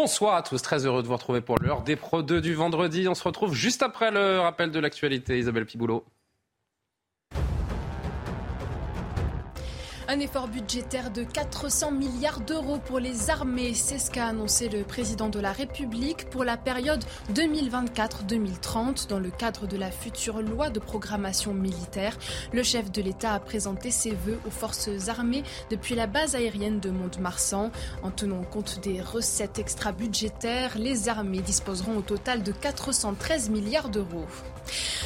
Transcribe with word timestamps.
Bonsoir 0.00 0.36
à 0.36 0.42
tous, 0.42 0.62
très 0.62 0.86
heureux 0.86 1.02
de 1.02 1.08
vous 1.08 1.14
retrouver 1.14 1.40
pour 1.40 1.58
l'heure 1.58 1.82
des 1.82 1.96
Pro 1.96 2.22
2 2.22 2.40
du 2.40 2.54
vendredi. 2.54 3.08
On 3.08 3.16
se 3.16 3.24
retrouve 3.24 3.52
juste 3.52 3.82
après 3.82 4.12
le 4.12 4.38
rappel 4.38 4.70
de 4.70 4.78
l'actualité. 4.78 5.40
Isabelle 5.40 5.66
Piboulot. 5.66 6.04
Un 10.10 10.20
effort 10.20 10.48
budgétaire 10.48 11.10
de 11.10 11.22
400 11.22 11.90
milliards 11.90 12.40
d'euros 12.40 12.78
pour 12.78 12.98
les 12.98 13.28
armées, 13.28 13.74
c'est 13.74 13.98
ce 13.98 14.10
qu'a 14.10 14.28
annoncé 14.28 14.70
le 14.70 14.82
président 14.82 15.28
de 15.28 15.38
la 15.38 15.52
République 15.52 16.30
pour 16.30 16.44
la 16.44 16.56
période 16.56 17.04
2024-2030 17.34 19.06
dans 19.06 19.18
le 19.18 19.28
cadre 19.28 19.66
de 19.66 19.76
la 19.76 19.90
future 19.90 20.40
loi 20.40 20.70
de 20.70 20.78
programmation 20.78 21.52
militaire. 21.52 22.16
Le 22.54 22.62
chef 22.62 22.90
de 22.90 23.02
l'État 23.02 23.34
a 23.34 23.38
présenté 23.38 23.90
ses 23.90 24.12
vœux 24.12 24.40
aux 24.46 24.50
forces 24.50 25.10
armées 25.10 25.42
depuis 25.68 25.94
la 25.94 26.06
base 26.06 26.34
aérienne 26.34 26.80
de 26.80 26.88
Mont-de-Marsan. 26.88 27.70
En 28.02 28.10
tenant 28.10 28.44
compte 28.44 28.80
des 28.80 29.02
recettes 29.02 29.58
extra-budgétaires, 29.58 30.78
les 30.78 31.10
armées 31.10 31.42
disposeront 31.42 31.98
au 31.98 32.02
total 32.02 32.42
de 32.42 32.52
413 32.52 33.50
milliards 33.50 33.90
d'euros. 33.90 34.24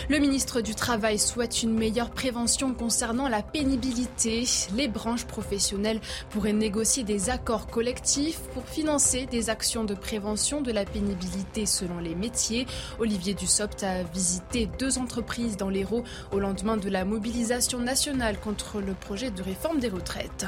Le 0.09 0.19
ministre 0.19 0.61
du 0.61 0.75
Travail 0.75 1.19
souhaite 1.19 1.63
une 1.63 1.75
meilleure 1.75 2.11
prévention 2.11 2.75
concernant 2.75 3.29
la 3.29 3.43
pénibilité. 3.43 4.45
Les 4.75 4.89
branches 4.89 5.25
professionnelles 5.25 6.01
pourraient 6.31 6.53
négocier 6.53 7.05
des 7.05 7.31
accords 7.31 7.67
collectifs 7.67 8.41
pour 8.55 8.67
financer 8.67 9.27
des 9.27 9.51
actions 9.51 9.85
de 9.85 9.95
prévention 9.95 10.61
de 10.61 10.73
la 10.73 10.85
pénibilité 10.85 11.67
selon 11.67 11.99
les 11.99 12.15
métiers. 12.15 12.67
Olivier 12.99 13.35
Dussopt 13.35 13.83
a 13.85 14.03
visité 14.03 14.69
deux 14.79 14.99
entreprises 14.99 15.57
dans 15.57 15.69
l'Hérault 15.69 16.05
au 16.33 16.39
lendemain 16.39 16.77
de 16.77 16.89
la 16.89 17.05
mobilisation 17.05 17.79
nationale 17.79 18.39
contre 18.41 18.81
le 18.81 18.95
projet 18.95 19.31
de 19.31 19.43
réforme 19.43 19.79
des 19.79 19.89
retraites. 19.89 20.47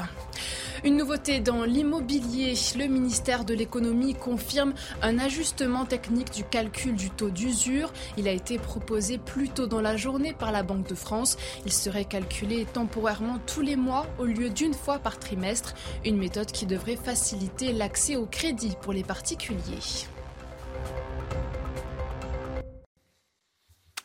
Une 0.83 0.97
nouveauté 0.97 1.39
dans 1.39 1.63
l'immobilier, 1.63 2.53
le 2.77 2.85
ministère 2.85 3.45
de 3.45 3.53
l'économie 3.53 4.13
confirme 4.13 4.73
un 5.01 5.17
ajustement 5.17 5.85
technique 5.85 6.31
du 6.31 6.43
calcul 6.43 6.95
du 6.95 7.09
taux 7.09 7.31
d'usure. 7.31 7.91
Il 8.17 8.27
a 8.27 8.31
été 8.31 8.59
proposé 8.59 9.04
plus 9.17 9.49
tôt 9.49 9.67
dans 9.67 9.81
la 9.81 9.97
journée 9.97 10.33
par 10.33 10.51
la 10.51 10.63
Banque 10.63 10.87
de 10.87 10.95
France. 10.95 11.37
Il 11.65 11.71
serait 11.71 12.05
calculé 12.05 12.65
temporairement 12.65 13.39
tous 13.45 13.61
les 13.61 13.75
mois 13.75 14.05
au 14.19 14.25
lieu 14.25 14.49
d'une 14.49 14.73
fois 14.73 14.99
par 14.99 15.19
trimestre, 15.19 15.73
une 16.03 16.17
méthode 16.17 16.51
qui 16.51 16.65
devrait 16.65 16.95
faciliter 16.95 17.71
l'accès 17.71 18.15
au 18.15 18.25
crédit 18.25 18.75
pour 18.81 18.93
les 18.93 19.03
particuliers. 19.03 20.07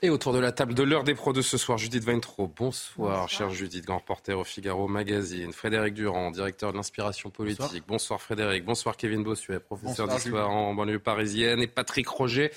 Et 0.02 0.08
autour 0.08 0.32
de 0.32 0.38
la 0.38 0.50
table 0.50 0.72
de 0.72 0.82
l'heure 0.82 1.04
des 1.04 1.14
pros 1.14 1.34
de 1.34 1.42
ce 1.42 1.58
soir, 1.58 1.76
Judith 1.76 2.06
Weintraub. 2.06 2.50
Bonsoir, 2.56 3.28
chère 3.28 3.50
Judith, 3.50 3.84
grand 3.84 3.98
reporter 3.98 4.38
au 4.38 4.44
Figaro 4.44 4.88
Magazine. 4.88 5.52
Frédéric 5.52 5.92
Durand, 5.92 6.30
directeur 6.30 6.72
de 6.72 6.78
l'inspiration 6.78 7.28
politique. 7.28 7.82
Bonsoir. 7.86 8.18
Frédéric. 8.18 8.64
Bonsoir 8.64 8.96
Kevin 8.96 9.22
Bossuet, 9.22 9.60
professeur 9.60 10.08
d'histoire 10.08 10.48
en 10.48 10.72
banlieue 10.72 11.00
parisienne. 11.00 11.60
Et 11.60 11.66
Patrick 11.66 12.08
Roger, 12.08 12.50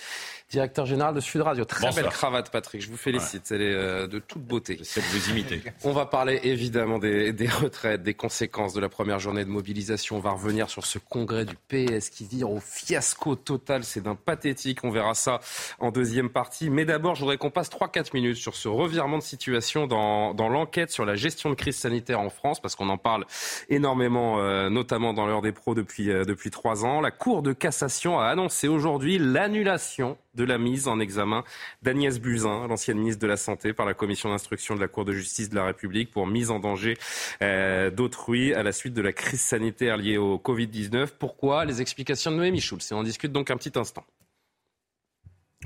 directeur 0.50 0.86
général 0.86 1.16
de 1.16 1.20
Sud 1.20 1.42
Radio. 1.42 1.66
Très 1.66 1.92
belle 1.92 2.08
cravate, 2.08 2.50
Patrick. 2.50 2.82
Je 2.82 2.90
vous 2.90 2.96
félicite. 2.96 3.52
Elle 3.52 3.62
est 3.62 3.74
euh, 3.74 4.08
de 4.08 4.20
toute 4.20 4.44
beauté. 4.44 4.78
J'essaie 4.78 5.02
de 5.02 5.06
vous 5.08 5.32
imiter. 5.32 5.62
On 5.84 5.92
va 5.92 6.06
parler 6.06 6.40
évidemment 6.44 6.98
des, 6.98 7.34
des, 7.34 7.48
retraites, 7.48 8.04
des 8.04 8.14
conséquences 8.14 8.74
de 8.74 8.80
la 8.80 8.88
première 8.88 9.20
journée 9.20 9.44
de 9.44 9.50
mobilisation. 9.50 10.16
On 10.16 10.22
va 10.22 10.32
revenir 10.32 10.70
sur 10.70 10.86
ce 10.86 10.98
congrès 10.98 11.44
du 11.44 11.56
PS 11.68 12.10
qui 12.10 12.26
vire 12.26 12.50
au 12.50 12.62
fiasco 12.62 13.36
total. 13.36 13.84
C'est 13.84 14.02
d'un 14.02 14.16
pathétique. 14.16 14.86
On 14.86 14.92
verra 14.92 15.14
ça 15.14 15.42
en 15.80 15.92
deuxième 15.92 16.30
partie. 16.30 16.70
Mais 16.70 16.86
d'abord, 16.86 17.16
je 17.16 17.22
voudrais 17.22 17.33
qu'on 17.38 17.52
passe 17.52 17.70
3-4 17.70 18.12
minutes 18.14 18.38
sur 18.38 18.56
ce 18.56 18.68
revirement 18.68 19.18
de 19.18 19.24
situation 19.24 19.88
dans, 19.88 20.34
dans 20.34 20.50
l'enquête 20.50 20.92
sur 20.92 21.06
la 21.06 21.16
gestion 21.16 21.50
de 21.50 21.56
crise 21.56 21.76
sanitaire 21.76 22.20
en 22.20 22.30
France, 22.30 22.60
parce 22.60 22.76
qu'on 22.76 22.90
en 22.90 22.98
parle 22.98 23.26
énormément, 23.70 24.40
euh, 24.40 24.70
notamment 24.70 25.14
dans 25.14 25.26
l'heure 25.26 25.42
des 25.42 25.52
pros 25.52 25.76
depuis, 25.76 26.12
euh, 26.12 26.26
depuis 26.26 26.52
3 26.52 26.86
ans. 26.86 27.02
La 27.02 27.12
Cour 27.12 27.42
de 27.42 27.54
cassation 27.54 28.20
a 28.20 28.26
annoncé 28.26 28.68
aujourd'hui 28.68 29.18
l'annulation 29.18 30.18
de 30.36 30.44
la 30.44 30.58
mise 30.58 30.88
en 30.88 31.00
examen 31.00 31.44
d'Agnès 31.84 32.20
Buzyn, 32.20 32.68
l'ancienne 32.68 32.98
ministre 32.98 33.22
de 33.22 33.28
la 33.28 33.38
Santé, 33.38 33.74
par 33.74 33.86
la 33.86 33.94
commission 33.94 34.30
d'instruction 34.30 34.76
de 34.76 34.80
la 34.80 34.88
Cour 34.88 35.06
de 35.06 35.14
justice 35.14 35.50
de 35.50 35.56
la 35.56 35.66
République 35.66 36.12
pour 36.12 36.28
mise 36.28 36.50
en 36.50 36.60
danger 36.60 36.98
euh, 37.42 37.90
d'autrui 37.92 38.54
à 38.54 38.64
la 38.64 38.72
suite 38.72 38.94
de 38.94 39.02
la 39.02 39.14
crise 39.14 39.42
sanitaire 39.42 39.98
liée 39.98 40.18
au 40.18 40.38
Covid-19. 40.38 41.10
Pourquoi? 41.20 41.66
Les 41.66 41.82
explications 41.82 42.32
de 42.32 42.38
Noémie 42.38 42.62
Schulz. 42.62 42.92
Et 42.92 42.96
on 42.96 43.04
discute 43.04 43.32
donc 43.32 43.52
un 43.52 43.58
petit 43.58 43.78
instant. 43.78 44.04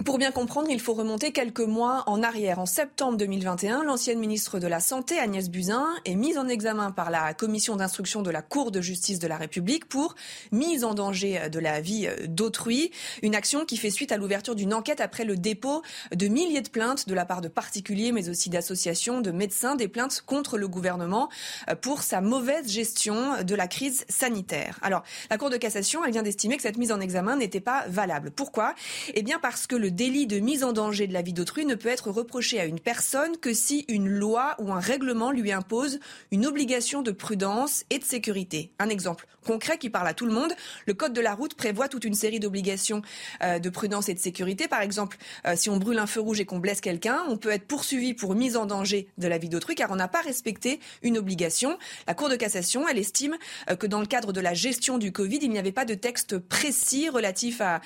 Pour 0.05 0.19
bien 0.19 0.31
comprendre, 0.31 0.69
il 0.69 0.79
faut 0.79 0.93
remonter 0.93 1.31
quelques 1.31 1.59
mois 1.59 2.03
en 2.05 2.21
arrière. 2.21 2.59
En 2.59 2.67
septembre 2.67 3.17
2021, 3.17 3.83
l'ancienne 3.83 4.19
ministre 4.19 4.59
de 4.59 4.67
la 4.67 4.79
Santé, 4.79 5.17
Agnès 5.17 5.49
Buzyn, 5.49 5.87
est 6.05 6.15
mise 6.15 6.37
en 6.37 6.47
examen 6.47 6.91
par 6.91 7.09
la 7.09 7.33
commission 7.33 7.75
d'instruction 7.75 8.21
de 8.21 8.29
la 8.29 8.43
Cour 8.43 8.71
de 8.71 8.79
justice 8.79 9.17
de 9.17 9.27
la 9.27 9.37
République 9.37 9.85
pour 9.89 10.13
mise 10.51 10.83
en 10.83 10.93
danger 10.93 11.49
de 11.49 11.59
la 11.59 11.81
vie 11.81 12.07
d'autrui. 12.27 12.91
Une 13.23 13.33
action 13.33 13.65
qui 13.65 13.75
fait 13.75 13.89
suite 13.89 14.11
à 14.11 14.17
l'ouverture 14.17 14.55
d'une 14.55 14.73
enquête 14.73 15.01
après 15.01 15.25
le 15.25 15.35
dépôt 15.35 15.81
de 16.15 16.27
milliers 16.27 16.61
de 16.61 16.69
plaintes 16.69 17.09
de 17.09 17.15
la 17.15 17.25
part 17.25 17.41
de 17.41 17.47
particuliers, 17.47 18.11
mais 18.11 18.29
aussi 18.29 18.49
d'associations, 18.51 19.19
de 19.19 19.31
médecins, 19.31 19.75
des 19.75 19.87
plaintes 19.87 20.21
contre 20.25 20.59
le 20.59 20.67
gouvernement 20.67 21.27
pour 21.81 22.03
sa 22.03 22.21
mauvaise 22.21 22.69
gestion 22.69 23.43
de 23.43 23.55
la 23.55 23.67
crise 23.67 24.05
sanitaire. 24.09 24.77
Alors, 24.83 25.01
la 25.31 25.39
Cour 25.39 25.49
de 25.49 25.57
cassation, 25.57 26.05
elle 26.05 26.11
vient 26.11 26.23
d'estimer 26.23 26.55
que 26.55 26.63
cette 26.63 26.77
mise 26.77 26.91
en 26.91 26.99
examen 26.99 27.35
n'était 27.35 27.61
pas 27.61 27.85
valable. 27.87 28.29
Pourquoi? 28.29 28.75
Eh 29.15 29.23
bien, 29.23 29.39
parce 29.39 29.65
que 29.65 29.75
le 29.75 29.86
le 29.87 29.91
délit 29.91 30.27
de 30.27 30.39
mise 30.39 30.65
en 30.65 30.73
danger 30.73 31.07
de 31.07 31.13
la 31.13 31.21
vie 31.21 31.31
d'autrui 31.31 31.65
ne 31.65 31.73
peut 31.73 31.87
être 31.87 32.11
reproché 32.11 32.59
à 32.59 32.65
une 32.65 32.77
personne 32.77 33.37
que 33.37 33.53
si 33.53 33.85
une 33.87 34.09
loi 34.09 34.53
ou 34.59 34.73
un 34.73 34.81
règlement 34.81 35.31
lui 35.31 35.53
impose 35.53 36.01
une 36.31 36.45
obligation 36.45 37.01
de 37.01 37.11
prudence 37.11 37.85
et 37.89 37.97
de 37.97 38.03
sécurité. 38.03 38.69
Un 38.79 38.89
exemple 38.89 39.27
concret 39.47 39.77
qui 39.77 39.89
parle 39.89 40.07
à 40.07 40.13
tout 40.13 40.25
le 40.25 40.33
monde. 40.33 40.51
Le 40.85 40.93
code 40.93 41.13
de 41.13 41.21
la 41.21 41.33
route 41.33 41.55
prévoit 41.55 41.87
toute 41.87 42.03
une 42.03 42.13
série 42.13 42.39
d'obligations 42.39 43.01
euh, 43.41 43.57
de 43.57 43.69
prudence 43.69 44.09
et 44.09 44.13
de 44.13 44.19
sécurité. 44.19 44.67
Par 44.67 44.81
exemple, 44.81 45.17
euh, 45.47 45.53
si 45.55 45.69
on 45.69 45.77
brûle 45.77 45.97
un 45.97 46.05
feu 46.05 46.19
rouge 46.19 46.41
et 46.41 46.45
qu'on 46.45 46.59
blesse 46.59 46.81
quelqu'un, 46.81 47.23
on 47.29 47.37
peut 47.37 47.51
être 47.51 47.65
poursuivi 47.65 48.13
pour 48.13 48.35
mise 48.35 48.57
en 48.57 48.65
danger 48.65 49.07
de 49.17 49.27
la 49.27 49.37
vie 49.37 49.49
d'autrui 49.49 49.73
car 49.73 49.89
on 49.89 49.95
n'a 49.95 50.09
pas 50.09 50.21
respecté 50.21 50.79
une 51.01 51.17
obligation. 51.17 51.77
La 52.07 52.13
Cour 52.13 52.29
de 52.29 52.35
cassation, 52.35 52.87
elle 52.87 52.97
estime 52.97 53.37
euh, 53.71 53.75
que 53.75 53.87
dans 53.87 54.01
le 54.01 54.05
cadre 54.05 54.33
de 54.33 54.41
la 54.41 54.53
gestion 54.53 54.97
du 54.97 55.11
Covid, 55.11 55.39
il 55.41 55.49
n'y 55.49 55.59
avait 55.59 55.71
pas 55.71 55.85
de 55.85 55.95
texte 55.95 56.37
précis 56.37 57.09
relatif 57.09 57.61
à, 57.61 57.79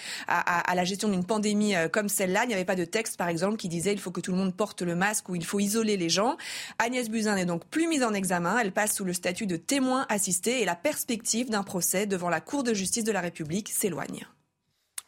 la 0.73 0.83
gestion 0.83 1.09
d'une 1.09 1.23
pandémie 1.23 1.75
comme 1.91 2.09
celle-là. 2.09 2.43
Il 2.45 2.47
n'y 2.47 2.53
avait 2.53 2.65
pas 2.65 2.75
de 2.75 2.85
texte, 2.85 3.17
par 3.17 3.27
exemple, 3.27 3.57
qui 3.57 3.69
disait 3.69 3.93
il 3.93 3.99
faut 3.99 4.11
que 4.11 4.21
tout 4.21 4.31
le 4.31 4.37
monde 4.37 4.55
porte 4.55 4.81
le 4.81 4.95
masque 4.95 5.29
ou 5.29 5.35
il 5.35 5.45
faut 5.45 5.59
isoler 5.59 5.97
les 5.97 6.09
gens. 6.09 6.37
Agnès 6.79 7.09
Buzyn 7.09 7.35
n'est 7.35 7.45
donc 7.45 7.65
plus 7.65 7.87
mise 7.87 8.03
en 8.03 8.13
examen. 8.13 8.57
Elle 8.57 8.71
passe 8.71 8.95
sous 8.95 9.05
le 9.05 9.13
statut 9.13 9.45
de 9.45 9.57
témoin 9.57 10.05
assisté 10.09 10.61
et 10.61 10.65
la 10.65 10.75
perspective 10.75 11.49
d'un 11.49 11.63
procès 11.63 12.05
devant 12.05 12.29
la 12.29 12.41
Cour 12.41 12.63
de 12.63 12.73
justice 12.73 13.03
de 13.03 13.11
la 13.11 13.21
République 13.21 13.69
s'éloigne. 13.69 14.25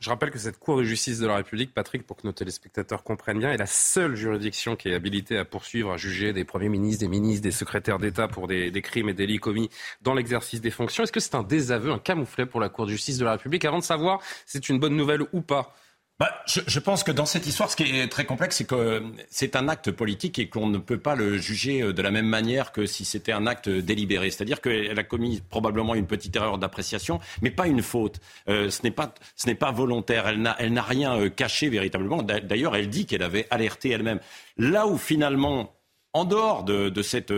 Je 0.03 0.09
rappelle 0.09 0.31
que 0.31 0.38
cette 0.38 0.59
Cour 0.59 0.75
de 0.79 0.83
justice 0.83 1.19
de 1.19 1.27
la 1.27 1.38
République, 1.38 1.73
Patrick, 1.73 2.05
pour 2.05 2.17
que 2.17 2.27
nos 2.27 2.33
téléspectateurs 2.33 3.05
comprennent 3.05 3.39
bien, 3.39 3.53
est 3.53 3.57
la 3.57 3.65
seule 3.65 4.17
juridiction 4.17 4.75
qui 4.75 4.89
est 4.89 4.95
habilitée 4.95 5.38
à 5.38 5.45
poursuivre, 5.45 5.94
à 5.94 5.95
juger 5.95 6.33
des 6.33 6.44
premiers 6.44 6.67
ministres, 6.67 7.00
des 7.05 7.07
ministres, 7.07 7.41
des 7.44 7.51
secrétaires 7.51 8.00
d'État 8.00 8.27
pour 8.27 8.50
des, 8.50 8.69
des, 8.69 8.81
crimes 8.81 9.07
et 9.07 9.13
délits 9.13 9.39
commis 9.39 9.69
dans 10.01 10.13
l'exercice 10.13 10.59
des 10.59 10.71
fonctions. 10.71 11.03
Est-ce 11.03 11.13
que 11.13 11.21
c'est 11.21 11.35
un 11.35 11.44
désaveu, 11.44 11.89
un 11.89 12.00
camouflet 12.00 12.45
pour 12.45 12.59
la 12.59 12.67
Cour 12.67 12.85
de 12.85 12.91
justice 12.91 13.17
de 13.17 13.23
la 13.23 13.31
République? 13.31 13.63
Avant 13.63 13.79
de 13.79 13.83
savoir 13.83 14.21
si 14.45 14.57
c'est 14.57 14.67
une 14.67 14.77
bonne 14.77 14.97
nouvelle 14.97 15.21
ou 15.31 15.39
pas, 15.39 15.73
bah, 16.19 16.31
je, 16.46 16.62
je, 16.68 16.79
pense 16.79 17.03
que 17.03 17.12
dans 17.12 17.25
cette 17.25 17.47
histoire, 17.47 17.72
ce 17.72 17.75
qui 17.75 17.84
est 17.84 18.07
très 18.07 18.25
complexe, 18.25 18.57
c'est 18.57 18.66
que 18.66 19.03
c'est 19.29 19.56
un 19.56 19.68
acte 19.68 19.91
politique 19.91 20.38
et 20.38 20.47
qu'on 20.47 20.68
ne 20.68 20.78
peut 20.78 21.00
pas 21.00 21.16
le 21.16 21.38
juger 21.38 21.91
de 21.91 22.01
la 22.01 22.12
même 22.12 22.28
manière 22.28 22.72
que 22.72 22.85
si 22.85 23.03
c'était 23.03 23.31
un 23.31 23.47
acte 23.47 23.68
délibéré. 23.68 24.29
C'est-à-dire 24.29 24.62
qu'elle 24.62 24.97
a 24.97 25.03
commis 25.03 25.41
probablement 25.50 25.96
une 25.96 26.06
petite 26.06 26.35
erreur 26.35 26.59
d'appréciation, 26.59 27.19
mais 27.41 27.50
pas 27.50 27.68
une 27.68 27.81
faute. 27.81 28.19
Euh, 28.47 28.69
ce 28.69 28.84
n'est 28.84 28.91
pas, 28.91 29.13
ce 29.35 29.47
n'est 29.47 29.56
pas 29.56 29.72
volontaire. 29.72 30.28
Elle 30.28 30.41
n'a, 30.41 30.56
elle 30.59 30.74
n'a 30.74 30.84
rien 30.84 31.18
euh, 31.18 31.29
caché 31.29 31.69
véritablement. 31.69 32.22
D'ailleurs, 32.22 32.75
elle 32.75 32.90
dit 32.90 33.06
qu'elle 33.06 33.24
avait 33.24 33.47
alerté 33.50 33.90
elle-même. 33.90 34.19
Là 34.57 34.85
où 34.88 34.97
finalement, 34.97 35.75
en 36.13 36.25
dehors 36.25 36.63
de, 36.63 36.90
de 36.90 37.01
cette 37.01 37.31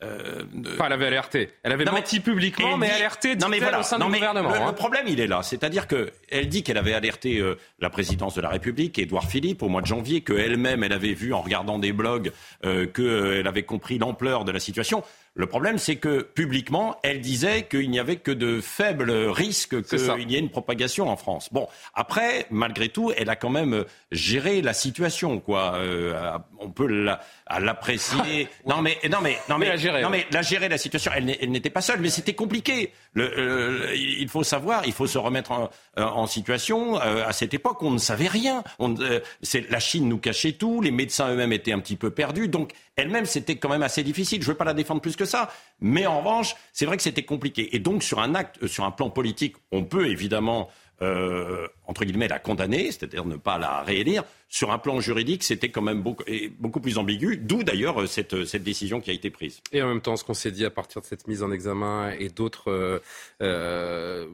euh, 0.00 0.44
enfin, 0.74 0.86
elle 0.86 0.92
avait 0.92 1.06
alerté. 1.06 1.50
Elle 1.64 1.72
avait 1.72 1.84
non, 1.84 1.92
menti 1.92 2.20
publiquement, 2.20 2.76
mais 2.76 2.90
alerté 2.90 3.34
non, 3.34 3.48
mais 3.48 3.58
voilà. 3.58 3.80
au 3.80 3.82
sein 3.82 3.98
non, 3.98 4.06
du 4.06 4.14
gouvernement. 4.14 4.50
Le, 4.50 4.56
hein. 4.56 4.66
le, 4.68 4.72
problème, 4.72 5.06
il 5.08 5.18
est 5.18 5.26
là. 5.26 5.42
C'est-à-dire 5.42 5.88
qu'elle 5.88 6.48
dit 6.48 6.62
qu'elle 6.62 6.78
avait 6.78 6.94
alerté 6.94 7.38
euh, 7.38 7.56
la 7.80 7.90
présidence 7.90 8.36
de 8.36 8.40
la 8.40 8.48
République, 8.48 8.96
Édouard 8.98 9.24
Philippe, 9.24 9.62
au 9.62 9.68
mois 9.68 9.80
de 9.80 9.86
janvier, 9.86 10.20
qu'elle-même, 10.20 10.84
elle 10.84 10.92
avait 10.92 11.14
vu 11.14 11.34
en 11.34 11.40
regardant 11.40 11.80
des 11.80 11.92
blogs 11.92 12.30
euh, 12.64 12.86
qu'elle 12.86 13.06
euh, 13.06 13.48
avait 13.48 13.64
compris 13.64 13.98
l'ampleur 13.98 14.44
de 14.44 14.52
la 14.52 14.60
situation. 14.60 15.02
Le 15.38 15.46
problème, 15.46 15.78
c'est 15.78 15.94
que 15.94 16.22
publiquement, 16.22 16.98
elle 17.04 17.20
disait 17.20 17.62
qu'il 17.70 17.88
n'y 17.90 18.00
avait 18.00 18.16
que 18.16 18.32
de 18.32 18.60
faibles 18.60 19.12
risques 19.12 19.84
qu'il 19.84 20.32
y 20.32 20.34
ait 20.34 20.40
une 20.40 20.50
propagation 20.50 21.08
en 21.08 21.16
France. 21.16 21.48
Bon, 21.52 21.68
après, 21.94 22.46
malgré 22.50 22.88
tout, 22.88 23.12
elle 23.16 23.30
a 23.30 23.36
quand 23.36 23.48
même 23.48 23.84
géré 24.10 24.62
la 24.62 24.72
situation, 24.72 25.38
quoi. 25.38 25.76
Euh, 25.76 26.36
on 26.58 26.70
peut 26.70 26.88
l'apprécier. 26.88 28.48
non 28.66 28.82
mais 28.82 28.98
non 29.08 29.18
mais 29.22 29.38
non 29.48 29.58
mais, 29.58 29.68
la 29.68 29.76
gérer, 29.76 30.02
non 30.02 30.10
mais 30.10 30.26
la 30.32 30.42
gérer 30.42 30.68
la 30.68 30.76
situation. 30.76 31.12
Elle 31.14 31.52
n'était 31.52 31.70
pas 31.70 31.82
seule, 31.82 32.00
mais 32.00 32.10
c'était 32.10 32.34
compliqué. 32.34 32.92
Euh, 33.20 33.94
il 33.94 34.28
faut 34.28 34.42
savoir, 34.42 34.86
il 34.86 34.92
faut 34.92 35.06
se 35.06 35.18
remettre 35.18 35.52
en, 35.52 35.70
en 35.96 36.26
situation. 36.26 37.00
Euh, 37.00 37.26
à 37.26 37.32
cette 37.32 37.54
époque, 37.54 37.82
on 37.82 37.90
ne 37.90 37.98
savait 37.98 38.28
rien. 38.28 38.62
Euh, 38.80 39.20
la 39.68 39.80
Chine 39.80 40.08
nous 40.08 40.18
cachait 40.18 40.52
tout. 40.52 40.80
Les 40.80 40.90
médecins 40.90 41.30
eux-mêmes 41.30 41.52
étaient 41.52 41.72
un 41.72 41.80
petit 41.80 41.96
peu 41.96 42.10
perdus. 42.10 42.48
Donc 42.48 42.72
elle-même, 42.96 43.26
c'était 43.26 43.56
quand 43.56 43.68
même 43.68 43.82
assez 43.82 44.02
difficile. 44.02 44.42
Je 44.42 44.48
ne 44.48 44.52
veux 44.52 44.56
pas 44.56 44.64
la 44.64 44.74
défendre 44.74 45.00
plus 45.00 45.16
que 45.16 45.24
ça. 45.24 45.50
Mais 45.80 46.06
en 46.06 46.18
revanche, 46.18 46.56
c'est 46.72 46.86
vrai 46.86 46.96
que 46.96 47.02
c'était 47.02 47.24
compliqué. 47.24 47.74
Et 47.74 47.78
donc, 47.78 48.02
sur 48.02 48.20
un 48.20 48.34
acte, 48.34 48.66
sur 48.66 48.84
un 48.84 48.90
plan 48.90 49.10
politique, 49.10 49.56
on 49.72 49.84
peut 49.84 50.08
évidemment 50.08 50.68
euh, 51.00 51.68
entre 51.86 52.04
guillemets, 52.04 52.28
la 52.28 52.38
condamner, 52.38 52.86
c'est-à-dire 52.86 53.24
ne 53.24 53.36
pas 53.36 53.58
la 53.58 53.82
réélire, 53.82 54.24
sur 54.48 54.72
un 54.72 54.78
plan 54.78 55.00
juridique, 55.00 55.44
c'était 55.44 55.70
quand 55.70 55.82
même 55.82 56.02
beaucoup, 56.02 56.24
beaucoup 56.58 56.80
plus 56.80 56.98
ambigu, 56.98 57.36
d'où 57.36 57.62
d'ailleurs 57.62 58.02
euh, 58.02 58.06
cette, 58.06 58.44
cette, 58.46 58.64
décision 58.64 59.00
qui 59.00 59.10
a 59.10 59.12
été 59.12 59.30
prise. 59.30 59.60
Et 59.72 59.82
en 59.82 59.88
même 59.88 60.00
temps, 60.00 60.16
ce 60.16 60.24
qu'on 60.24 60.34
s'est 60.34 60.50
dit 60.50 60.64
à 60.64 60.70
partir 60.70 61.00
de 61.00 61.06
cette 61.06 61.28
mise 61.28 61.42
en 61.42 61.52
examen 61.52 62.10
et 62.18 62.28
d'autres 62.28 63.00
euh, 63.42 64.26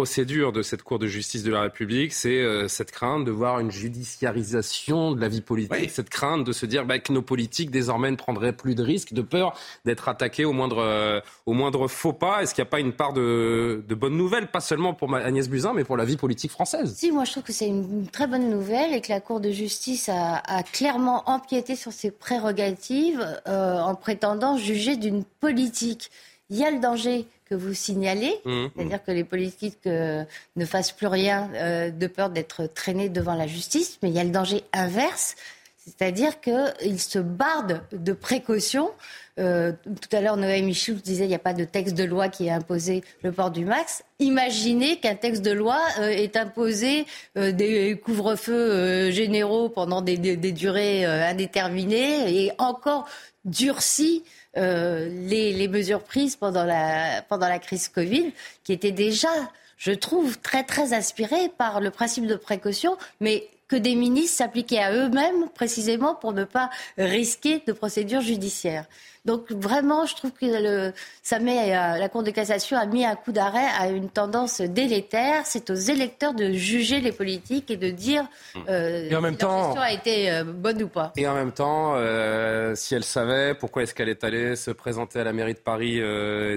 euh 0.00 0.06
procédures 0.06 0.52
de 0.52 0.62
cette 0.62 0.82
Cour 0.82 0.98
de 0.98 1.06
justice 1.06 1.42
de 1.42 1.50
la 1.50 1.62
République, 1.62 2.12
c'est 2.12 2.40
euh, 2.40 2.68
cette 2.68 2.90
crainte 2.90 3.24
de 3.24 3.30
voir 3.30 3.60
une 3.60 3.70
judiciarisation 3.70 5.12
de 5.12 5.20
la 5.20 5.28
vie 5.28 5.40
politique, 5.40 5.90
cette 5.90 6.10
crainte 6.10 6.44
de 6.44 6.52
se 6.52 6.64
dire 6.64 6.84
bah, 6.84 6.98
que 6.98 7.12
nos 7.12 7.22
politiques 7.22 7.70
désormais 7.70 8.10
ne 8.10 8.16
prendraient 8.16 8.52
plus 8.52 8.74
de 8.74 8.82
risques, 8.82 9.12
de 9.12 9.22
peur 9.22 9.58
d'être 9.84 10.08
attaqués 10.08 10.44
au 10.44 10.52
moindre, 10.52 11.22
au 11.44 11.52
moindre 11.54 11.88
faux 11.88 12.12
pas. 12.12 12.42
Est-ce 12.42 12.54
qu'il 12.54 12.62
n'y 12.62 12.68
a 12.68 12.70
pas 12.70 12.80
une 12.80 12.92
part 12.92 13.12
de, 13.12 13.82
de 13.88 13.94
bonnes 13.94 14.16
nouvelles, 14.16 14.48
pas 14.48 14.60
seulement 14.60 14.94
pour 14.94 15.14
Agnès 15.14 15.48
Buzyn, 15.48 15.72
mais 15.74 15.84
pour 15.84 15.96
la 15.96 16.04
vie 16.04 16.16
politique 16.16 16.50
française? 16.50 16.94
Si, 16.96 17.10
moi 17.10 17.24
je 17.24 17.32
trouve 17.32 17.42
que 17.42 17.52
c'est 17.52 17.68
une 17.68 18.06
très 18.06 18.26
bonne 18.26 18.48
nouvelle 18.48 18.94
et 18.94 19.00
que 19.00 19.10
la 19.10 19.20
Cour 19.20 19.40
de 19.40 19.50
justice 19.50 20.08
a, 20.08 20.36
a 20.36 20.62
clairement 20.62 21.28
empiété 21.28 21.74
sur 21.74 21.92
ses 21.92 22.10
prérogatives 22.10 23.26
euh, 23.48 23.78
en 23.78 23.94
prétendant 23.94 24.56
juger 24.56 24.96
d'une 24.96 25.24
politique. 25.24 26.10
Il 26.48 26.56
y 26.56 26.64
a 26.64 26.70
le 26.70 26.78
danger 26.78 27.26
que 27.48 27.54
vous 27.54 27.74
signalez, 27.74 28.34
mmh. 28.44 28.66
c'est-à-dire 28.74 29.04
que 29.04 29.10
les 29.12 29.24
politiques 29.24 29.86
euh, 29.86 30.24
ne 30.56 30.64
fassent 30.64 30.92
plus 30.92 31.06
rien 31.06 31.50
euh, 31.54 31.90
de 31.90 32.06
peur 32.06 32.30
d'être 32.30 32.66
traînés 32.66 33.08
devant 33.08 33.34
la 33.34 33.46
justice, 33.46 33.98
mais 34.02 34.10
il 34.10 34.14
y 34.14 34.18
a 34.18 34.24
le 34.24 34.30
danger 34.30 34.64
inverse, 34.72 35.36
c'est-à-dire 35.78 36.40
qu'ils 36.40 37.00
se 37.00 37.18
bardent 37.18 37.82
de 37.92 38.12
précautions 38.12 38.90
euh, 39.38 39.72
tout 39.84 40.16
à 40.16 40.20
l'heure, 40.22 40.38
Noël 40.38 40.64
Michel 40.64 40.96
disait 40.96 41.24
qu'il 41.24 41.28
n'y 41.28 41.34
a 41.34 41.38
pas 41.38 41.52
de 41.52 41.64
texte 41.64 41.94
de 41.94 42.04
loi 42.04 42.28
qui 42.28 42.48
a 42.48 42.54
imposé 42.54 43.02
le 43.22 43.32
port 43.32 43.50
du 43.50 43.66
max. 43.66 44.02
Imaginez 44.18 44.98
qu'un 44.98 45.14
texte 45.14 45.42
de 45.42 45.50
loi 45.50 45.78
euh, 45.98 46.08
ait 46.08 46.38
imposé 46.38 47.04
euh, 47.36 47.52
des 47.52 48.00
couvre-feux 48.02 49.10
généraux 49.10 49.68
pendant 49.68 50.00
des, 50.00 50.16
durées 50.16 51.04
indéterminées 51.04 52.44
et 52.44 52.52
encore 52.58 53.06
durci 53.44 54.24
les, 54.56 55.52
les, 55.52 55.68
mesures 55.68 56.02
prises 56.02 56.36
pendant 56.36 56.64
la, 56.64 57.22
pendant 57.28 57.48
la 57.48 57.58
crise 57.58 57.88
Covid, 57.88 58.32
qui 58.64 58.72
étaient 58.72 58.92
déjà, 58.92 59.28
je 59.76 59.92
trouve, 59.92 60.38
très 60.38 60.64
très 60.64 60.92
aspirées 60.92 61.50
par 61.58 61.80
le 61.80 61.90
principe 61.90 62.26
de 62.26 62.36
précaution, 62.36 62.96
mais 63.20 63.48
que 63.68 63.76
des 63.76 63.94
ministres 63.94 64.38
s'appliquaient 64.38 64.78
à 64.78 64.92
eux-mêmes 64.92 65.48
précisément 65.54 66.14
pour 66.14 66.32
ne 66.32 66.44
pas 66.44 66.70
risquer 66.98 67.62
de 67.66 67.72
procédures 67.72 68.20
judiciaires. 68.20 68.86
Donc 69.26 69.50
vraiment, 69.50 70.06
je 70.06 70.14
trouve 70.14 70.30
que 70.30 70.46
le, 70.46 70.92
ça 71.20 71.40
met, 71.40 71.76
euh, 71.76 71.98
la 71.98 72.08
Cour 72.08 72.22
de 72.22 72.30
cassation 72.30 72.78
a 72.78 72.86
mis 72.86 73.04
un 73.04 73.16
coup 73.16 73.32
d'arrêt 73.32 73.66
à 73.76 73.88
une 73.88 74.08
tendance 74.08 74.60
délétère. 74.60 75.42
C'est 75.46 75.68
aux 75.68 75.74
électeurs 75.74 76.32
de 76.32 76.52
juger 76.52 77.00
les 77.00 77.10
politiques 77.10 77.70
et 77.72 77.76
de 77.76 77.90
dire 77.90 78.24
euh, 78.68 79.08
et 79.10 79.16
en 79.16 79.20
même 79.20 79.32
si 79.32 79.38
temps, 79.38 79.74
a 79.74 79.90
été 79.90 80.30
euh, 80.30 80.44
bonne 80.44 80.80
ou 80.80 80.88
pas. 80.88 81.12
Et 81.16 81.26
en 81.26 81.34
même 81.34 81.50
temps, 81.50 81.94
euh, 81.96 82.76
si 82.76 82.94
elle 82.94 83.02
savait, 83.02 83.54
pourquoi 83.54 83.82
est-ce 83.82 83.94
qu'elle 83.94 84.08
est 84.08 84.22
allée 84.22 84.54
se 84.54 84.70
présenter 84.70 85.18
à 85.18 85.24
la 85.24 85.32
mairie 85.32 85.54
de 85.54 85.58
Paris 85.58 86.00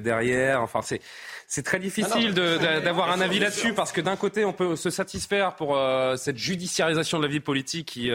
derrière 0.01 0.61
Enfin, 0.61 0.81
c'est 0.83 1.01
c'est 1.49 1.63
très 1.63 1.79
difficile 1.79 2.33
d'avoir 2.33 3.11
un 3.11 3.19
avis 3.19 3.39
là-dessus 3.39 3.73
parce 3.73 3.91
que 3.91 3.99
d'un 3.99 4.15
côté, 4.15 4.45
on 4.45 4.53
peut 4.53 4.77
se 4.77 4.89
satisfaire 4.89 5.55
pour 5.55 5.77
cette 6.15 6.37
judiciarisation 6.37 7.17
de 7.17 7.23
la 7.23 7.29
vie 7.29 7.41
politique 7.41 7.87
qui, 7.87 8.11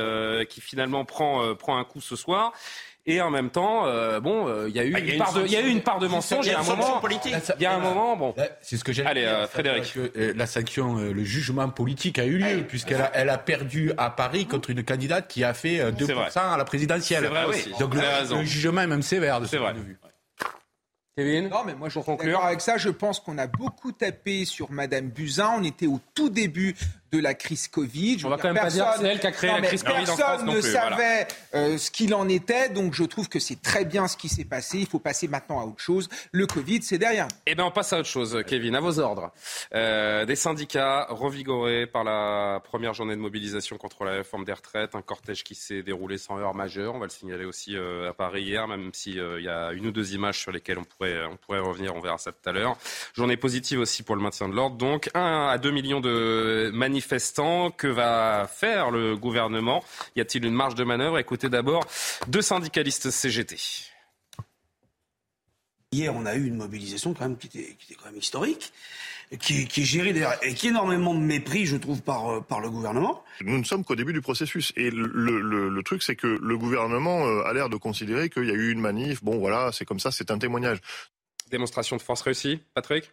qui 0.48 0.60
finalement 0.60 1.04
prend, 1.04 1.54
prend 1.56 1.76
un 1.76 1.84
coup 1.84 2.00
ce 2.00 2.16
soir. 2.16 2.52
Et 3.06 3.20
en 3.20 3.30
même 3.30 3.50
temps, 3.50 3.86
euh, 3.86 4.18
bon, 4.18 4.48
euh, 4.48 4.66
il 4.68 4.74
y 4.74 4.78
a 4.78 4.84
eu 4.84 4.92
bah, 4.92 4.98
une, 5.00 5.18
part 5.18 5.34
de, 5.34 5.44
il 5.44 5.52
y 5.52 5.56
a 5.56 5.60
eu 5.60 5.68
une 5.68 5.82
part 5.82 5.98
de 5.98 6.06
mensonge. 6.06 6.46
Il 6.46 6.52
y 6.52 6.54
a 6.54 6.60
un 6.60 6.62
moment 6.62 7.00
politique. 7.00 7.34
Il 7.58 7.62
y 7.62 7.66
a 7.66 7.74
un 7.74 7.78
moment, 7.78 8.16
bon. 8.16 8.34
C'est 8.62 8.78
ce 8.78 8.84
que 8.84 8.92
j'ai. 8.92 9.04
Allez, 9.04 9.24
euh, 9.24 9.46
Frédéric. 9.46 9.92
Que, 9.92 10.32
la 10.34 10.46
sanction, 10.46 10.96
le 10.96 11.24
jugement 11.24 11.68
politique 11.68 12.18
a 12.18 12.24
eu 12.24 12.38
lieu 12.38 12.64
puisqu'elle 12.66 13.02
a, 13.02 13.10
elle 13.14 13.28
a 13.28 13.38
perdu 13.38 13.92
à 13.98 14.10
Paris 14.10 14.46
contre 14.46 14.70
une 14.70 14.82
candidate 14.82 15.28
qui 15.28 15.44
a 15.44 15.52
fait 15.52 15.90
2% 15.90 16.38
à 16.38 16.56
la 16.56 16.64
présidentielle. 16.64 17.26
Vrai 17.26 17.44
aussi. 17.44 17.72
Donc 17.78 17.94
le, 17.94 18.44
jugement 18.44 18.80
est 18.80 18.86
même 18.86 19.02
sévère 19.02 19.40
de 19.40 19.46
ce 19.46 19.56
point 19.56 19.74
de 19.74 19.80
vue. 19.80 19.98
Kevin 21.16 21.48
Non, 21.48 21.62
mais 21.64 21.74
moi 21.76 21.88
je 21.88 22.00
suis 22.00 22.04
conclure 22.04 22.44
avec 22.44 22.60
ça. 22.60 22.76
Je 22.76 22.88
pense 22.88 23.20
qu'on 23.20 23.38
a 23.38 23.46
beaucoup 23.46 23.92
tapé 23.92 24.44
sur 24.44 24.72
Madame 24.72 25.10
Buzyn. 25.10 25.58
On 25.58 25.62
était 25.62 25.86
au 25.86 26.00
tout 26.12 26.28
début 26.28 26.74
de 27.14 27.20
la 27.20 27.34
crise 27.34 27.68
Covid. 27.68 28.18
Je 28.18 28.26
On 28.26 28.30
va 28.30 28.38
quand 28.38 28.52
même 28.52 28.62
pas 28.62 28.70
dire 28.70 28.86
c'est 28.98 29.06
elle 29.06 29.20
qui 29.20 29.26
a 29.26 29.32
créé 29.32 29.50
la 29.50 29.60
crise 29.62 29.82
Covid 29.82 30.10
en 30.10 30.16
France 30.16 30.42
non 30.42 30.54
ne 30.54 30.60
savait 30.60 31.28
euh, 31.54 31.78
ce 31.78 31.90
qu'il 31.90 32.12
en 32.14 32.28
était, 32.28 32.68
donc 32.68 32.94
je 32.94 33.04
trouve 33.04 33.28
que 33.28 33.38
c'est 33.38 33.62
très 33.62 33.84
bien 33.84 34.08
ce 34.08 34.16
qui 34.16 34.28
s'est 34.28 34.44
passé. 34.44 34.78
Il 34.78 34.86
faut 34.86 34.98
passer 34.98 35.28
maintenant 35.28 35.60
à 35.60 35.64
autre 35.64 35.80
chose. 35.80 36.08
Le 36.32 36.46
Covid, 36.46 36.82
c'est 36.82 36.98
derrière. 36.98 37.28
Eh 37.46 37.54
bien, 37.54 37.64
on 37.64 37.70
passe 37.70 37.92
à 37.92 38.00
autre 38.00 38.08
chose, 38.08 38.42
Kevin, 38.46 38.74
à 38.74 38.80
vos 38.80 38.98
ordres. 38.98 39.30
Euh, 39.74 40.24
des 40.24 40.34
syndicats 40.34 41.06
revigorés 41.08 41.86
par 41.86 42.02
la 42.02 42.60
première 42.64 42.94
journée 42.94 43.14
de 43.14 43.20
mobilisation 43.20 43.76
contre 43.76 44.04
la 44.04 44.12
réforme 44.12 44.44
des 44.44 44.52
retraites, 44.52 44.94
un 44.94 45.02
cortège 45.02 45.44
qui 45.44 45.54
s'est 45.54 45.82
déroulé 45.82 46.18
sans 46.18 46.38
heure 46.38 46.54
majeure. 46.54 46.94
On 46.94 46.98
va 46.98 47.06
le 47.06 47.10
signaler 47.10 47.44
aussi 47.44 47.76
euh, 47.76 48.10
à 48.10 48.12
Paris 48.12 48.42
hier, 48.42 48.66
même 48.66 48.90
s'il 48.92 49.14
y 49.14 49.48
a 49.48 49.72
une 49.72 49.86
ou 49.86 49.92
deux 49.92 50.14
images 50.14 50.40
sur 50.40 50.50
lesquelles 50.50 50.78
on 50.78 50.84
pourrait, 50.84 51.24
on 51.26 51.36
pourrait 51.36 51.60
revenir. 51.60 51.94
On 51.94 52.00
verra 52.00 52.18
ça 52.18 52.32
tout 52.32 52.48
à 52.48 52.52
l'heure. 52.52 52.76
Journée 53.14 53.36
positive 53.36 53.78
aussi 53.78 54.02
pour 54.02 54.16
le 54.16 54.22
maintien 54.22 54.48
de 54.48 54.54
l'ordre. 54.54 54.76
Donc, 54.76 55.10
1 55.14 55.48
à 55.48 55.58
2 55.58 55.70
millions 55.70 56.00
de 56.00 56.70
manifestants 56.74 57.03
manifestants. 57.04 57.70
Que 57.70 57.86
va 57.86 58.48
faire 58.50 58.90
le 58.90 59.16
gouvernement? 59.16 59.82
Y 60.16 60.20
a-t-il 60.20 60.44
une 60.44 60.54
marge 60.54 60.74
de 60.74 60.84
manœuvre? 60.84 61.18
Écoutez 61.18 61.48
d'abord 61.48 61.84
deux 62.28 62.42
syndicalistes 62.42 63.10
CGT. 63.10 63.56
Hier, 65.92 66.14
on 66.14 66.26
a 66.26 66.34
eu 66.34 66.46
une 66.46 66.56
mobilisation 66.56 67.14
quand 67.14 67.28
même 67.28 67.36
qui 67.36 67.46
était, 67.46 67.94
quand 67.96 68.06
même 68.06 68.18
historique, 68.18 68.72
qui, 69.38 69.62
est 69.62 69.84
gérée 69.84 70.12
et 70.42 70.54
qui 70.54 70.68
énormément 70.68 71.14
de 71.14 71.20
mépris, 71.20 71.66
je 71.66 71.76
trouve, 71.76 72.02
par, 72.02 72.28
euh, 72.28 72.40
par 72.40 72.60
le 72.60 72.68
gouvernement. 72.68 73.22
Nous 73.42 73.56
ne 73.56 73.62
sommes 73.62 73.84
qu'au 73.84 73.94
début 73.94 74.12
du 74.12 74.20
processus. 74.20 74.72
Et 74.76 74.90
le, 74.90 75.82
truc, 75.82 76.02
c'est 76.02 76.16
que 76.16 76.26
le 76.26 76.58
gouvernement 76.58 77.26
euh, 77.26 77.44
a 77.44 77.52
l'air 77.52 77.68
de 77.68 77.76
considérer 77.76 78.28
qu'il 78.28 78.46
y 78.46 78.50
a 78.50 78.54
eu 78.54 78.72
une 78.72 78.80
manif. 78.80 79.22
Bon, 79.22 79.38
voilà, 79.38 79.70
c'est 79.72 79.84
comme 79.84 80.00
ça, 80.00 80.10
c'est 80.10 80.32
un 80.32 80.38
témoignage. 80.38 80.78
Démonstration 81.50 81.96
de 81.96 82.02
force 82.02 82.22
réussie, 82.22 82.60
Patrick? 82.74 83.12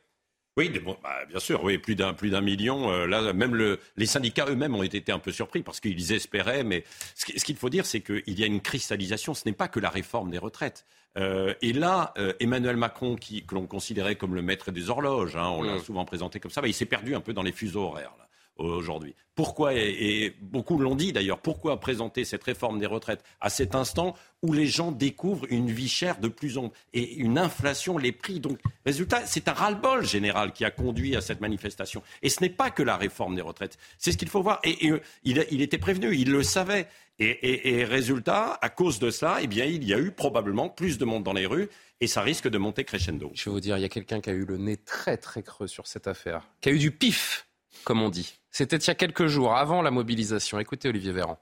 Oui, 0.57 0.69
bah, 1.01 1.19
bien 1.30 1.39
sûr, 1.39 1.63
oui, 1.63 1.77
plus 1.77 1.95
d'un 1.95 2.13
plus 2.13 2.30
d'un 2.30 2.42
million. 2.42 2.92
Euh, 2.92 3.07
là, 3.07 3.31
même 3.31 3.56
le, 3.56 3.80
les 3.95 4.06
syndicats 4.06 4.45
eux-mêmes 4.50 4.75
ont 4.75 4.83
été 4.83 5.12
un 5.12 5.19
peu 5.19 5.31
surpris 5.31 5.63
parce 5.63 5.80
qu'ils 5.80 6.12
espéraient. 6.12 6.65
Mais 6.65 6.83
ce, 7.15 7.25
qu'il 7.25 7.56
faut 7.56 7.69
dire, 7.69 7.86
c'est 7.86 8.01
qu'il 8.01 8.39
y 8.39 8.44
a 8.44 8.48
une 8.48 8.59
cristallisation. 8.59 9.33
Ce 9.33 9.44
n'est 9.45 9.53
pas 9.53 9.69
que 9.69 9.80
la 9.80 9.89
réforme 9.89 10.30
des 10.30 10.38
retraites. 10.38 10.86
Euh, 11.18 11.53
et 11.62 11.71
là, 11.71 12.13
euh, 12.18 12.33
Emmanuel 12.42 12.75
Macron, 12.75 13.15
qui, 13.15 13.45
que 13.45 13.56
l'on 13.56 13.65
considérait 13.65 14.15
comme 14.15 14.36
le 14.36 14.42
maître 14.42 14.71
des 14.71 14.89
horloges, 14.89 15.38
hein, 15.38 15.50
on 15.50 15.63
l'a 15.63 15.75
mm. 15.75 15.83
souvent 15.83 16.03
présenté 16.03 16.42
comme 16.42 16.51
ça, 16.51 16.62
bah, 16.62 16.68
il 16.68 16.74
s'est 16.74 16.86
perdu 16.86 17.15
un 17.15 17.21
peu 17.21 17.33
dans 17.33 17.44
les 17.44 17.53
fuseaux 17.53 17.83
horaires. 17.83 18.13
Là 18.18 18.27
aujourd'hui. 18.57 19.15
Pourquoi, 19.36 19.74
et, 19.74 20.36
beaucoup 20.41 20.77
l'ont 20.77 20.96
dit 20.96 21.13
d'ailleurs, 21.13 21.39
pourquoi 21.39 21.79
présenter 21.79 22.25
cette 22.25 22.43
réforme 22.43 22.79
des 22.79 22.86
retraites 22.86 23.24
à 23.39 23.50
cet 23.50 23.75
instant 23.75 24.15
où 24.43 24.53
les 24.53 24.67
gens 24.67 24.91
découvrent 24.91 25.46
une 25.50 25.72
vie 25.72 25.88
chère 25.88 26.20
de 26.20 26.27
plus 26.27 26.58
en 26.58 26.70
plus 26.70 26.79
et 26.93 27.15
une 27.15 27.38
inflation, 27.38 27.98
les 27.98 28.12
prix? 28.12 28.39
Donc, 28.39 28.60
résultat, 28.86 29.25
c'est 29.25 29.48
un 29.48 29.53
ras-le-bol 29.53 30.05
général 30.05 30.51
qui 30.51 30.65
a 30.65 30.72
conduit 30.72 31.15
à 31.15 31.22
cette 31.22 31.41
manifestation. 31.41 32.03
Et 32.22 32.29
ce 32.29 32.41
n'est 32.41 32.50
pas 32.50 32.72
que 32.72 32.84
la 32.84 32.98
réforme 32.98 33.36
des 33.36 33.41
retraites. 33.41 33.77
C'est 33.98 34.12
ce 34.12 34.17
qu'il 34.17 34.29
faut 34.29 34.41
voir. 34.41 34.60
Et, 34.63 34.91
euh, 34.91 35.00
il, 35.24 35.62
était 35.62 35.77
prévenu, 35.77 36.15
il 36.15 36.31
le 36.31 36.43
savait. 36.43 36.88
Et, 37.20 37.86
résultat, 37.86 38.58
à 38.62 38.70
cause 38.70 39.00
de 39.00 39.12
ça, 39.12 39.38
eh 39.41 39.48
bien, 39.48 39.65
il 39.65 39.84
y 39.84 39.93
a 39.93 40.00
eu 40.00 40.12
probablement 40.12 40.70
plus 40.70 40.98
de 40.98 41.05
monde 41.05 41.24
dans 41.24 41.34
les 41.34 41.46
rues 41.46 41.70
et 42.00 42.08
ça 42.08 42.22
risque 42.22 42.48
de 42.48 42.58
monter 42.58 42.84
crescendo. 42.84 43.31
Je 43.36 43.46
vais 43.46 43.51
vous 43.51 43.60
dire, 43.60 43.77
il 43.77 43.81
y 43.81 43.86
a 43.86 43.89
quelqu'un 43.89 44.20
qui 44.22 44.31
a 44.31 44.34
eu 44.34 44.43
le 44.43 44.58
nez 44.58 44.77
très 44.77 45.17
très 45.17 45.43
creux 45.43 45.67
sur 45.67 45.86
cette 45.86 46.08
affaire, 46.08 46.50
qui 46.62 46.70
a 46.70 46.72
eu 46.72 46.79
du 46.79 46.89
pif, 46.89 47.48
comme 47.83 48.01
on 48.01 48.09
dit. 48.09 48.35
C'était 48.51 48.77
il 48.77 48.87
y 48.87 48.91
a 48.91 48.95
quelques 48.95 49.27
jours, 49.27 49.53
avant 49.55 49.81
la 49.81 49.91
mobilisation. 49.91 50.59
Écoutez 50.59 50.89
Olivier 50.89 51.11
Véran. 51.11 51.37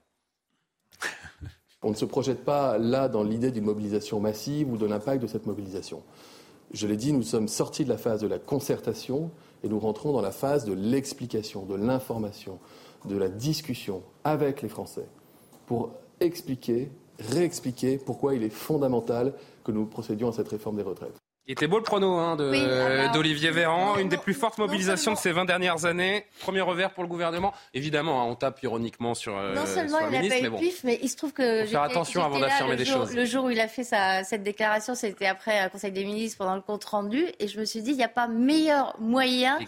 On 1.82 1.90
ne 1.90 1.94
se 1.94 2.04
projette 2.04 2.44
pas 2.44 2.78
là 2.78 3.08
dans 3.08 3.22
l'idée 3.22 3.50
d'une 3.50 3.64
mobilisation 3.64 4.20
massive 4.20 4.70
ou 4.70 4.76
de 4.76 4.86
l'impact 4.86 5.22
de 5.22 5.26
cette 5.26 5.46
mobilisation. 5.46 6.02
Je 6.72 6.86
l'ai 6.86 6.96
dit, 6.96 7.12
nous 7.12 7.22
sommes 7.22 7.48
sortis 7.48 7.84
de 7.84 7.88
la 7.88 7.96
phase 7.96 8.20
de 8.20 8.28
la 8.28 8.38
concertation 8.38 9.30
et 9.64 9.68
nous 9.68 9.80
rentrons 9.80 10.12
dans 10.12 10.20
la 10.20 10.30
phase 10.30 10.64
de 10.64 10.72
l'explication, 10.72 11.64
de 11.64 11.74
l'information, 11.74 12.58
de 13.06 13.16
la 13.16 13.28
discussion 13.28 14.02
avec 14.24 14.62
les 14.62 14.68
Français 14.68 15.06
pour 15.66 15.92
expliquer, 16.20 16.90
réexpliquer 17.18 17.98
pourquoi 17.98 18.34
il 18.34 18.42
est 18.42 18.50
fondamental 18.50 19.32
que 19.64 19.72
nous 19.72 19.86
procédions 19.86 20.28
à 20.28 20.32
cette 20.32 20.48
réforme 20.48 20.76
des 20.76 20.82
retraites. 20.82 21.18
Il 21.50 21.54
était 21.54 21.66
beau 21.66 21.78
le 21.78 21.82
prono 21.82 22.16
hein, 22.18 22.36
d'Olivier 23.12 23.50
Véran, 23.50 23.98
une 23.98 24.08
des 24.08 24.18
plus 24.18 24.34
fortes 24.34 24.58
mobilisations 24.58 25.14
de 25.14 25.18
ces 25.18 25.32
20 25.32 25.46
dernières 25.46 25.84
années. 25.84 26.24
Premier 26.38 26.60
revers 26.60 26.92
pour 26.92 27.02
le 27.02 27.08
gouvernement. 27.08 27.52
Évidemment, 27.74 28.22
hein, 28.22 28.26
on 28.26 28.36
tape 28.36 28.62
ironiquement 28.62 29.14
sur, 29.14 29.36
euh, 29.36 29.52
non 29.52 29.66
seulement 29.66 29.98
il 29.98 30.12
n'a 30.12 30.28
pas 30.28 30.38
eu 30.38 30.60
pif, 30.60 30.84
mais 30.84 31.00
il 31.02 31.08
se 31.08 31.16
trouve 31.16 31.32
que. 31.32 31.64
Faut 31.64 31.72
faire 31.72 31.82
attention 31.82 32.22
avant 32.22 32.38
d'affirmer 32.38 32.76
des 32.76 32.84
choses. 32.84 33.16
Le 33.16 33.24
jour 33.24 33.46
où 33.46 33.50
il 33.50 33.58
a 33.58 33.66
fait 33.66 33.82
sa, 33.82 34.22
cette 34.22 34.44
déclaration, 34.44 34.94
c'était 34.94 35.26
après 35.26 35.58
un 35.58 35.68
Conseil 35.68 35.90
des 35.90 36.04
ministres 36.04 36.38
pendant 36.38 36.54
le 36.54 36.60
compte 36.60 36.84
rendu. 36.84 37.26
Et 37.40 37.48
je 37.48 37.58
me 37.58 37.64
suis 37.64 37.82
dit, 37.82 37.90
il 37.90 37.96
n'y 37.96 38.04
a 38.04 38.08
pas 38.08 38.28
meilleur 38.28 38.94
moyen 39.00 39.58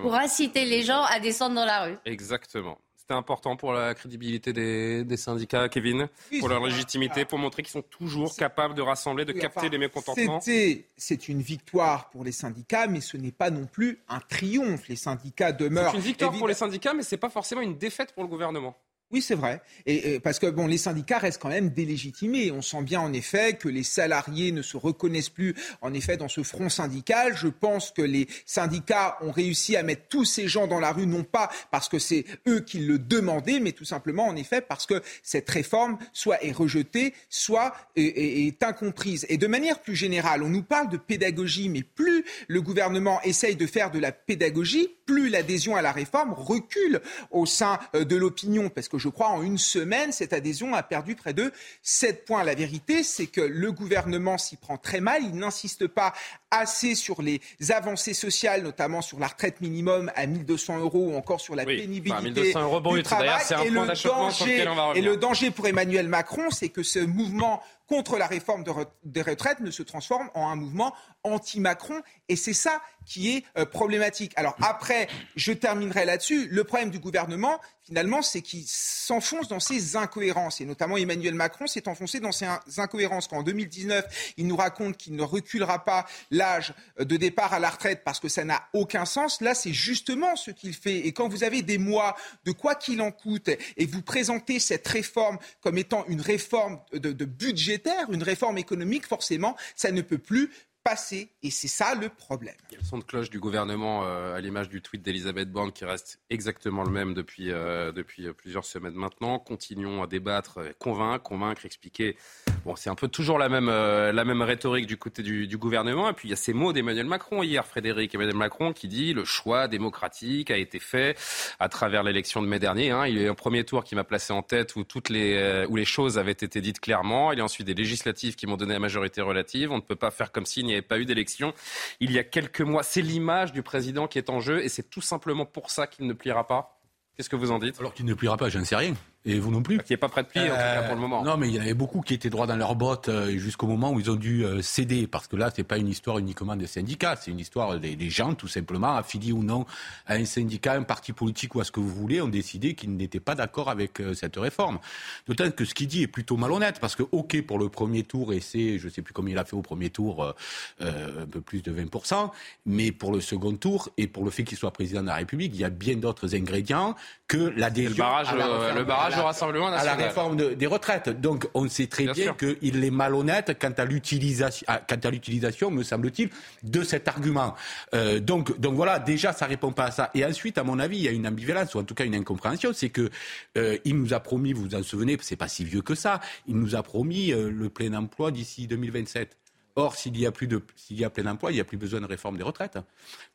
pour 0.00 0.14
inciter 0.14 0.64
les 0.64 0.84
gens 0.84 1.02
à 1.02 1.20
descendre 1.20 1.54
dans 1.54 1.66
la 1.66 1.84
rue. 1.84 1.98
Exactement. 2.06 2.78
C'était 3.06 3.14
important 3.14 3.54
pour 3.54 3.72
la 3.72 3.94
crédibilité 3.94 4.52
des, 4.52 5.16
syndicats, 5.16 5.68
Kevin, 5.68 6.08
pour 6.40 6.48
leur 6.48 6.66
légitimité, 6.66 7.24
pour 7.24 7.38
montrer 7.38 7.62
qu'ils 7.62 7.70
sont 7.70 7.82
toujours 7.82 8.34
capables 8.34 8.74
de 8.74 8.82
rassembler, 8.82 9.24
de 9.24 9.30
capter 9.30 9.68
les 9.68 9.78
mécontentements. 9.78 10.40
C'est 10.40 11.28
une 11.28 11.40
victoire 11.40 12.10
pour 12.10 12.24
les 12.24 12.32
syndicats, 12.32 12.88
mais 12.88 13.00
ce 13.00 13.16
n'est 13.16 13.30
pas 13.30 13.50
non 13.50 13.66
plus 13.66 14.00
un 14.08 14.18
triomphe. 14.18 14.88
Les 14.88 14.96
syndicats 14.96 15.52
demeurent. 15.52 15.92
C'est 15.92 15.98
une 15.98 16.02
victoire 16.02 16.32
pour 16.32 16.48
les 16.48 16.54
syndicats, 16.54 16.94
mais 16.94 17.04
ce 17.04 17.14
n'est 17.14 17.20
pas 17.20 17.30
forcément 17.30 17.60
une 17.60 17.78
défaite 17.78 18.12
pour 18.12 18.24
le 18.24 18.28
gouvernement. 18.28 18.76
Oui, 19.12 19.22
c'est 19.22 19.36
vrai. 19.36 19.62
Et, 19.86 20.18
parce 20.18 20.40
que 20.40 20.48
bon, 20.48 20.66
les 20.66 20.78
syndicats 20.78 21.18
restent 21.18 21.40
quand 21.40 21.48
même 21.48 21.70
délégitimés. 21.70 22.50
On 22.50 22.60
sent 22.60 22.82
bien 22.82 23.00
en 23.00 23.12
effet 23.12 23.52
que 23.52 23.68
les 23.68 23.84
salariés 23.84 24.50
ne 24.50 24.62
se 24.62 24.76
reconnaissent 24.76 25.28
plus 25.28 25.54
en 25.80 25.94
effet 25.94 26.16
dans 26.16 26.26
ce 26.26 26.42
front 26.42 26.68
syndical. 26.68 27.36
Je 27.36 27.46
pense 27.46 27.92
que 27.92 28.02
les 28.02 28.26
syndicats 28.46 29.16
ont 29.20 29.30
réussi 29.30 29.76
à 29.76 29.84
mettre 29.84 30.08
tous 30.08 30.24
ces 30.24 30.48
gens 30.48 30.66
dans 30.66 30.80
la 30.80 30.90
rue, 30.90 31.06
non 31.06 31.22
pas 31.22 31.50
parce 31.70 31.88
que 31.88 32.00
c'est 32.00 32.24
eux 32.48 32.58
qui 32.58 32.80
le 32.80 32.98
demandaient, 32.98 33.60
mais 33.60 33.70
tout 33.70 33.84
simplement 33.84 34.26
en 34.26 34.34
effet 34.34 34.60
parce 34.60 34.86
que 34.86 35.00
cette 35.22 35.48
réforme 35.50 35.98
soit 36.12 36.42
est 36.44 36.50
rejetée, 36.50 37.14
soit 37.30 37.74
est, 37.94 38.60
incomprise. 38.64 39.24
Et 39.28 39.36
de 39.36 39.46
manière 39.46 39.82
plus 39.82 39.94
générale, 39.94 40.42
on 40.42 40.48
nous 40.48 40.64
parle 40.64 40.88
de 40.88 40.96
pédagogie, 40.96 41.68
mais 41.68 41.84
plus 41.84 42.24
le 42.48 42.60
gouvernement 42.60 43.22
essaye 43.22 43.54
de 43.54 43.66
faire 43.66 43.92
de 43.92 44.00
la 44.00 44.10
pédagogie, 44.10 44.88
plus 45.04 45.28
l'adhésion 45.28 45.76
à 45.76 45.82
la 45.82 45.92
réforme 45.92 46.32
recule 46.32 47.00
au 47.30 47.46
sein 47.46 47.78
euh, 47.94 48.04
de 48.04 48.16
l'opinion, 48.16 48.68
parce 48.68 48.88
que 48.88 48.95
je 48.98 49.08
crois 49.08 49.28
en 49.28 49.42
une 49.42 49.58
semaine, 49.58 50.12
cette 50.12 50.32
adhésion 50.32 50.74
a 50.74 50.82
perdu 50.82 51.14
près 51.14 51.32
de 51.32 51.52
7 51.82 52.24
points. 52.24 52.44
La 52.44 52.54
vérité, 52.54 53.02
c'est 53.02 53.26
que 53.26 53.40
le 53.40 53.72
gouvernement 53.72 54.38
s'y 54.38 54.56
prend 54.56 54.76
très 54.76 55.00
mal. 55.00 55.22
Il 55.22 55.36
n'insiste 55.36 55.86
pas 55.86 56.12
assez 56.50 56.94
sur 56.94 57.22
les 57.22 57.40
avancées 57.70 58.14
sociales, 58.14 58.62
notamment 58.62 59.02
sur 59.02 59.18
la 59.18 59.26
retraite 59.26 59.60
minimum 59.60 60.10
à 60.14 60.26
1200 60.26 60.78
euros 60.78 61.10
ou 61.10 61.16
encore 61.16 61.40
sur 61.40 61.54
la 61.54 61.64
pénibilité 61.64 62.30
du 62.30 63.02
travail. 63.02 63.40
et, 63.64 63.70
le 63.70 63.86
danger, 63.86 64.66
et 64.94 65.00
le 65.00 65.16
danger 65.16 65.50
pour 65.50 65.66
Emmanuel 65.66 66.08
Macron, 66.08 66.50
c'est 66.50 66.68
que 66.68 66.82
ce 66.82 66.98
mouvement 66.98 67.62
contre 67.86 68.18
la 68.18 68.26
réforme 68.26 68.64
des 69.04 69.22
retraites 69.22 69.60
ne 69.60 69.70
se 69.70 69.82
transforme 69.82 70.28
en 70.34 70.48
un 70.48 70.56
mouvement 70.56 70.92
anti-Macron. 71.26 72.00
Et 72.28 72.36
c'est 72.36 72.52
ça 72.52 72.80
qui 73.06 73.36
est 73.36 73.44
euh, 73.56 73.64
problématique. 73.64 74.32
Alors 74.36 74.56
après, 74.60 75.08
je 75.36 75.52
terminerai 75.52 76.04
là-dessus. 76.04 76.48
Le 76.48 76.64
problème 76.64 76.90
du 76.90 76.98
gouvernement, 76.98 77.60
finalement, 77.84 78.20
c'est 78.20 78.42
qu'il 78.42 78.64
s'enfonce 78.66 79.46
dans 79.48 79.60
ses 79.60 79.96
incohérences. 79.96 80.60
Et 80.60 80.64
notamment 80.64 80.96
Emmanuel 80.96 81.34
Macron 81.34 81.68
s'est 81.68 81.88
enfoncé 81.88 82.18
dans 82.18 82.32
ses 82.32 82.46
incohérences. 82.78 83.28
Quand 83.28 83.38
en 83.38 83.42
2019, 83.44 84.32
il 84.36 84.48
nous 84.48 84.56
raconte 84.56 84.96
qu'il 84.96 85.14
ne 85.14 85.22
reculera 85.22 85.84
pas 85.84 86.04
l'âge 86.32 86.74
de 86.98 87.16
départ 87.16 87.54
à 87.54 87.60
la 87.60 87.70
retraite 87.70 88.02
parce 88.04 88.18
que 88.18 88.28
ça 88.28 88.44
n'a 88.44 88.68
aucun 88.72 89.04
sens, 89.04 89.40
là, 89.40 89.54
c'est 89.54 89.72
justement 89.72 90.34
ce 90.34 90.50
qu'il 90.50 90.74
fait. 90.74 91.06
Et 91.06 91.12
quand 91.12 91.28
vous 91.28 91.44
avez 91.44 91.62
des 91.62 91.78
mois 91.78 92.16
de 92.44 92.50
quoi 92.50 92.74
qu'il 92.74 93.00
en 93.00 93.12
coûte 93.12 93.50
et 93.76 93.86
vous 93.86 94.02
présentez 94.02 94.58
cette 94.58 94.86
réforme 94.88 95.38
comme 95.60 95.78
étant 95.78 96.04
une 96.08 96.20
réforme 96.20 96.80
de 96.92 97.24
budgétaire, 97.24 98.10
une 98.10 98.22
réforme 98.22 98.58
économique, 98.58 99.06
forcément, 99.06 99.56
ça 99.76 99.92
ne 99.92 100.02
peut 100.02 100.18
plus 100.18 100.50
passé 100.86 101.30
et 101.42 101.50
c'est 101.50 101.66
ça 101.66 101.96
le 101.96 102.08
problème. 102.08 102.54
Il 102.70 102.74
y 102.74 102.76
a 102.76 102.80
le 102.80 102.86
son 102.86 102.98
de 102.98 103.02
cloche 103.02 103.28
du 103.28 103.40
gouvernement 103.40 104.04
euh, 104.04 104.36
à 104.36 104.40
l'image 104.40 104.68
du 104.68 104.80
tweet 104.80 105.02
d'Elisabeth 105.02 105.50
Borne 105.50 105.72
qui 105.72 105.84
reste 105.84 106.20
exactement 106.30 106.84
le 106.84 106.92
même 106.92 107.12
depuis, 107.12 107.50
euh, 107.50 107.90
depuis 107.90 108.32
plusieurs 108.34 108.64
semaines 108.64 108.94
maintenant. 108.94 109.40
Continuons 109.40 110.04
à 110.04 110.06
débattre, 110.06 110.60
convaincre, 110.78 111.24
convaincre, 111.24 111.66
expliquer. 111.66 112.16
Bon, 112.64 112.76
c'est 112.76 112.88
un 112.88 112.94
peu 112.94 113.08
toujours 113.08 113.36
la 113.36 113.48
même, 113.48 113.68
euh, 113.68 114.12
la 114.12 114.24
même 114.24 114.42
rhétorique 114.42 114.86
du 114.86 114.96
côté 114.96 115.24
du, 115.24 115.48
du, 115.48 115.58
gouvernement. 115.58 116.08
Et 116.08 116.12
puis 116.12 116.28
il 116.28 116.30
y 116.30 116.34
a 116.34 116.36
ces 116.36 116.52
mots 116.52 116.72
d'Emmanuel 116.72 117.06
Macron 117.06 117.42
hier, 117.42 117.66
Frédéric 117.66 118.14
Emmanuel 118.14 118.36
Macron, 118.36 118.72
qui 118.72 118.86
dit 118.86 119.12
le 119.12 119.24
choix 119.24 119.66
démocratique 119.66 120.52
a 120.52 120.56
été 120.56 120.78
fait 120.78 121.18
à 121.58 121.68
travers 121.68 122.04
l'élection 122.04 122.42
de 122.42 122.46
mai 122.46 122.60
dernier. 122.60 122.92
Hein. 122.92 123.08
Il 123.08 123.16
y 123.16 123.18
a 123.18 123.22
eu 123.22 123.28
un 123.28 123.34
premier 123.34 123.64
tour 123.64 123.82
qui 123.82 123.96
m'a 123.96 124.04
placé 124.04 124.32
en 124.32 124.42
tête 124.42 124.76
où, 124.76 124.84
toutes 124.84 125.08
les, 125.08 125.66
où 125.68 125.74
les 125.74 125.84
choses 125.84 126.16
avaient 126.16 126.30
été 126.30 126.60
dites 126.60 126.78
clairement. 126.78 127.32
Il 127.32 127.38
y 127.38 127.40
a 127.40 127.44
ensuite 127.44 127.66
des 127.66 127.74
législatives 127.74 128.36
qui 128.36 128.46
m'ont 128.46 128.56
donné 128.56 128.74
la 128.74 128.78
majorité 128.78 129.20
relative. 129.20 129.72
On 129.72 129.76
ne 129.76 129.80
peut 129.80 129.96
pas 129.96 130.12
faire 130.12 130.30
comme 130.30 130.46
s'il 130.46 130.64
n'y 130.64 130.75
avait 130.76 130.86
pas 130.86 130.98
eu 130.98 131.04
d'élection 131.04 131.52
il 132.00 132.12
y 132.12 132.18
a 132.18 132.24
quelques 132.24 132.60
mois. 132.60 132.82
C'est 132.82 133.02
l'image 133.02 133.52
du 133.52 133.62
président 133.62 134.06
qui 134.06 134.18
est 134.18 134.30
en 134.30 134.40
jeu 134.40 134.62
et 134.62 134.68
c'est 134.68 134.88
tout 134.88 135.00
simplement 135.00 135.46
pour 135.46 135.70
ça 135.70 135.86
qu'il 135.86 136.06
ne 136.06 136.12
pliera 136.12 136.46
pas. 136.46 136.80
Qu'est-ce 137.16 137.30
que 137.30 137.36
vous 137.36 137.50
en 137.50 137.58
dites? 137.58 137.78
Alors 137.80 137.94
qu'il 137.94 138.04
ne 138.04 138.14
pliera 138.14 138.36
pas, 138.36 138.48
je 138.48 138.58
ne 138.58 138.64
sais 138.64 138.76
rien. 138.76 138.94
Et 139.26 139.40
vous 139.40 139.50
non 139.50 139.60
plus 139.60 139.78
Qui 139.78 139.92
n'est 139.92 139.96
pas 139.96 140.08
prêt 140.08 140.22
de 140.22 140.28
plier, 140.28 140.44
en 140.44 140.54
tout 140.54 140.60
cas, 140.60 140.82
pour 140.84 140.94
le 140.94 141.00
moment. 141.00 141.24
Non, 141.24 141.36
mais 141.36 141.48
il 141.48 141.54
y 141.54 141.58
en 141.58 141.62
avait 141.62 141.74
beaucoup 141.74 142.00
qui 142.00 142.14
étaient 142.14 142.30
droits 142.30 142.46
dans 142.46 142.54
leurs 142.54 142.76
bottes 142.76 143.08
euh, 143.08 143.36
jusqu'au 143.36 143.66
moment 143.66 143.90
où 143.90 143.98
ils 143.98 144.08
ont 144.08 144.16
dû 144.16 144.44
euh, 144.44 144.62
céder. 144.62 145.08
Parce 145.08 145.26
que 145.26 145.34
là, 145.34 145.50
ce 145.50 145.60
n'est 145.60 145.66
pas 145.66 145.78
une 145.78 145.88
histoire 145.88 146.18
uniquement 146.18 146.54
des 146.54 146.68
syndicats. 146.68 147.16
C'est 147.16 147.32
une 147.32 147.40
histoire 147.40 147.80
des, 147.80 148.10
gens, 148.10 148.34
tout 148.34 148.46
simplement, 148.46 148.94
affiliés 148.94 149.32
ou 149.32 149.42
non 149.42 149.66
à 150.06 150.14
un 150.14 150.24
syndicat, 150.24 150.74
un 150.74 150.84
parti 150.84 151.12
politique 151.12 151.56
ou 151.56 151.60
à 151.60 151.64
ce 151.64 151.72
que 151.72 151.80
vous 151.80 151.88
voulez, 151.88 152.20
ont 152.20 152.28
décidé 152.28 152.74
qu'ils 152.74 152.96
n'étaient 152.96 153.18
pas 153.18 153.34
d'accord 153.34 153.68
avec 153.68 154.00
euh, 154.00 154.14
cette 154.14 154.36
réforme. 154.36 154.78
D'autant 155.26 155.50
que 155.50 155.64
ce 155.64 155.74
qu'il 155.74 155.88
dit 155.88 156.02
est 156.04 156.08
plutôt 156.08 156.36
malhonnête. 156.36 156.78
Parce 156.78 156.94
que, 156.94 157.02
OK, 157.10 157.42
pour 157.42 157.58
le 157.58 157.68
premier 157.68 158.04
tour, 158.04 158.32
et 158.32 158.40
c'est, 158.40 158.78
je 158.78 158.86
ne 158.86 158.92
sais 158.92 159.02
plus 159.02 159.12
combien 159.12 159.34
il 159.34 159.38
a 159.38 159.44
fait 159.44 159.56
au 159.56 159.62
premier 159.62 159.90
tour, 159.90 160.34
un 160.80 161.26
peu 161.26 161.40
plus 161.40 161.62
de 161.62 161.72
20%. 161.72 162.30
Mais 162.64 162.92
pour 162.92 163.12
le 163.12 163.20
second 163.20 163.56
tour, 163.56 163.88
et 163.96 164.06
pour 164.06 164.24
le 164.24 164.30
fait 164.30 164.44
qu'il 164.44 164.56
soit 164.56 164.70
président 164.70 165.02
de 165.02 165.08
la 165.08 165.16
République, 165.16 165.52
il 165.54 165.60
y 165.60 165.64
a 165.64 165.70
bien 165.70 165.96
d'autres 165.96 166.36
ingrédients 166.36 166.94
que 167.26 167.52
l'adhésion. 167.56 167.90
Le 167.90 167.98
barrage, 167.98 168.74
le 168.76 168.84
barrage 168.84 169.15
au 169.18 169.24
Rassemblement 169.24 169.70
national. 169.70 169.94
À 169.94 169.98
la 169.98 170.06
réforme 170.06 170.54
des 170.54 170.66
retraites. 170.66 171.08
Donc 171.08 171.48
on 171.54 171.68
sait 171.68 171.86
très 171.86 172.06
bien, 172.06 172.34
qu'il 172.34 172.84
est 172.84 172.90
malhonnête 172.90 173.56
quant 173.58 173.72
à 173.76 173.84
l'utilisation, 173.84 174.66
quant 174.88 175.00
à 175.02 175.10
l'utilisation, 175.10 175.70
me 175.70 175.82
semble-t-il, 175.82 176.30
de 176.62 176.82
cet 176.82 177.08
argument. 177.08 177.54
Euh, 177.94 178.20
donc, 178.20 178.58
donc 178.58 178.74
voilà, 178.74 178.98
déjà 178.98 179.32
ça 179.32 179.46
répond 179.46 179.72
pas 179.72 179.86
à 179.86 179.90
ça. 179.90 180.10
Et 180.14 180.24
ensuite, 180.24 180.58
à 180.58 180.64
mon 180.64 180.78
avis, 180.78 180.98
il 180.98 181.04
y 181.04 181.08
a 181.08 181.12
une 181.12 181.26
ambivalence 181.26 181.74
ou 181.74 181.78
en 181.78 181.84
tout 181.84 181.94
cas 181.94 182.04
une 182.04 182.14
incompréhension, 182.14 182.72
c'est 182.72 182.90
que 182.90 183.10
euh, 183.56 183.78
il 183.84 183.96
nous 183.96 184.14
a 184.14 184.20
promis, 184.20 184.52
vous 184.52 184.62
vous 184.62 184.74
en 184.74 184.82
souvenez, 184.82 185.16
c'est 185.20 185.36
pas 185.36 185.48
si 185.48 185.64
vieux 185.64 185.82
que 185.82 185.94
ça, 185.94 186.20
il 186.46 186.56
nous 186.56 186.74
a 186.74 186.82
promis 186.82 187.32
euh, 187.32 187.50
le 187.50 187.68
plein 187.68 187.92
emploi 187.94 188.30
d'ici 188.30 188.66
2027. 188.66 189.36
Or, 189.78 189.94
s'il 189.94 190.18
y 190.18 190.24
a 190.24 190.32
plus 190.32 190.46
de, 190.46 190.62
s'il 190.74 190.98
y 190.98 191.04
a 191.04 191.10
plein 191.10 191.26
emploi, 191.26 191.52
il 191.52 191.54
n'y 191.54 191.60
a 191.60 191.64
plus 191.64 191.76
besoin 191.76 192.00
de 192.00 192.06
réforme 192.06 192.38
des 192.38 192.42
retraites. 192.42 192.78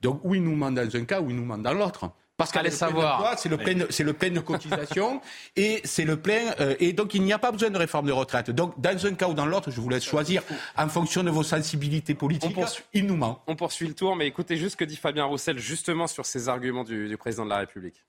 Donc, 0.02 0.22
ou 0.24 0.34
il 0.34 0.44
nous 0.44 0.56
ment 0.56 0.72
dans 0.72 0.96
un 0.96 1.06
cas, 1.06 1.22
ou 1.22 1.30
il 1.30 1.36
nous 1.36 1.46
ment 1.46 1.60
dans 1.60 1.74
l'autre. 1.74 2.12
Parce 2.42 2.52
qu'allez 2.52 2.72
savoir, 2.72 3.38
c'est 3.38 3.50
le 3.50 3.58
plein, 3.58 3.86
c'est 3.92 4.04
le 4.04 4.14
plein 4.14 4.32
de 4.32 4.40
cotisation 4.40 5.22
et 5.56 5.82
c'est 5.84 6.06
le 6.06 6.18
plein 6.18 6.56
euh, 6.60 6.76
et 6.80 6.92
donc 6.92 7.14
il 7.14 7.22
n'y 7.22 7.34
a 7.34 7.38
pas 7.40 7.52
besoin 7.52 7.70
de 7.70 7.78
réforme 7.78 8.08
de 8.08 8.12
retraite. 8.12 8.50
Donc 8.50 8.80
dans 8.82 9.06
un 9.06 9.14
cas 9.14 9.28
ou 9.28 9.36
dans 9.36 9.46
l'autre, 9.46 9.70
je 9.70 9.80
vous 9.80 9.90
laisse 9.90 10.04
choisir 10.04 10.42
en 10.76 10.90
fonction 10.90 11.24
de 11.24 11.30
vos 11.30 11.44
sensibilités 11.44 12.16
politiques. 12.16 12.58
il 12.94 13.06
nous 13.06 13.16
ment. 13.16 13.44
On 13.46 13.56
poursuit 13.56 13.88
le 13.88 13.94
tour, 13.94 14.16
mais 14.16 14.26
écoutez 14.26 14.58
juste 14.58 14.72
ce 14.72 14.78
que 14.78 14.86
dit 14.86 14.96
Fabien 14.96 15.26
Roussel 15.26 15.60
justement 15.60 16.08
sur 16.08 16.26
ces 16.26 16.50
arguments 16.50 16.84
du 16.84 17.16
président 17.18 17.46
de 17.46 17.52
la 17.52 17.58
République. 17.58 18.04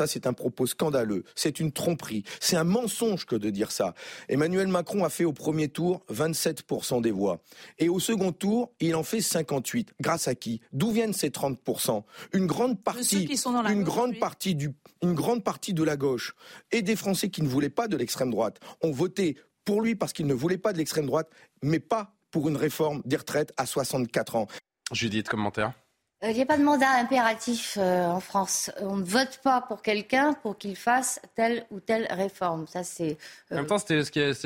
Ça, 0.00 0.06
c'est 0.06 0.26
un 0.26 0.32
propos 0.32 0.66
scandaleux. 0.66 1.24
C'est 1.34 1.60
une 1.60 1.72
tromperie. 1.72 2.24
C'est 2.40 2.56
un 2.56 2.64
mensonge 2.64 3.26
que 3.26 3.36
de 3.36 3.50
dire 3.50 3.70
ça. 3.70 3.92
Emmanuel 4.30 4.66
Macron 4.66 5.04
a 5.04 5.10
fait 5.10 5.26
au 5.26 5.34
premier 5.34 5.68
tour 5.68 6.06
27% 6.10 7.02
des 7.02 7.10
voix. 7.10 7.42
Et 7.78 7.90
au 7.90 8.00
second 8.00 8.32
tour, 8.32 8.72
il 8.80 8.94
en 8.94 9.02
fait 9.02 9.20
58. 9.20 9.92
Grâce 10.00 10.26
à 10.26 10.34
qui? 10.34 10.62
D'où 10.72 10.90
viennent 10.90 11.12
ces 11.12 11.28
30% 11.28 12.02
Une 12.32 12.46
grande 12.46 12.82
partie, 12.82 13.28
une 13.68 13.82
grande 13.82 14.18
partie 14.18 14.54
du, 14.54 14.70
une 15.02 15.12
grande 15.12 15.44
partie 15.44 15.74
de 15.74 15.82
la 15.82 15.98
gauche 15.98 16.34
et 16.72 16.80
des 16.80 16.96
Français 16.96 17.28
qui 17.28 17.42
ne 17.42 17.48
voulaient 17.48 17.68
pas 17.68 17.86
de 17.86 17.98
l'extrême 17.98 18.30
droite 18.30 18.58
ont 18.80 18.92
voté 18.92 19.36
pour 19.66 19.82
lui 19.82 19.96
parce 19.96 20.14
qu'ils 20.14 20.26
ne 20.26 20.32
voulaient 20.32 20.56
pas 20.56 20.72
de 20.72 20.78
l'extrême 20.78 21.04
droite, 21.04 21.28
mais 21.62 21.78
pas 21.78 22.14
pour 22.30 22.48
une 22.48 22.56
réforme 22.56 23.02
des 23.04 23.18
retraites 23.18 23.52
à 23.58 23.66
64 23.66 24.36
ans. 24.36 24.46
Judith, 24.92 25.28
commentaire? 25.28 25.74
Il 26.22 26.34
n'y 26.34 26.42
a 26.42 26.46
pas 26.46 26.58
de 26.58 26.62
mandat 26.62 26.90
impératif 26.90 27.78
euh, 27.80 28.06
en 28.06 28.20
France. 28.20 28.70
On 28.80 28.96
ne 28.96 29.04
vote 29.04 29.40
pas 29.42 29.62
pour 29.62 29.80
quelqu'un 29.80 30.34
pour 30.34 30.58
qu'il 30.58 30.76
fasse 30.76 31.20
telle 31.34 31.64
ou 31.70 31.80
telle 31.80 32.06
réforme. 32.10 32.66
Ça, 32.66 32.84
c'est. 32.84 33.16
En 33.50 33.56
même 33.56 33.66
temps, 33.66 33.78
c'était 33.78 33.96
la 33.96 34.04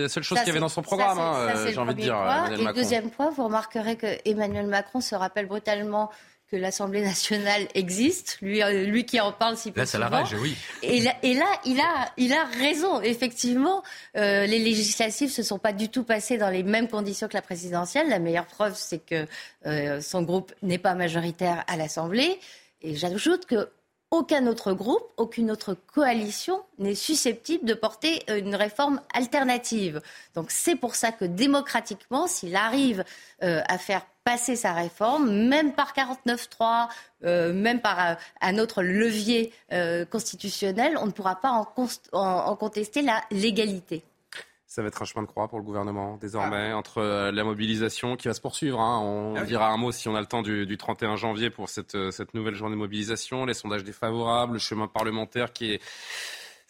seule 0.08 0.22
chose 0.22 0.38
qu'il 0.38 0.48
y 0.48 0.50
avait 0.50 0.60
dans 0.60 0.68
son 0.68 0.82
programme, 0.82 1.18
hein, 1.18 1.66
j'ai 1.66 1.78
envie 1.78 1.94
de 1.94 2.00
dire. 2.00 2.16
Point. 2.16 2.70
Et 2.70 2.72
deuxième 2.74 3.10
point, 3.10 3.30
vous 3.30 3.44
remarquerez 3.44 3.96
que 3.96 4.06
Emmanuel 4.24 4.66
Macron 4.66 5.00
se 5.00 5.14
rappelle 5.14 5.46
brutalement 5.46 6.10
que 6.54 6.60
l'Assemblée 6.60 7.02
nationale 7.02 7.66
existe, 7.74 8.38
lui, 8.40 8.62
euh, 8.62 8.84
lui 8.84 9.04
qui 9.04 9.20
en 9.20 9.32
parle 9.32 9.56
si 9.56 9.72
peu 9.72 9.80
là, 9.80 9.86
souvent. 9.86 10.08
Rage, 10.08 10.36
oui. 10.40 10.56
Et 10.82 11.00
là, 11.00 11.16
et 11.24 11.34
là, 11.34 11.46
il 11.64 11.80
a, 11.80 12.12
il 12.16 12.32
a 12.32 12.44
raison. 12.44 13.00
Effectivement, 13.00 13.82
euh, 14.16 14.46
les 14.46 14.60
législatives 14.60 15.30
se 15.30 15.42
sont 15.42 15.58
pas 15.58 15.72
du 15.72 15.88
tout 15.88 16.04
passées 16.04 16.38
dans 16.38 16.50
les 16.50 16.62
mêmes 16.62 16.88
conditions 16.88 17.26
que 17.26 17.34
la 17.34 17.42
présidentielle. 17.42 18.08
La 18.08 18.20
meilleure 18.20 18.46
preuve, 18.46 18.74
c'est 18.76 19.04
que 19.04 19.26
euh, 19.66 20.00
son 20.00 20.22
groupe 20.22 20.54
n'est 20.62 20.78
pas 20.78 20.94
majoritaire 20.94 21.64
à 21.66 21.76
l'Assemblée. 21.76 22.38
Et 22.82 22.94
j'ajoute 22.94 23.46
que 23.46 23.68
aucun 24.14 24.46
autre 24.46 24.72
groupe, 24.72 25.02
aucune 25.16 25.50
autre 25.50 25.76
coalition 25.92 26.62
n'est 26.78 26.94
susceptible 26.94 27.64
de 27.64 27.74
porter 27.74 28.22
une 28.28 28.54
réforme 28.54 29.00
alternative. 29.12 30.00
Donc 30.36 30.52
c'est 30.52 30.76
pour 30.76 30.94
ça 30.94 31.10
que 31.10 31.24
démocratiquement, 31.24 32.28
s'il 32.28 32.54
arrive 32.54 33.04
euh, 33.42 33.60
à 33.66 33.76
faire 33.76 34.06
passer 34.22 34.54
sa 34.54 34.72
réforme, 34.72 35.48
même 35.48 35.72
par 35.72 35.94
49.3, 35.94 36.88
euh, 37.24 37.52
même 37.52 37.80
par 37.80 37.98
euh, 37.98 38.14
un 38.40 38.58
autre 38.58 38.82
levier 38.82 39.52
constitutionnel, 40.10 40.96
on 40.96 41.06
ne 41.06 41.10
pourra 41.10 41.40
pas 41.40 41.50
en, 41.50 41.66
en 42.12 42.56
contester 42.56 43.02
la 43.02 43.20
légalité. 43.32 44.04
Ça 44.74 44.82
va 44.82 44.88
être 44.88 45.00
un 45.00 45.04
chemin 45.04 45.22
de 45.22 45.28
croix 45.28 45.46
pour 45.46 45.60
le 45.60 45.64
gouvernement 45.64 46.18
désormais, 46.20 46.72
ah. 46.72 46.76
entre 46.76 46.98
euh, 46.98 47.30
la 47.30 47.44
mobilisation 47.44 48.16
qui 48.16 48.26
va 48.26 48.34
se 48.34 48.40
poursuivre. 48.40 48.80
Hein. 48.80 48.98
On 49.04 49.36
ah 49.36 49.44
dira 49.44 49.70
un 49.70 49.76
mot 49.76 49.92
si 49.92 50.08
on 50.08 50.16
a 50.16 50.20
le 50.20 50.26
temps 50.26 50.42
du, 50.42 50.66
du 50.66 50.76
31 50.76 51.14
janvier 51.14 51.48
pour 51.48 51.68
cette, 51.68 51.94
euh, 51.94 52.10
cette 52.10 52.34
nouvelle 52.34 52.56
journée 52.56 52.74
de 52.74 52.80
mobilisation, 52.80 53.44
les 53.44 53.54
sondages 53.54 53.84
défavorables, 53.84 54.54
le 54.54 54.58
chemin 54.58 54.88
parlementaire 54.88 55.52
qui 55.52 55.74
est 55.74 55.80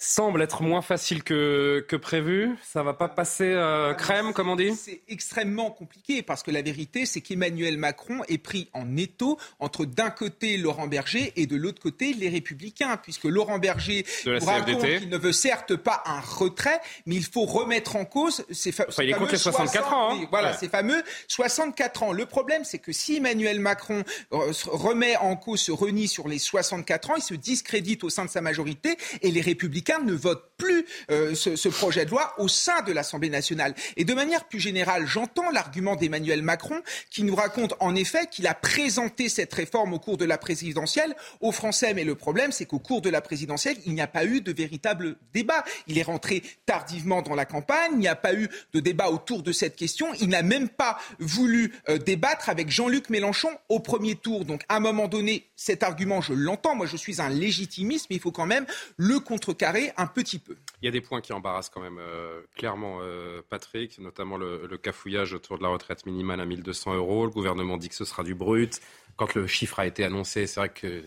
semble 0.04 0.42
être 0.42 0.62
moins 0.62 0.82
facile 0.82 1.22
que, 1.22 1.84
que 1.88 1.96
prévu. 1.96 2.50
Ça 2.62 2.82
va 2.82 2.92
pas 2.92 3.08
passer 3.08 3.46
euh, 3.46 3.94
crème, 3.94 4.32
comme 4.32 4.48
on 4.50 4.56
dit? 4.56 4.74
C'est 4.74 5.02
extrêmement 5.08 5.70
compliqué 5.70 6.22
parce 6.22 6.42
que 6.42 6.50
la 6.50 6.62
vérité, 6.62 7.06
c'est 7.06 7.20
qu'Emmanuel 7.20 7.78
Macron 7.78 8.20
est 8.28 8.38
pris 8.38 8.68
en 8.74 8.96
étau 8.96 9.38
entre 9.60 9.86
d'un 9.86 10.10
côté 10.10 10.56
Laurent 10.56 10.86
Berger 10.86 11.32
et 11.36 11.46
de 11.46 11.56
l'autre 11.56 11.80
côté 11.80 12.12
les 12.12 12.28
Républicains, 12.28 12.98
puisque 12.98 13.24
Laurent 13.24 13.58
Berger 13.58 14.04
raconte 14.26 14.84
qu'il 14.84 15.08
ne 15.08 15.16
veut 15.16 15.32
certes 15.32 15.74
pas 15.74 16.02
un 16.06 16.20
retrait, 16.20 16.80
mais 17.06 17.16
il 17.16 17.24
faut 17.24 17.46
remettre 17.46 17.96
en 17.96 18.04
cause 18.04 18.44
ces, 18.50 18.72
fa 18.72 18.84
enfin, 18.88 19.02
il 19.02 19.10
est 19.10 19.30
les 19.30 19.38
64 19.38 19.92
ans. 19.92 20.14
Hein. 20.14 20.26
Voilà, 20.30 20.52
ces 20.52 20.68
fameux 20.68 21.02
64 21.28 22.02
ans. 22.02 22.12
Le 22.12 22.26
problème, 22.26 22.64
c'est 22.64 22.78
que 22.78 22.92
si 22.92 23.16
Emmanuel 23.16 23.58
Macron 23.58 24.04
euh, 24.32 24.52
remet 24.66 25.16
en 25.16 25.36
cause, 25.36 25.60
se 25.60 25.72
renie 25.72 26.08
sur 26.08 26.28
les 26.28 26.38
64 26.38 27.10
ans, 27.10 27.14
il 27.16 27.22
se 27.22 27.34
discrédite 27.34 28.04
au 28.04 28.10
sein 28.10 28.26
de 28.26 28.30
sa 28.30 28.42
majorité 28.42 28.96
et 29.22 29.30
les 29.30 29.40
Républicains 29.40 29.93
ne 30.02 30.12
votent 30.12 30.53
plus 30.56 30.84
euh, 31.10 31.34
ce, 31.34 31.68
projet 31.68 32.04
de 32.04 32.10
loi 32.10 32.34
au 32.38 32.48
sein 32.48 32.82
de 32.82 32.92
l'Assemblée 32.92 33.30
nationale. 33.30 33.74
Et 33.96 34.04
de 34.04 34.14
manière 34.14 34.44
plus 34.44 34.60
générale, 34.60 35.06
j'entends 35.06 35.50
l'argument 35.50 35.96
d'Emmanuel 35.96 36.42
Macron 36.42 36.80
qui 37.10 37.22
nous 37.22 37.34
raconte 37.34 37.74
en 37.80 37.94
effet 37.94 38.26
qu'il 38.30 38.46
a 38.46 38.54
présenté 38.54 39.28
cette 39.28 39.52
réforme 39.52 39.94
au 39.94 39.98
cours 39.98 40.16
de 40.16 40.24
la 40.24 40.38
présidentielle 40.38 41.14
aux 41.40 41.52
Français. 41.52 41.94
Mais 41.94 42.04
le 42.04 42.14
problème, 42.14 42.52
c'est 42.52 42.66
qu'au 42.66 42.78
cours 42.78 43.00
de 43.00 43.10
la 43.10 43.20
présidentielle, 43.20 43.76
il 43.86 43.94
n'y 43.94 44.00
a 44.00 44.06
pas 44.06 44.24
eu 44.24 44.40
de 44.40 44.52
véritable 44.52 45.16
débat. 45.32 45.64
Il 45.86 45.98
est 45.98 46.02
rentré 46.02 46.42
tardivement 46.66 47.22
dans 47.22 47.34
la 47.34 47.44
campagne, 47.44 47.92
il 47.92 47.98
n'y 47.98 48.08
a 48.08 48.16
pas 48.16 48.34
eu 48.34 48.48
de 48.72 48.80
débat 48.80 49.10
autour 49.10 49.42
de 49.42 49.52
cette 49.52 49.76
question. 49.76 50.08
Il 50.20 50.28
n'a 50.28 50.42
même 50.42 50.68
pas 50.68 50.98
voulu 51.18 51.72
euh, 51.88 51.98
débattre 51.98 52.48
avec 52.48 52.70
Jean-Luc 52.70 53.10
Mélenchon 53.10 53.50
au 53.68 53.80
premier 53.80 54.14
tour. 54.14 54.44
Donc 54.44 54.62
à 54.68 54.76
un 54.76 54.80
moment 54.80 55.08
donné, 55.08 55.48
cet 55.56 55.82
argument, 55.82 56.20
je 56.20 56.32
l'entends. 56.32 56.74
Moi, 56.74 56.86
je 56.86 56.96
suis 56.96 57.20
un 57.20 57.28
légitimisme, 57.28 58.06
mais 58.10 58.16
il 58.16 58.22
faut 58.22 58.32
quand 58.32 58.46
même 58.46 58.66
le 58.96 59.20
contrecarrer 59.20 59.92
un 59.96 60.06
petit 60.06 60.38
peu. 60.38 60.53
Il 60.82 60.86
y 60.86 60.88
a 60.88 60.90
des 60.90 61.00
points 61.00 61.20
qui 61.20 61.32
embarrassent 61.32 61.70
quand 61.70 61.80
même 61.80 61.98
euh, 61.98 62.42
clairement 62.56 62.98
euh, 63.00 63.42
Patrick, 63.48 63.98
notamment 63.98 64.36
le, 64.36 64.66
le, 64.66 64.78
cafouillage 64.78 65.32
autour 65.32 65.58
de 65.58 65.62
la 65.62 65.68
retraite 65.68 66.06
minimale 66.06 66.40
à 66.40 66.44
1200 66.44 66.94
euros. 66.94 67.24
Le 67.24 67.30
gouvernement 67.30 67.76
dit 67.76 67.88
que 67.88 67.94
ce 67.94 68.04
sera 68.04 68.22
du 68.22 68.34
brut. 68.34 68.80
Quand 69.16 69.34
le 69.34 69.46
chiffre 69.46 69.78
a 69.78 69.86
été 69.86 70.04
annoncé, 70.04 70.46
c'est 70.46 70.60
vrai 70.60 70.68
que 70.68 71.04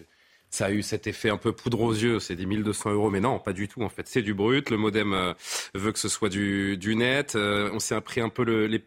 ça 0.49 0.67
a 0.67 0.71
eu 0.71 0.81
cet 0.81 1.07
effet 1.07 1.29
un 1.29 1.37
peu 1.37 1.51
poudre 1.51 1.81
aux 1.81 1.93
yeux, 1.93 2.19
c'est 2.19 2.35
des 2.35 2.45
1200 2.45 2.91
euros, 2.91 3.09
mais 3.09 3.19
non, 3.19 3.39
pas 3.39 3.53
du 3.53 3.67
tout 3.67 3.81
en 3.83 3.89
fait, 3.89 4.07
c'est 4.07 4.21
du 4.21 4.33
brut, 4.33 4.69
le 4.69 4.77
modem 4.77 5.13
euh, 5.13 5.33
veut 5.73 5.91
que 5.91 5.99
ce 5.99 6.09
soit 6.09 6.29
du, 6.29 6.77
du 6.77 6.95
net, 6.95 7.35
euh, 7.35 7.69
on 7.73 7.79
s'est 7.79 7.99
pris 8.01 8.21
un 8.21 8.29
peu 8.29 8.43
le, 8.43 8.67
les, 8.67 8.83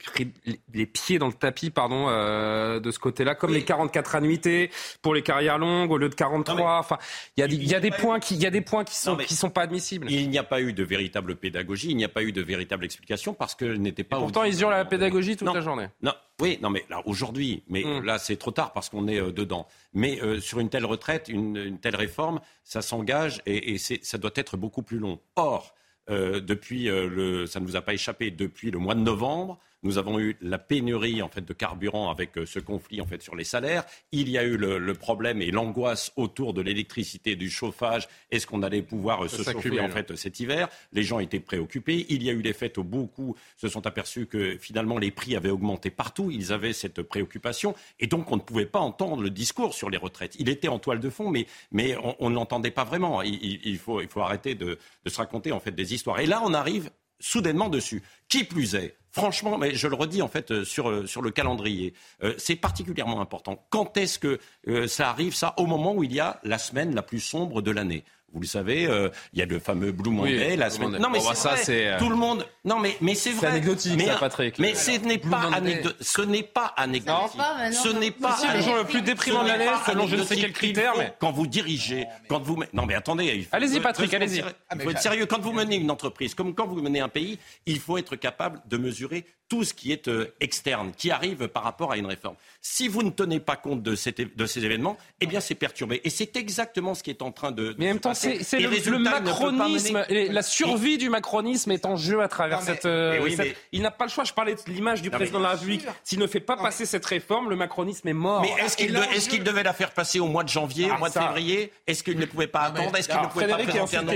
les, 0.72 0.86
pieds 0.86 1.18
dans 1.18 1.26
le 1.26 1.32
tapis 1.32 1.70
pardon, 1.70 2.06
euh, 2.08 2.80
de 2.80 2.90
ce 2.90 2.98
côté-là, 2.98 3.34
comme 3.34 3.52
les 3.52 3.64
44 3.64 4.14
annuités 4.14 4.70
pour 5.02 5.14
les 5.14 5.22
carrières 5.22 5.58
longues 5.58 5.90
au 5.90 5.98
lieu 5.98 6.08
de 6.08 6.14
43, 6.14 6.78
enfin, 6.78 6.98
il 7.36 7.40
y 7.40 7.74
a, 7.74 7.80
des 7.80 7.90
points 7.90 8.18
qui, 8.20 8.96
sont, 8.96 9.16
qui 9.16 9.34
sont 9.34 9.50
pas 9.50 9.62
admissibles. 9.62 10.10
Il 10.10 10.30
n'y 10.30 10.38
a 10.38 10.44
pas 10.44 10.60
eu 10.60 10.72
de 10.72 10.82
véritable 10.82 11.36
pédagogie, 11.36 11.90
il 11.90 11.96
n'y 11.96 12.04
a 12.04 12.08
pas 12.08 12.22
eu 12.22 12.32
de 12.32 12.42
véritable 12.42 12.84
explication 12.84 13.34
parce 13.34 13.54
que 13.54 13.64
n'était 13.64 14.04
pas... 14.04 14.18
pourtant, 14.18 14.44
ils 14.44 14.64
ont 14.64 14.70
la 14.70 14.84
pédagogie 14.84 15.36
toute 15.36 15.52
la 15.52 15.60
journée. 15.60 15.88
Non, 16.02 16.12
oui, 16.40 16.58
non, 16.62 16.70
mais 16.70 16.84
là, 16.88 17.02
aujourd'hui, 17.06 17.62
mais 17.68 17.84
hmm. 17.84 18.04
là, 18.04 18.18
c'est 18.18 18.36
trop 18.36 18.50
tard 18.50 18.72
parce 18.72 18.88
qu'on 18.88 19.08
est 19.08 19.20
euh, 19.20 19.32
dedans. 19.32 19.66
Mais 19.92 20.20
euh, 20.22 20.40
sur 20.40 20.60
une 20.60 20.70
telle 20.70 20.84
retraite, 20.84 21.28
une, 21.28 21.78
telle 21.78 21.96
réforme, 21.96 22.40
ça 22.64 22.82
s'engage 22.82 23.42
et, 23.46 23.74
et 23.74 23.78
ça 23.78 24.18
doit 24.18 24.32
être 24.34 24.56
beaucoup 24.56 24.82
plus 24.82 24.98
long. 24.98 25.20
Or, 25.36 25.74
euh, 26.08 26.40
depuis 26.40 26.84
le, 26.84 27.46
ça 27.46 27.60
ne 27.60 27.66
vous 27.66 27.76
a 27.76 27.82
pas 27.82 27.94
échappé, 27.94 28.30
depuis 28.30 28.70
le 28.70 28.78
mois 28.78 28.94
de 28.94 29.00
novembre, 29.00 29.58
nous 29.82 29.98
avons 29.98 30.18
eu 30.18 30.36
la 30.40 30.58
pénurie 30.58 31.22
en 31.22 31.28
fait 31.28 31.44
de 31.44 31.52
carburant 31.52 32.10
avec 32.10 32.36
euh, 32.36 32.46
ce 32.46 32.58
conflit 32.58 33.00
en 33.00 33.06
fait 33.06 33.22
sur 33.22 33.34
les 33.34 33.44
salaires. 33.44 33.84
Il 34.12 34.28
y 34.28 34.38
a 34.38 34.44
eu 34.44 34.56
le, 34.56 34.92
problème 34.94 35.40
et 35.40 35.50
l'angoisse 35.50 36.12
autour 36.16 36.52
de 36.52 36.60
l'électricité, 36.60 37.36
du 37.36 37.48
chauffage. 37.48 38.08
Est-ce 38.30 38.46
qu'on 38.46 38.62
allait 38.62 38.82
pouvoir 38.82 39.24
euh, 39.24 39.28
se 39.28 39.42
chauffer 39.42 39.80
en 39.80 39.88
fait 39.88 40.14
cet 40.16 40.40
hiver? 40.40 40.68
Les 40.92 41.02
gens 41.02 41.18
étaient 41.18 41.40
préoccupés. 41.40 42.06
Il 42.08 42.22
y 42.22 42.30
a 42.30 42.32
eu 42.32 42.42
les 42.42 42.52
fêtes 42.52 42.76
où 42.78 42.84
beaucoup 42.84 43.36
se 43.56 43.68
sont 43.68 43.86
aperçus 43.86 44.26
que 44.26 44.56
finalement 44.58 44.98
les 44.98 45.10
prix 45.10 45.36
avaient 45.36 45.50
augmenté 45.50 45.90
partout. 45.90 46.30
Ils 46.30 46.52
avaient 46.52 46.72
cette 46.72 47.02
préoccupation 47.02 47.74
et 47.98 48.06
donc 48.06 48.30
on 48.30 48.36
ne 48.36 48.42
pouvait 48.42 48.66
pas 48.66 48.80
entendre 48.80 49.22
le 49.22 49.30
discours 49.30 49.74
sur 49.74 49.90
les 49.90 49.98
retraites. 49.98 50.36
Il 50.38 50.48
était 50.48 50.68
en 50.68 50.78
toile 50.78 51.00
de 51.00 51.10
fond, 51.10 51.30
mais, 51.30 51.46
mais 51.72 51.96
on 52.18 52.30
ne 52.30 52.34
l'entendait 52.34 52.70
pas 52.70 52.84
vraiment. 52.84 53.22
Il, 53.22 53.78
faut, 53.78 54.00
il 54.00 54.08
faut 54.08 54.20
arrêter 54.20 54.54
de, 54.54 54.78
de 55.04 55.10
se 55.10 55.16
raconter 55.16 55.52
en 55.52 55.60
fait 55.60 55.72
des 55.72 55.94
histoires. 55.94 56.20
Et 56.20 56.26
là, 56.26 56.42
on 56.44 56.54
arrive 56.54 56.90
soudainement 57.20 57.68
dessus. 57.68 58.02
Qui 58.28 58.44
plus 58.44 58.74
est, 58.74 58.96
franchement, 59.12 59.58
mais 59.58 59.74
je 59.74 59.88
le 59.88 59.94
redis 59.94 60.22
en 60.22 60.28
fait 60.28 60.50
euh, 60.50 60.64
sur, 60.64 60.88
euh, 60.88 61.06
sur 61.06 61.22
le 61.22 61.30
calendrier, 61.30 61.94
euh, 62.22 62.34
c'est 62.38 62.56
particulièrement 62.56 63.20
important. 63.20 63.64
Quand 63.70 63.96
est-ce 63.96 64.18
que 64.18 64.38
ça 64.86 65.10
arrive, 65.10 65.34
ça, 65.34 65.54
au 65.56 65.66
moment 65.66 65.94
où 65.94 66.04
il 66.04 66.12
y 66.12 66.20
a 66.20 66.40
la 66.42 66.58
semaine 66.58 66.94
la 66.94 67.02
plus 67.02 67.20
sombre 67.20 67.62
de 67.62 67.70
l'année? 67.70 68.04
Vous 68.32 68.40
le 68.40 68.46
savez, 68.46 68.86
euh, 68.86 69.08
il 69.32 69.40
y 69.40 69.42
a 69.42 69.46
le 69.46 69.58
fameux 69.58 69.92
Blue 69.92 70.10
Monday, 70.10 70.56
la 70.56 70.70
semaine. 70.70 70.98
Non, 70.98 71.10
mais 71.10 71.20
c'est 71.20 71.34
ça, 71.34 71.56
c'est 71.56 71.96
tout 71.98 72.08
le 72.08 72.16
monde. 72.16 72.46
Non, 72.64 72.78
mais 72.78 72.96
mais 73.00 73.14
c'est 73.14 73.30
vrai. 73.30 73.40
C'est 73.40 73.46
anecdotique, 73.46 73.94
mais, 73.96 74.06
ça, 74.06 74.16
Patrick. 74.16 74.58
Mais 74.58 74.74
ce 74.74 74.92
n'est 75.04 75.18
pas 75.18 75.50
anecdotique. 75.52 75.96
Ce 76.00 76.22
n'est 76.22 76.42
pas 76.42 76.72
anecdotique. 76.76 77.40
Ce 77.72 77.88
n'est 77.88 78.10
pas. 78.10 78.36
C'est 78.36 78.56
le 78.56 78.62
jour 78.62 78.76
le 78.76 78.84
plus 78.84 79.02
déprimant 79.02 79.42
de 79.42 79.48
l'année, 79.48 79.70
selon 79.86 80.06
je 80.06 80.16
ne 80.16 80.22
sais 80.22 80.36
quel 80.36 80.52
critère. 80.52 80.92
Mais 80.96 81.14
quand 81.18 81.32
vous 81.32 81.46
dirigez, 81.46 82.06
quand 82.28 82.40
vous 82.40 82.60
non, 82.72 82.86
mais 82.86 82.94
attendez. 82.94 83.48
Allez-y, 83.52 83.80
Patrick, 83.80 84.12
allez-y. 84.14 84.44
Il 84.74 84.80
faut 84.80 84.90
être 84.90 85.02
sérieux. 85.02 85.26
Quand 85.26 85.40
vous 85.40 85.52
menez 85.52 85.76
une 85.76 85.90
entreprise, 85.90 86.34
comme 86.34 86.54
quand 86.54 86.66
vous 86.66 86.80
menez 86.80 87.00
un 87.00 87.08
pays, 87.08 87.38
il 87.66 87.80
faut 87.80 87.98
être 87.98 88.16
capable 88.16 88.60
de 88.66 88.76
mesurer 88.76 89.24
tout 89.50 89.64
ce 89.64 89.74
qui 89.74 89.90
est 89.90 90.08
euh, 90.08 90.32
externe, 90.40 90.92
qui 90.96 91.10
arrive 91.10 91.48
par 91.48 91.64
rapport 91.64 91.90
à 91.90 91.96
une 91.96 92.06
réforme. 92.06 92.36
Si 92.62 92.86
vous 92.86 93.02
ne 93.02 93.10
tenez 93.10 93.40
pas 93.40 93.56
compte 93.56 93.82
de, 93.82 93.90
de 93.90 94.46
ces 94.46 94.64
événements, 94.64 94.96
eh 95.20 95.26
bien 95.26 95.40
c'est 95.40 95.56
perturbé. 95.56 96.00
Et 96.04 96.10
c'est 96.10 96.36
exactement 96.36 96.94
ce 96.94 97.02
qui 97.02 97.10
est 97.10 97.20
en 97.20 97.32
train 97.32 97.50
de. 97.50 97.74
Mais 97.76 97.86
en 97.86 97.88
même 97.88 98.00
temps, 98.00 98.14
c'est 98.14 98.38
le, 98.58 98.98
macronisme, 98.98 100.04
la 100.08 100.42
survie 100.42 100.98
du 100.98 101.10
macronisme 101.10 101.72
est 101.72 101.84
en 101.84 101.96
jeu 101.96 102.22
à 102.22 102.28
travers 102.28 102.62
cette. 102.62 102.86
Euh, 102.86 103.28
il 103.72 103.82
n'a 103.82 103.90
pas 103.90 104.04
le 104.04 104.10
choix. 104.10 104.22
Je 104.22 104.32
parlais 104.32 104.54
de 104.54 104.60
l'image 104.68 105.02
du 105.02 105.10
président 105.10 105.38
de 105.38 105.44
la 105.44 105.50
République. 105.50 105.84
S'il 106.04 106.20
ne 106.20 106.26
fait 106.28 106.40
pas 106.40 106.56
passer 106.56 106.86
cette 106.86 107.04
réforme, 107.04 107.50
le 107.50 107.56
macronisme 107.56 108.06
est 108.06 108.14
mort. 108.14 108.42
Mais 108.42 108.54
est-ce 108.64 109.28
qu'il 109.28 109.42
devait 109.42 109.64
la 109.64 109.72
faire 109.72 109.90
passer 109.90 110.20
au 110.20 110.28
mois 110.28 110.44
de 110.44 110.48
janvier, 110.48 110.90
au 110.90 110.94
ah, 110.94 110.98
mois 110.98 111.08
de 111.08 111.14
février? 111.14 111.72
Est-ce 111.88 112.04
qu'il 112.04 112.18
ne 112.18 112.26
pouvait 112.26 112.46
pas 112.46 112.60
attendre? 112.60 112.96
Est-ce 112.96 113.08
qu'il 113.08 113.20
ne 113.20 113.26
pouvait 113.26 113.48
pas 113.48 113.58
présenter 113.58 113.96
un 113.96 114.06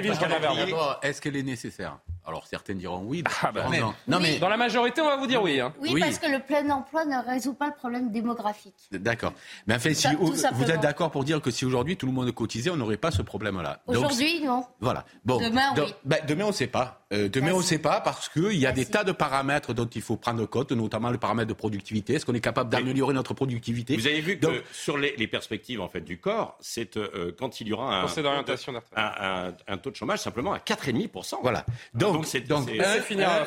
Est-ce 1.03 1.21
qu'elle 1.21 1.37
est 1.37 1.43
nécessaire? 1.43 1.99
Alors 2.27 2.47
certains 2.47 2.75
diront 2.75 3.03
oui. 3.05 3.23
Ah, 3.43 3.53
bah, 3.53 3.67
non. 4.07 4.21
mais 4.21 4.39
dans 4.39 4.49
la 4.49 4.57
majorité, 4.57 5.03
on 5.03 5.07
va 5.07 5.17
vous 5.17 5.24
dire 5.27 5.43
oui. 5.43 5.61
Hein. 5.61 5.73
Oui, 5.81 6.01
parce 6.01 6.19
que 6.19 6.27
le 6.31 6.41
plein 6.41 6.69
emploi 6.71 7.05
ne 7.05 7.17
résout 7.25 7.55
pas 7.55 7.67
le 7.67 7.75
problème 7.75 8.11
démographique. 8.11 8.75
D'accord. 8.93 9.33
Mais 9.67 9.75
en 9.75 9.79
fait, 9.79 9.95
si 9.95 10.09
vous 10.17 10.71
êtes 10.71 10.81
d'accord 10.81 11.11
pour 11.11 11.25
dire 11.25 11.41
que 11.41 11.51
si 11.51 11.65
aujourd'hui 11.65 11.97
tout 11.97 12.07
le 12.07 12.13
monde 12.13 12.31
cotisait, 12.33 12.71
on 12.71 12.77
n'aurait 12.77 12.97
pas 12.97 13.11
ce 13.11 13.23
problème-là. 13.23 13.81
Aujourd'hui, 13.87 14.43
non. 14.43 14.65
Voilà. 14.81 15.05
Bon. 15.25 15.39
Demain, 15.39 15.75
oui. 15.77 15.95
Ben, 16.05 16.19
demain, 16.27 16.45
on 16.45 16.49
ne 16.49 16.53
sait 16.53 16.67
pas. 16.67 17.04
Euh, 17.15 17.29
demain, 17.29 17.53
on 17.53 17.59
ne 17.59 17.63
sait 17.63 17.79
pas 17.79 18.01
parce 18.01 18.29
qu'il 18.29 18.59
y 18.59 18.67
a 18.67 18.73
des 18.73 18.87
tas 18.87 19.05
de 19.05 19.13
paramètres 19.13 19.73
dont 19.73 19.87
il 19.87 20.03
faut 20.03 20.17
prendre 20.17 20.45
compte, 20.47 20.73
notamment 20.73 21.11
le 21.11 21.19
paramètre 21.19 21.49
de 21.49 21.55
productivité. 21.55 22.15
Est-ce 22.15 22.27
qu'on 22.27 22.35
est 22.35 22.41
capable 22.41 22.71
d'améliorer 22.71 23.15
notre 23.15 23.35
productivité 23.35 23.97
Vous 23.97 24.07
avez 24.07 24.21
vu 24.21 24.39
que 24.39 24.47
sur 24.73 24.99
les, 24.99 25.13
perspectives 25.29 25.81
en 25.81 25.89
fait 25.89 26.03
du 26.03 26.19
corps, 26.19 26.57
c'est 26.61 26.97
euh, 26.97 27.33
quand 27.37 27.61
il 27.61 27.69
y 27.69 27.73
aura 27.73 28.03
un, 28.03 28.07
un, 28.97 29.55
un, 29.67 29.77
taux 29.79 29.91
de 29.91 29.97
chômage 29.97 30.21
simplement 30.21 30.53
à 30.53 30.59
4,5%. 30.59 31.37
Voilà. 31.43 31.65
Donc, 31.95 32.27
c'est 32.27 32.45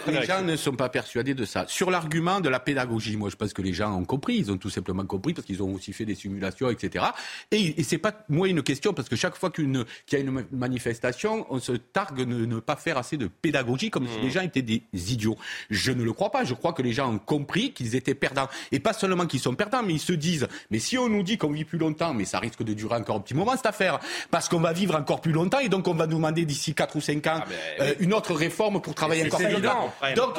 les 0.07 0.23
gens 0.25 0.41
ne 0.41 0.55
sont 0.55 0.75
pas 0.75 0.89
persuadés 0.89 1.33
de 1.33 1.45
ça. 1.45 1.65
Sur 1.67 1.91
l'argument 1.91 2.39
de 2.39 2.49
la 2.49 2.59
pédagogie, 2.59 3.15
moi 3.15 3.29
je 3.29 3.35
pense 3.35 3.53
que 3.53 3.61
les 3.61 3.73
gens 3.73 3.93
ont 3.93 4.05
compris, 4.05 4.37
ils 4.37 4.51
ont 4.51 4.57
tout 4.57 4.69
simplement 4.69 5.05
compris 5.05 5.33
parce 5.33 5.45
qu'ils 5.45 5.61
ont 5.61 5.73
aussi 5.73 5.93
fait 5.93 6.05
des 6.05 6.15
simulations, 6.15 6.69
etc. 6.69 7.05
Et, 7.51 7.79
et 7.79 7.83
c'est 7.83 7.97
pas 7.97 8.13
moi 8.29 8.47
une 8.47 8.63
question 8.63 8.93
parce 8.93 9.09
que 9.09 9.15
chaque 9.15 9.35
fois 9.35 9.49
qu'il 9.51 9.85
y 10.11 10.15
a 10.15 10.19
une 10.19 10.45
manifestation, 10.51 11.45
on 11.49 11.59
se 11.59 11.73
targue 11.73 12.27
de 12.27 12.45
ne 12.45 12.59
pas 12.59 12.75
faire 12.75 12.97
assez 12.97 13.17
de 13.17 13.27
pédagogie 13.27 13.56
comme 13.91 14.07
si 14.07 14.19
les 14.19 14.27
mmh. 14.27 14.31
gens 14.31 14.41
étaient 14.41 14.61
des 14.61 14.83
idiots. 14.93 15.37
Je 15.69 15.91
ne 15.91 16.03
le 16.03 16.13
crois 16.13 16.31
pas. 16.31 16.43
Je 16.43 16.53
crois 16.53 16.73
que 16.73 16.81
les 16.81 16.93
gens 16.93 17.13
ont 17.13 17.19
compris 17.19 17.73
qu'ils 17.73 17.95
étaient 17.95 18.15
perdants. 18.15 18.47
Et 18.71 18.79
pas 18.79 18.93
seulement 18.93 19.25
qu'ils 19.25 19.39
sont 19.39 19.55
perdants, 19.55 19.83
mais 19.83 19.93
ils 19.93 19.99
se 19.99 20.13
disent, 20.13 20.47
mais 20.71 20.79
si 20.79 20.97
on 20.97 21.09
nous 21.09 21.23
dit 21.23 21.37
qu'on 21.37 21.51
vit 21.51 21.65
plus 21.65 21.77
longtemps, 21.77 22.13
mais 22.13 22.25
ça 22.25 22.39
risque 22.39 22.63
de 22.63 22.73
durer 22.73 22.95
encore 22.95 23.17
un 23.17 23.19
petit 23.19 23.33
moment 23.33 23.55
cette 23.55 23.65
affaire, 23.65 23.99
parce 24.31 24.49
qu'on 24.49 24.59
va 24.59 24.73
vivre 24.73 24.95
encore 24.95 25.21
plus 25.21 25.31
longtemps 25.31 25.59
et 25.59 25.69
donc 25.69 25.87
on 25.87 25.93
va 25.93 26.07
nous 26.07 26.17
demander 26.17 26.45
d'ici 26.45 26.73
4 26.73 26.95
ou 26.95 27.01
5 27.01 27.27
ans 27.27 27.39
ah, 27.41 27.47
euh, 27.81 27.93
une 27.99 28.13
autre 28.13 28.33
réforme 28.33 28.81
pour 28.81 28.95
travailler 28.95 29.25
encore 29.25 29.39
plus 29.39 29.51
longtemps. 29.51 29.93
Donc, 30.15 30.35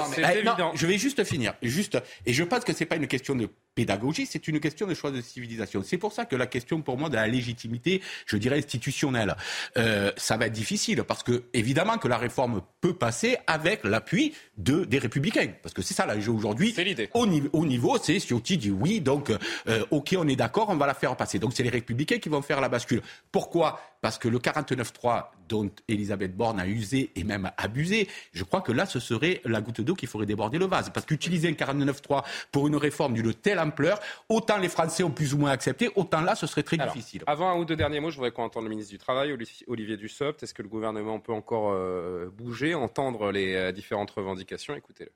non, 0.59 0.73
je 0.75 0.87
vais 0.87 0.99
juste 0.99 1.23
finir. 1.25 1.55
Juste, 1.63 1.99
et 2.27 2.33
je 2.33 2.45
pense 2.45 2.65
que 2.65 2.73
c'est 2.73 2.87
pas 2.87 2.97
une 2.97 3.07
question 3.07 3.35
de 3.35 3.49
pédagogie, 3.75 4.27
c'est 4.27 4.49
une 4.49 4.59
question 4.59 4.89
de 4.89 4.95
choix 4.95 5.13
de 5.13 5.21
civilisation. 5.21 5.83
C'est 5.85 5.99
pour 5.99 6.13
ça 6.13 6.25
que 6.25 6.35
la 6.35 6.47
question 6.47 6.83
pour 6.83 6.99
moi 6.99 7.09
de 7.09 7.15
la 7.15 7.29
légitimité, 7.29 8.03
je 8.27 8.37
dirais 8.37 8.59
institutionnelle, 8.59 9.37
euh, 9.77 10.11
ça 10.17 10.37
va 10.37 10.47
être 10.47 10.53
difficile 10.53 11.05
parce 11.05 11.23
que 11.23 11.45
évidemment 11.53 11.97
que 11.99 12.09
la 12.09 12.19
réforme 12.19 12.61
peut 12.81 12.95
passer 12.99 13.39
avec 13.47 13.85
l'appui 13.85 14.35
de 14.57 14.85
des 14.85 14.99
républicains, 14.99 15.49
parce 15.63 15.75
que 15.75 15.83
c'est 15.83 15.95
ça 15.95 16.07
là 16.07 16.17
aujourd'hui. 16.17 16.73
C'est 16.75 16.85
l'idée. 16.85 17.09
Au, 17.15 17.27
au, 17.53 17.67
niveau, 17.67 17.97
c'est 18.03 18.19
Ciotti 18.19 18.59
dit 18.59 18.71
oui, 18.71 19.01
donc 19.01 19.31
euh, 19.69 19.85
ok, 19.91 20.17
on 20.19 20.29
est 20.29 20.37
d'accord, 20.37 20.69
on 20.69 20.77
va 20.77 20.87
la 20.87 20.95
faire 20.95 21.17
passer. 21.17 21.39
Donc 21.39 21.53
c'est 21.55 21.63
les 21.63 21.71
républicains 21.71 22.19
qui 22.19 22.29
vont 22.29 22.43
faire 22.43 22.61
la 22.61 22.69
bascule. 22.69 23.03
Pourquoi 23.33 23.81
parce 24.01 24.19
que 24.19 24.29
le 24.29 24.39
49.3 24.39 25.27
dont 25.49 25.71
Elisabeth 25.89 26.37
Borne 26.37 26.61
a 26.61 26.67
usé 26.67 27.11
et 27.17 27.25
même 27.25 27.51
abusé, 27.57 28.09
je 28.33 28.45
crois 28.45 28.61
que 28.61 28.73
là, 28.73 28.87
ce 28.87 29.01
serait 29.01 29.41
la 29.45 29.61
goutte 29.61 29.81
d'eau 29.81 29.95
qui 29.95 30.07
ferait 30.07 30.27
déborder 30.27 30.59
le 30.59 30.67
vase. 30.67 30.91
Parce 30.91 31.07
qu'utiliser 31.07 31.49
un 31.49 31.53
49.3 31.53 32.25
pour 32.53 32.69
une 32.69 32.77
réforme 32.77 33.15
d'une 33.15 33.33
telle 33.35 33.59
ampleur, 33.59 33.99
autant 34.29 34.59
les 34.59 34.69
Français 34.69 35.03
ont 35.03 35.11
plus 35.11 35.35
ou 35.35 35.39
moins 35.39 35.51
accepté, 35.51 35.91
autant 35.97 36.21
là, 36.21 36.35
ce 36.35 36.47
serait 36.47 36.63
très 36.63 36.77
difficile. 36.77 37.23
Avant 37.27 37.51
un 37.51 37.57
ou 37.57 37.65
deux 37.65 37.77
derniers 37.77 38.01
mots, 38.01 38.11
je 38.11 38.17
voudrais 38.17 38.31
qu'on 38.31 38.45
entende 38.45 38.65
le 38.65 38.71
ministre 38.71 38.93
du 38.93 38.99
Travail, 38.99 39.37
Olivier 39.67 39.97
Dussopt. 39.97 40.43
Est-ce 40.43 40.55
que 40.55 40.63
le 40.63 40.69
gouvernement 40.69 41.19
peut 41.19 41.33
encore 41.33 41.73
euh, 41.73 42.31
bouger, 42.31 42.75
entendre 42.75 43.33
les 43.33 43.55
euh, 43.55 43.73
différentes 43.73 44.11
revendications? 44.11 44.75
Écoutez-le. 44.75 45.11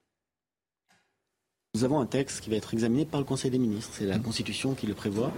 Nous 1.75 1.85
avons 1.85 2.01
un 2.01 2.07
texte 2.07 2.43
qui 2.43 2.51
va 2.51 2.57
être 2.57 2.75
examiné 2.75 3.07
par 3.07 3.19
le 3.19 3.25
Conseil 3.25 3.51
des 3.51 3.59
ministres. 3.59 3.93
C'est 3.95 4.05
la 4.05 4.19
Constitution 4.19 4.75
qui 4.75 4.87
le 4.87 4.93
prévoit. 4.93 5.33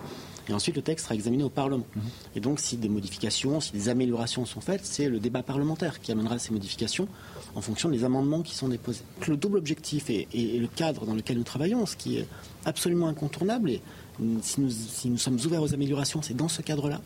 Et 0.49 0.53
ensuite, 0.53 0.75
le 0.75 0.83
texte 0.83 1.05
sera 1.05 1.15
examiné 1.15 1.45
au 1.45 1.49
Parlement. 1.49 1.87
Mhm. 1.95 2.03
Et 2.35 2.41
donc, 2.41 2.59
si 2.59 2.77
des 2.77 2.89
modifications, 2.89 3.61
si 3.61 3.71
des 3.71 3.89
améliorations 3.89 4.45
sont 4.45 4.61
faites, 4.61 4.85
c'est 4.85 5.09
le 5.09 5.21
débat 5.21 5.45
parlementaire 5.45 6.01
qui 6.01 6.11
amènera 6.11 6.41
ces 6.41 6.53
modifications 6.53 7.07
en 7.55 7.61
fonction 7.61 7.89
des 7.89 8.03
amendements 8.03 8.43
qui 8.43 8.57
sont 8.57 8.67
déposés. 8.67 9.03
Le 9.29 9.37
double 9.37 9.59
objectif 9.59 10.11
et, 10.11 10.27
le 10.35 10.67
cadre 10.67 11.07
dans 11.07 11.15
lequel 11.15 11.39
nous 11.39 11.45
travaillons, 11.45 11.87
ce 11.87 11.95
qui 11.95 12.19
est 12.19 12.27
absolument 12.65 13.07
incontournable, 13.07 13.71
et 13.71 13.81
si 14.43 14.61
nous, 14.61 14.71
si 14.71 15.11
nous 15.11 15.19
sommes 15.19 15.39
ouverts 15.47 15.63
aux 15.63 15.73
améliorations, 15.73 16.21
c'est 16.21 16.35
dans 16.35 16.49
ce 16.49 16.63
cadre-là, 16.63 17.01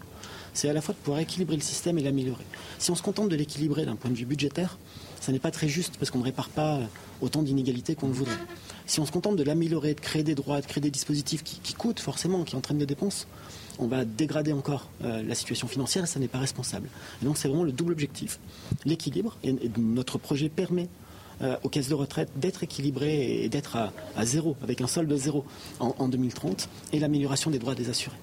c'est 0.54 0.70
à 0.70 0.72
la 0.72 0.80
fois 0.80 0.94
de 0.94 1.00
pouvoir 1.00 1.20
équilibrer 1.20 1.56
le 1.56 1.62
système 1.62 1.98
et 1.98 2.02
l'améliorer. 2.02 2.46
Si 2.78 2.90
on 2.90 2.94
se 2.94 3.02
contente 3.02 3.28
de 3.28 3.36
l'équilibrer 3.36 3.84
d'un 3.84 3.96
point 3.96 4.10
de 4.10 4.16
vue 4.16 4.24
budgétaire, 4.24 4.78
ça 5.20 5.32
n'est 5.32 5.38
pas 5.38 5.50
très 5.50 5.68
juste 5.68 5.98
parce 5.98 6.10
qu'on 6.10 6.20
ne 6.20 6.24
répare 6.24 6.48
pas 6.48 6.80
autant 7.20 7.42
d'inégalités 7.42 7.94
qu'on 7.94 8.08
le 8.08 8.14
voudrait. 8.14 8.38
Si 8.88 9.00
on 9.00 9.06
se 9.06 9.12
contente 9.12 9.36
de 9.36 9.42
l'améliorer, 9.42 9.92
de 9.92 10.00
créer 10.00 10.22
des 10.22 10.34
droits, 10.34 10.62
de 10.62 10.66
créer 10.66 10.80
des 10.80 10.90
dispositifs 10.90 11.44
qui, 11.44 11.74
coûtent 11.74 12.00
forcément, 12.00 12.42
qui 12.44 12.56
entraînent 12.56 12.78
des 12.78 12.86
dépenses, 12.86 13.28
on 13.78 13.86
va 13.86 14.06
dégrader 14.06 14.54
encore 14.54 14.88
euh, 15.04 15.22
la 15.22 15.34
situation 15.34 15.68
financière 15.68 16.04
et 16.04 16.06
ça 16.06 16.18
n'est 16.18 16.26
pas 16.26 16.38
responsable. 16.38 16.88
Donc 17.20 17.36
c'est 17.36 17.48
vraiment 17.48 17.64
le 17.64 17.70
double 17.70 17.92
objectif, 17.92 18.40
l'équilibre. 18.86 19.36
Et, 19.44 19.54
notre 19.76 20.16
projet 20.16 20.48
permet 20.48 20.88
euh, 21.42 21.58
aux 21.64 21.68
caisses 21.68 21.90
de 21.90 21.94
retraite 21.94 22.30
d'être 22.36 22.64
équilibrées 22.64 23.44
et 23.44 23.50
d'être 23.50 23.76
à, 23.76 24.24
zéro, 24.24 24.56
avec 24.62 24.80
un 24.80 24.86
solde 24.86 25.10
de 25.10 25.16
zéro 25.16 25.44
en, 25.80 25.94
en 25.98 26.08
2030, 26.08 26.70
et 26.94 26.98
l'amélioration 26.98 27.50
des 27.50 27.58
droits 27.58 27.74
des 27.74 27.90
assurés. 27.90 28.16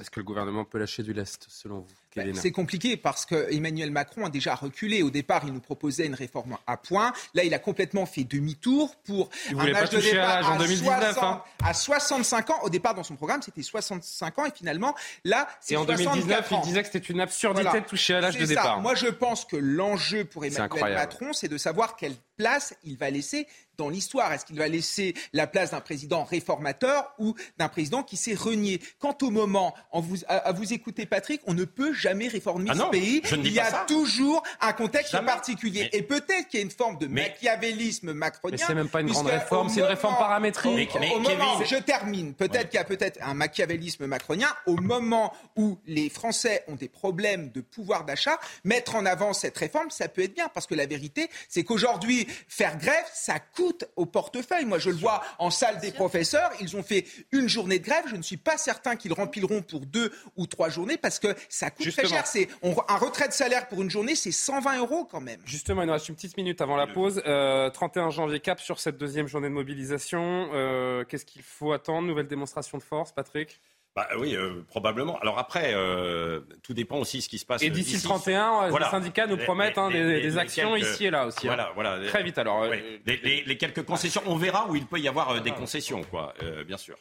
Est-ce 0.00 0.10
que 0.10 0.20
le 0.20 0.24
gouvernement 0.24 0.64
peut 0.64 0.78
lâcher 0.78 1.02
du 1.02 1.14
lest, 1.14 1.46
selon 1.48 1.80
vous? 1.80 2.05
C'est 2.34 2.52
compliqué 2.52 2.96
parce 2.96 3.26
que 3.26 3.52
Emmanuel 3.52 3.90
Macron 3.90 4.26
a 4.26 4.30
déjà 4.30 4.54
reculé. 4.54 5.02
Au 5.02 5.10
départ, 5.10 5.42
il 5.46 5.52
nous 5.52 5.60
proposait 5.60 6.06
une 6.06 6.14
réforme 6.14 6.56
à 6.66 6.76
point. 6.76 7.12
Là, 7.34 7.44
il 7.44 7.54
a 7.54 7.58
complètement 7.58 8.06
fait 8.06 8.24
demi-tour 8.24 8.94
pour 9.04 9.30
un 9.56 9.74
âge 9.74 9.90
de 9.90 10.00
départ 10.00 10.52
à, 10.52 10.58
2019, 10.58 11.18
hein. 11.22 11.42
à 11.64 11.74
65 11.74 12.50
ans. 12.50 12.58
Au 12.62 12.70
départ, 12.70 12.94
dans 12.94 13.02
son 13.02 13.16
programme, 13.16 13.42
c'était 13.42 13.62
65 13.62 14.38
ans 14.38 14.44
et 14.46 14.52
finalement, 14.54 14.94
là, 15.24 15.48
c'est 15.60 15.74
Et 15.74 15.76
en 15.76 15.84
2019, 15.84 16.48
il 16.50 16.60
disait 16.62 16.82
que 16.82 16.88
c'était 16.90 17.06
une 17.06 17.20
absurdité 17.20 17.80
de 17.80 17.86
toucher 17.86 18.14
à 18.14 18.20
l'âge 18.20 18.36
de 18.36 18.46
départ. 18.46 18.80
Moi, 18.80 18.94
je 18.94 19.08
pense 19.08 19.44
que 19.44 19.56
l'enjeu 19.56 20.24
pour 20.24 20.44
Emmanuel 20.44 20.94
Macron, 20.94 21.32
c'est 21.32 21.48
de 21.48 21.58
savoir 21.58 21.96
quelle 21.96 22.14
place 22.36 22.74
il 22.84 22.96
va 22.96 23.10
laisser 23.10 23.46
dans 23.76 23.88
l'histoire 23.88 24.32
Est-ce 24.32 24.44
qu'il 24.44 24.58
va 24.58 24.68
laisser 24.68 25.14
la 25.32 25.46
place 25.46 25.70
d'un 25.70 25.80
président 25.80 26.24
réformateur 26.24 27.12
ou 27.18 27.34
d'un 27.58 27.68
président 27.68 28.02
qui 28.02 28.16
s'est 28.16 28.34
renié? 28.34 28.80
Quant 28.98 29.16
au 29.22 29.30
moment, 29.30 29.74
en 29.92 30.00
vous, 30.00 30.16
à, 30.28 30.52
vous 30.52 30.72
écouter 30.72 31.06
Patrick, 31.06 31.40
on 31.46 31.54
ne 31.54 31.64
peut 31.64 31.92
jamais 31.92 32.28
réformer 32.28 32.70
ah 32.72 32.76
ce 32.76 32.90
pays. 32.90 33.22
il 33.32 33.52
y 33.52 33.60
a 33.60 33.84
toujours 33.86 34.42
un 34.60 34.72
contexte 34.72 35.16
particulier. 35.24 35.88
Et 35.92 36.02
peut-être 36.02 36.48
qu'il 36.48 36.60
y 36.60 36.62
a 36.62 36.64
une 36.64 36.70
forme 36.70 36.98
de 36.98 37.06
machiavélisme 37.06 38.12
macronien. 38.12 38.56
Mais 38.58 38.64
c'est 38.66 38.74
même 38.74 38.88
pas 38.88 39.00
une 39.00 39.10
grande 39.10 39.26
réforme, 39.26 39.68
c'est 39.68 39.80
une 39.80 39.86
réforme 39.86 40.16
paramétrique. 40.16 40.94
au 40.94 41.20
moment, 41.20 41.62
je 41.64 41.76
termine, 41.76 42.34
peut-être 42.34 42.70
qu'il 42.70 42.78
y 42.78 42.82
a 42.82 42.84
peut-être 42.84 43.18
un 43.22 43.34
machiavélisme 43.34 44.06
macronien. 44.06 44.48
Au 44.66 44.76
moment 44.76 45.32
où 45.56 45.78
les 45.86 46.08
Français 46.08 46.64
ont 46.68 46.74
des 46.74 46.88
problèmes 46.88 47.50
de 47.50 47.60
pouvoir 47.60 48.04
d'achat, 48.04 48.38
mettre 48.64 48.94
en 48.94 49.06
avant 49.06 49.32
cette 49.32 49.56
réforme, 49.56 49.90
ça 49.90 50.08
peut 50.08 50.22
être 50.22 50.34
bien. 50.34 50.48
Parce 50.52 50.66
que 50.66 50.74
la 50.74 50.86
vérité, 50.86 51.28
c'est 51.48 51.64
qu'aujourd'hui, 51.64 52.26
faire 52.48 52.78
grève, 52.78 53.04
ça 53.12 53.38
coûte 53.38 53.65
au 53.96 54.06
portefeuille. 54.06 54.64
Moi, 54.64 54.78
je 54.78 54.90
le 54.90 54.96
vois 54.96 55.22
en 55.38 55.50
salle 55.50 55.80
des 55.80 55.92
professeurs. 55.92 56.50
Ils 56.60 56.76
ont 56.76 56.82
fait 56.82 57.04
une 57.32 57.48
journée 57.48 57.78
de 57.78 57.84
grève. 57.84 58.04
Je 58.08 58.16
ne 58.16 58.22
suis 58.22 58.36
pas 58.36 58.56
certain 58.56 58.96
qu'ils 58.96 59.12
rempliront 59.12 59.62
pour 59.62 59.80
deux 59.80 60.12
ou 60.36 60.46
trois 60.46 60.68
journées 60.68 60.96
parce 60.96 61.18
que 61.18 61.28
ça 61.48 61.70
coûte 61.70 61.90
très 61.90 62.06
cher. 62.06 62.26
C'est 62.26 62.48
un 62.62 62.96
retrait 62.96 63.28
de 63.28 63.32
salaire 63.32 63.68
pour 63.68 63.82
une 63.82 63.90
journée, 63.90 64.14
c'est 64.14 64.32
120 64.32 64.78
euros 64.78 65.04
quand 65.04 65.20
même. 65.20 65.40
Justement, 65.44 65.82
il 65.82 65.86
nous 65.86 65.92
reste 65.92 66.08
une 66.08 66.14
petite 66.14 66.36
minute 66.36 66.60
avant 66.60 66.76
la 66.76 66.86
pause. 66.86 67.22
31 67.24 67.26
euh, 67.26 68.10
janvier 68.10 68.40
cap 68.40 68.60
sur 68.60 68.80
cette 68.80 68.96
deuxième 68.96 69.26
journée 69.26 69.48
de 69.48 69.54
mobilisation. 69.54 70.50
Euh, 70.52 71.04
qu'est-ce 71.04 71.24
qu'il 71.24 71.42
faut 71.42 71.72
attendre? 71.72 72.06
Nouvelle 72.06 72.28
démonstration 72.28 72.78
de 72.78 72.82
force, 72.82 73.12
Patrick? 73.12 73.60
Bah, 73.96 74.06
oui, 74.18 74.36
euh, 74.36 74.62
probablement. 74.68 75.18
Alors 75.20 75.38
après, 75.38 75.72
euh, 75.74 76.40
tout 76.62 76.74
dépend 76.74 76.98
aussi 76.98 77.16
de 77.16 77.22
ce 77.22 77.30
qui 77.30 77.38
se 77.38 77.46
passe. 77.46 77.62
Et 77.62 77.70
d'ici 77.70 77.94
le 77.94 78.02
31, 78.02 78.68
les 78.68 78.84
syndicats 78.84 79.26
nous 79.26 79.38
promettent 79.38 79.78
hein, 79.78 79.90
des, 79.90 80.36
actions 80.36 80.76
ici 80.76 81.06
et 81.06 81.10
là 81.10 81.26
aussi. 81.26 81.48
Hein. 81.48 81.54
Voilà, 81.56 81.72
voilà. 81.74 82.06
Très 82.06 82.22
vite 82.22 82.36
alors. 82.36 82.66
Les, 83.06 83.56
quelques 83.56 83.84
concessions, 83.84 84.20
on 84.26 84.36
verra 84.36 84.68
où 84.68 84.76
il 84.76 84.84
peut 84.84 85.00
y 85.00 85.08
avoir 85.08 85.30
euh, 85.30 85.40
des 85.40 85.52
concessions, 85.52 86.02
quoi, 86.04 86.34
bien 86.66 86.76
sûr. 86.76 86.98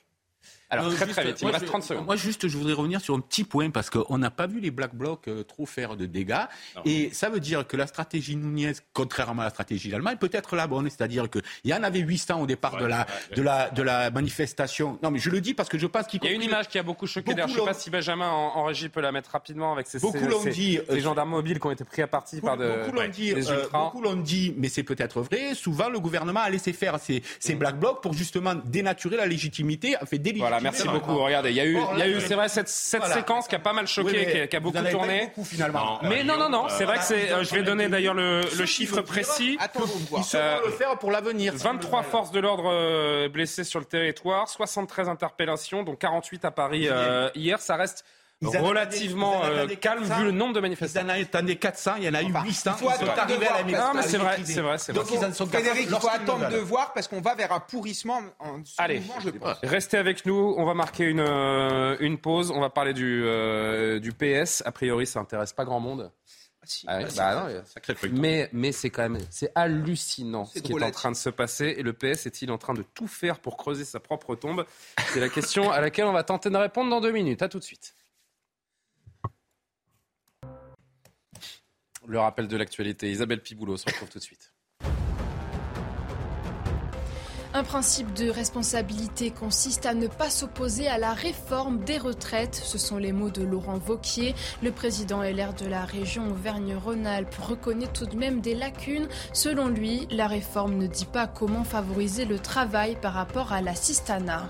Alors, 0.69 0.93
très, 0.93 1.05
très 1.05 1.25
vite, 1.25 1.41
il 1.41 1.47
reste 1.47 1.65
30 1.65 1.83
secondes. 1.83 2.05
Moi, 2.05 2.15
juste, 2.15 2.47
je 2.47 2.57
voudrais 2.57 2.73
revenir 2.73 2.99
sur 2.99 3.15
un 3.15 3.19
petit 3.19 3.43
point 3.43 3.69
parce 3.69 3.89
qu'on 3.89 4.17
n'a 4.17 4.31
pas 4.31 4.47
vu 4.47 4.59
les 4.59 4.71
Black 4.71 4.95
Blocs 4.95 5.27
euh, 5.27 5.43
trop 5.43 5.65
faire 5.65 5.95
de 5.95 6.05
dégâts. 6.05 6.45
Et 6.85 7.09
ça 7.13 7.29
veut 7.29 7.39
dire 7.39 7.67
que 7.67 7.77
la 7.77 7.87
stratégie 7.87 8.35
Nunez, 8.35 8.73
contrairement 8.93 9.43
à 9.43 9.45
la 9.45 9.51
stratégie 9.51 9.89
d'Allemagne, 9.89 10.17
peut 10.17 10.29
être 10.31 10.55
la 10.55 10.67
bonne. 10.67 10.89
C'est-à-dire 10.89 11.29
qu'il 11.29 11.41
y 11.65 11.73
en 11.73 11.83
avait 11.83 11.99
800 11.99 12.41
au 12.41 12.47
départ 12.47 12.77
de, 12.77 12.85
la, 12.85 13.05
de, 13.35 13.41
la, 13.41 13.69
de 13.69 13.81
la 13.83 14.09
manifestation. 14.09 14.97
Non, 15.03 15.11
mais 15.11 15.19
je 15.19 15.29
le 15.29 15.41
dis 15.41 15.53
parce 15.53 15.69
que 15.69 15.77
je 15.77 15.87
pense 15.87 16.07
qu'il 16.07 16.23
y 16.23 16.27
a 16.27 16.31
une 16.31 16.41
image 16.41 16.67
qui 16.67 16.79
a 16.79 16.83
beaucoup 16.83 17.07
choqué. 17.07 17.33
D'ailleurs, 17.33 17.47
je 17.47 17.53
ne 17.53 17.59
sais 17.59 17.65
pas 17.65 17.73
si 17.73 17.89
Benjamin 17.89 18.29
en, 18.29 18.63
régie 18.65 18.89
peut 18.89 19.01
la 19.01 19.11
mettre 19.11 19.31
rapidement 19.31 19.73
avec 19.73 19.87
ces, 19.87 19.99
beaucoup 19.99 20.17
ces, 20.43 20.49
dit, 20.49 20.79
ces, 20.87 20.93
euh, 20.95 20.99
gendarmes 20.99 21.29
mobiles 21.29 21.59
qui 21.59 21.67
ont 21.67 21.71
été 21.71 21.83
pris 21.83 22.01
à 22.01 22.07
partie 22.07 22.41
par 22.41 22.57
de, 22.57 22.85
beaucoup 22.85 23.07
dit, 23.07 23.33
euh, 23.33 23.67
beaucoup 23.71 24.01
l'ont 24.01 24.15
dit, 24.15 24.53
mais 24.57 24.69
c'est 24.69 24.83
peut-être 24.83 25.21
vrai. 25.21 25.53
Souvent, 25.53 25.89
le 25.89 25.99
gouvernement 25.99 26.39
a 26.39 26.49
laissé 26.49 26.73
faire 26.73 26.99
ces, 26.99 27.21
ces 27.39 27.53
mm. 27.55 27.59
Black 27.59 27.79
Blocs 27.79 28.01
pour 28.01 28.13
justement 28.13 28.55
dénaturer 28.55 29.17
la 29.17 29.27
légitimité, 29.27 29.95
a 29.95 30.05
fait 30.05 30.17
délégitimer. 30.17 30.54
Voilà, 30.55 30.71
merci 30.71 30.87
beaucoup 30.87 31.17
regardez, 31.17 31.49
il 31.49 31.55
y 31.55 31.59
a 31.59 31.65
eu, 31.65 31.77
il 31.93 31.99
y 31.99 32.01
a 32.01 32.07
eu, 32.07 32.21
c'est 32.21 32.35
vrai, 32.35 32.49
cette, 32.49 32.69
cette 32.69 33.05
séquence 33.05 33.47
qui 33.47 33.55
a 33.55 33.59
pas 33.59 33.73
mal 33.73 33.87
choqué, 33.87 34.47
qui, 34.49 34.55
a, 34.55 34.59
beaucoup 34.59 34.77
tourné. 34.91 35.31
finalement. 35.43 35.99
mais 36.03 36.23
non, 36.23 36.37
non, 36.37 36.49
non, 36.49 36.67
c'est 36.69 36.85
vrai 36.85 36.97
que 36.97 37.03
c'est. 37.03 37.31
Euh, 37.31 37.43
je 37.43 37.53
vais 37.55 37.63
donner 37.63 37.87
d'ailleurs 37.87 38.13
le, 38.13 38.41
le 38.57 38.65
chiffre 38.65 39.01
précis. 39.01 39.57
Ils 40.17 40.23
sauront 40.23 40.65
le 40.65 40.71
faire 40.71 40.97
pour 40.97 41.11
l'avenir. 41.11 41.53
23 41.55 42.03
forces 42.03 42.31
de 42.31 42.39
l'ordre 42.39 42.69
euh, 42.71 43.29
blessées 43.29 43.63
sur 43.63 43.79
le 43.79 43.85
territoire, 43.85 44.47
73 44.49 45.09
interpellations, 45.09 45.83
dont 45.83 45.95
48 45.95 46.45
à 46.45 46.51
Paris 46.51 46.87
euh, 46.89 47.29
hier. 47.35 47.59
Ça 47.59 47.75
reste 47.75 48.05
relativement 48.41 49.43
euh, 49.45 49.67
calme 49.67 50.03
vu 50.03 50.25
le 50.25 50.31
nombre 50.31 50.53
de 50.53 50.59
manifestants. 50.59 51.01
Ils 51.01 51.11
en 51.11 51.21
attendaient 51.21 51.55
400, 51.55 51.95
il 51.97 52.03
y 52.03 52.09
en 52.09 52.13
a 52.13 52.21
eu 52.21 52.33
800. 52.33 52.71
Il 52.81 52.85
faut 52.85 53.05
la 53.05 53.63
Non, 53.63 53.93
mais 53.95 54.01
c'est 54.03 54.17
vrai, 54.17 54.37
c'est 54.43 54.61
vrai, 54.61 54.77
c'est 54.77 54.91
vrai. 54.91 55.03
Donc, 55.03 55.13
ils 55.13 55.25
en 55.25 55.33
sont 55.33 55.47
Frédéric, 55.47 55.87
il 55.89 55.95
faut 55.95 56.09
attendre 56.09 56.49
de 56.49 56.57
voir 56.57 56.93
parce 56.93 57.07
qu'on 57.07 57.21
va 57.21 57.35
vers 57.35 57.51
un 57.51 57.59
pourrissement 57.59 58.21
en 58.39 58.61
Allez, 58.77 59.01
je 59.23 59.29
pense. 59.29 59.57
restez 59.63 59.97
avec 59.97 60.25
nous. 60.25 60.55
On 60.57 60.65
va 60.65 60.73
marquer 60.73 61.05
une, 61.05 61.19
euh, 61.19 61.95
une 61.99 62.17
pause. 62.17 62.51
On 62.51 62.61
va 62.61 62.69
parler 62.69 62.93
du, 62.93 63.23
euh, 63.25 63.99
du 63.99 64.11
PS. 64.11 64.63
A 64.65 64.71
priori, 64.71 65.07
ça 65.07 65.19
intéresse 65.19 65.53
pas 65.53 65.65
grand 65.65 65.79
monde. 65.79 66.11
Ah 66.87 66.99
ah 67.15 67.47
bah 67.47 67.49
mais 68.11 68.49
mais 68.51 68.71
c'est 68.71 68.89
quand 68.89 69.03
même 69.03 69.19
c'est 69.29 69.51
hallucinant 69.53 70.45
ce 70.45 70.57
qui 70.57 70.71
est 70.71 70.83
en 70.83 70.89
train 70.89 71.11
de 71.11 71.15
se 71.15 71.29
passer 71.29 71.75
et 71.77 71.83
le 71.83 71.93
PS 71.93 72.25
est-il 72.25 72.49
en 72.51 72.57
train 72.57 72.73
de 72.73 72.81
tout 72.81 73.07
faire 73.07 73.37
pour 73.37 73.55
creuser 73.55 73.85
sa 73.85 73.99
propre 73.99 74.33
tombe? 74.35 74.65
C'est 75.13 75.19
la 75.19 75.29
question 75.29 75.71
à 75.71 75.79
laquelle 75.79 76.05
on 76.05 76.11
va 76.11 76.23
tenter 76.23 76.49
de 76.49 76.57
répondre 76.57 76.89
dans 76.89 77.01
deux 77.01 77.11
minutes. 77.11 77.43
À 77.43 77.49
tout 77.49 77.59
de 77.59 77.63
suite. 77.63 77.93
Le 82.07 82.19
rappel 82.19 82.47
de 82.47 82.57
l'actualité. 82.57 83.11
Isabelle 83.11 83.41
Piboulot 83.41 83.77
se 83.77 83.85
retrouve 83.85 84.09
tout 84.09 84.19
de 84.19 84.23
suite. 84.23 84.54
Un 87.57 87.63
principe 87.63 88.13
de 88.15 88.29
responsabilité 88.29 89.31
consiste 89.31 89.85
à 89.85 89.93
ne 89.93 90.07
pas 90.07 90.29
s'opposer 90.29 90.89
à 90.89 90.97
la 90.97 91.13
réforme 91.13 91.85
des 91.85 91.97
retraites. 91.97 92.59
Ce 92.61 92.77
sont 92.77 92.97
les 92.97 93.13
mots 93.13 93.29
de 93.29 93.43
Laurent 93.43 93.77
Vauquier. 93.77 94.35
Le 94.61 94.73
président 94.73 95.21
LR 95.23 95.53
de 95.53 95.65
la 95.65 95.85
région 95.85 96.29
Auvergne-Rhône-Alpes 96.29 97.33
reconnaît 97.35 97.87
tout 97.87 98.07
de 98.07 98.17
même 98.17 98.41
des 98.41 98.55
lacunes. 98.55 99.07
Selon 99.31 99.69
lui, 99.69 100.05
la 100.11 100.27
réforme 100.27 100.75
ne 100.75 100.85
dit 100.85 101.05
pas 101.05 101.27
comment 101.27 101.63
favoriser 101.63 102.25
le 102.25 102.39
travail 102.39 102.97
par 103.01 103.13
rapport 103.13 103.53
à 103.53 103.61
la 103.61 103.73
Sistana. 103.73 104.49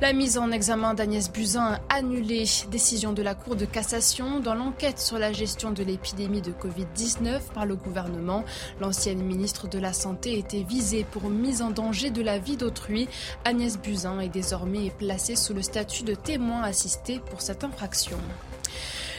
La 0.00 0.14
mise 0.14 0.38
en 0.38 0.50
examen 0.50 0.94
d'Agnès 0.94 1.30
Buzyn 1.30 1.78
annulée. 1.90 2.44
Décision 2.70 3.12
de 3.12 3.22
la 3.22 3.34
Cour 3.34 3.56
de 3.56 3.66
cassation 3.66 4.40
dans 4.40 4.54
l'enquête 4.54 4.98
sur 4.98 5.18
la 5.18 5.32
gestion 5.32 5.70
de 5.70 5.82
l'épidémie 5.82 6.40
de 6.40 6.52
Covid-19 6.52 7.52
par 7.54 7.66
le 7.66 7.76
gouvernement. 7.76 8.44
L'ancienne 8.80 9.22
ministre 9.22 9.68
de 9.68 9.78
la 9.78 9.92
Santé 9.92 10.38
était 10.38 10.62
visée 10.62 11.04
pour 11.04 11.28
mise 11.28 11.60
en 11.60 11.70
danger 11.70 12.10
de 12.10 12.21
la 12.22 12.38
vie 12.38 12.56
d'autrui. 12.56 13.08
Agnès 13.44 13.78
Buzyn 13.78 14.20
est 14.20 14.28
désormais 14.28 14.90
placée 14.90 15.36
sous 15.36 15.54
le 15.54 15.62
statut 15.62 16.04
de 16.04 16.14
témoin 16.14 16.62
assisté 16.62 17.20
pour 17.30 17.40
cette 17.40 17.64
infraction. 17.64 18.18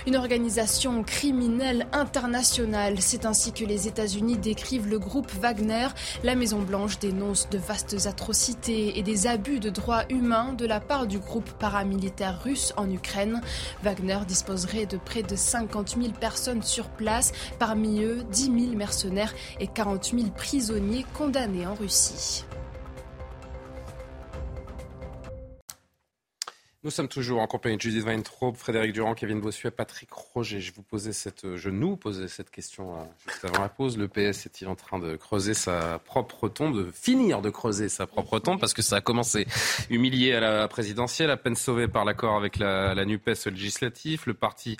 une 0.05 0.15
organisation 0.15 1.03
criminelle 1.03 1.87
internationale. 1.91 2.95
C'est 2.99 3.25
ainsi 3.25 3.53
que 3.53 3.63
les 3.63 3.87
États-Unis 3.87 4.37
décrivent 4.37 4.89
le 4.89 4.99
groupe 4.99 5.31
Wagner. 5.39 5.87
La 6.23 6.35
Maison-Blanche 6.35 6.99
dénonce 6.99 7.49
de 7.49 7.57
vastes 7.57 8.05
atrocités 8.05 8.97
et 8.97 9.03
des 9.03 9.27
abus 9.27 9.59
de 9.59 9.69
droits 9.69 10.03
humains 10.09 10.53
de 10.53 10.65
la 10.65 10.79
part 10.79 11.07
du 11.07 11.19
groupe 11.19 11.51
paramilitaire 11.53 12.41
russe 12.43 12.73
en 12.77 12.89
Ukraine. 12.89 13.41
Wagner 13.83 14.19
disposerait 14.27 14.85
de 14.85 14.97
près 14.97 15.23
de 15.23 15.35
50 15.35 15.95
000 15.99 16.13
personnes 16.19 16.63
sur 16.63 16.89
place, 16.89 17.31
parmi 17.59 18.01
eux 18.01 18.23
10 18.31 18.43
000 18.43 18.75
mercenaires 18.75 19.33
et 19.59 19.67
40 19.67 20.11
000 20.15 20.29
prisonniers 20.35 21.05
condamnés 21.13 21.65
en 21.65 21.75
Russie. 21.75 22.43
Nous 26.85 26.91
sommes 26.91 27.07
toujours 27.07 27.39
en 27.39 27.47
compagnie 27.47 27.77
de 27.77 27.81
Judith 27.81 28.03
Weintraub, 28.03 28.57
Frédéric 28.57 28.91
Durand, 28.91 29.13
Kevin 29.13 29.39
Bossuet, 29.39 29.71
Patrick 29.71 30.11
Roger. 30.11 30.59
Je 30.59 30.73
vous 30.73 30.81
posais 30.81 31.13
cette, 31.13 31.55
je 31.55 31.69
nous 31.69 31.95
posais 31.95 32.27
cette 32.27 32.51
question 32.51 32.97
euh, 32.97 33.47
avant 33.47 33.61
la 33.61 33.69
pause. 33.69 33.97
Le 33.97 34.09
PS 34.09 34.47
est-il 34.47 34.67
en 34.67 34.75
train 34.75 34.99
de 34.99 35.15
creuser 35.15 35.53
sa 35.53 35.99
propre 35.99 36.49
tombe, 36.49 36.75
de 36.77 36.91
finir 36.91 37.41
de 37.41 37.49
creuser 37.49 37.87
sa 37.87 38.05
propre 38.05 38.39
tombe, 38.39 38.59
parce 38.59 38.73
que 38.73 38.81
ça 38.81 38.97
a 38.97 39.01
commencé 39.01 39.47
humilié 39.89 40.33
à 40.33 40.41
la 40.41 40.67
présidentielle, 40.67 41.29
à 41.29 41.37
peine 41.37 41.55
sauvé 41.55 41.87
par 41.87 42.03
l'accord 42.03 42.35
avec 42.35 42.57
la, 42.57 42.93
la 42.93 43.05
Nupes 43.05 43.29
législatif. 43.45 44.25
Le 44.25 44.33
parti 44.33 44.75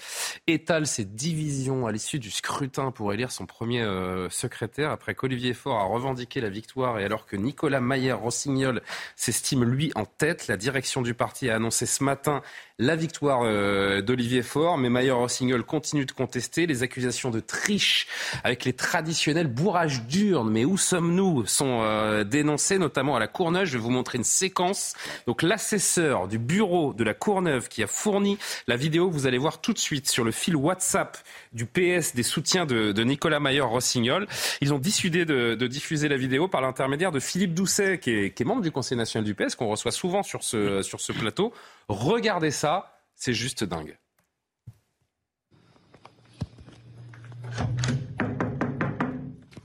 étale 0.45 0.87
ses 0.87 1.05
divisions 1.05 1.87
à 1.87 1.93
l'issue 1.93 2.19
du 2.19 2.31
scrutin 2.31 2.91
pour 2.91 3.13
élire 3.13 3.31
son 3.31 3.45
premier 3.45 3.81
euh, 3.81 4.29
secrétaire, 4.29 4.91
après 4.91 5.15
qu'Olivier 5.15 5.53
Faure 5.53 5.79
a 5.79 5.85
revendiqué 5.85 6.41
la 6.41 6.49
victoire 6.49 6.99
et 6.99 7.05
alors 7.05 7.25
que 7.25 7.37
Nicolas 7.37 7.79
Mayer-Rossignol 7.79 8.81
s'estime 9.15 9.63
lui 9.63 9.93
en 9.95 10.03
tête, 10.03 10.49
la 10.49 10.57
direction 10.57 11.01
du 11.01 11.13
parti 11.13 11.49
a 11.49 11.55
annoncé 11.55 11.85
ce 11.93 12.03
matin 12.03 12.41
la 12.83 12.95
victoire 12.95 13.41
euh, 13.43 14.01
d'Olivier 14.01 14.41
Faure, 14.41 14.77
mais 14.77 14.89
Mayer 14.89 15.11
Rossignol 15.11 15.63
continue 15.63 16.05
de 16.05 16.11
contester. 16.11 16.67
Les 16.67 16.83
accusations 16.83 17.29
de 17.29 17.39
triche 17.39 18.07
avec 18.43 18.65
les 18.65 18.73
traditionnels 18.73 19.47
bourrages 19.47 20.03
d'urnes, 20.03 20.51
mais 20.51 20.65
où 20.65 20.77
sommes-nous, 20.77 21.45
sont 21.45 21.79
euh, 21.81 22.23
dénoncées, 22.23 22.77
notamment 22.77 23.15
à 23.15 23.19
la 23.19 23.27
Courneuve. 23.27 23.65
Je 23.65 23.73
vais 23.73 23.83
vous 23.83 23.89
montrer 23.89 24.17
une 24.17 24.23
séquence. 24.23 24.93
Donc 25.27 25.41
l'assesseur 25.41 26.27
du 26.27 26.37
bureau 26.37 26.93
de 26.93 27.03
la 27.03 27.13
Courneuve 27.13 27.69
qui 27.69 27.83
a 27.83 27.87
fourni 27.87 28.37
la 28.67 28.75
vidéo, 28.75 29.09
vous 29.09 29.27
allez 29.27 29.37
voir 29.37 29.61
tout 29.61 29.73
de 29.73 29.79
suite 29.79 30.09
sur 30.09 30.23
le 30.23 30.31
fil 30.31 30.55
WhatsApp 30.55 31.17
du 31.53 31.65
PS 31.65 32.15
des 32.15 32.23
soutiens 32.23 32.65
de, 32.65 33.03
Nicolas 33.03 33.39
Mayer 33.39 33.61
Rossignol. 33.61 34.27
Ils 34.61 34.73
ont 34.73 34.79
décidé 34.79 35.25
de, 35.25 35.55
diffuser 35.67 36.09
la 36.09 36.17
vidéo 36.17 36.47
par 36.47 36.61
l'intermédiaire 36.61 37.11
de 37.11 37.19
Philippe 37.19 37.53
Doucet, 37.53 37.99
qui 37.99 38.11
est, 38.11 38.41
membre 38.43 38.61
du 38.61 38.71
Conseil 38.71 38.97
national 38.97 39.23
du 39.23 39.33
PS, 39.35 39.55
qu'on 39.55 39.67
reçoit 39.67 39.91
souvent 39.91 40.23
sur 40.23 40.43
ce 40.43 41.11
plateau. 41.11 41.53
Regardez 41.89 42.51
ça, 42.51 42.72
c'est 43.15 43.33
juste 43.33 43.63
dingue. 43.63 43.97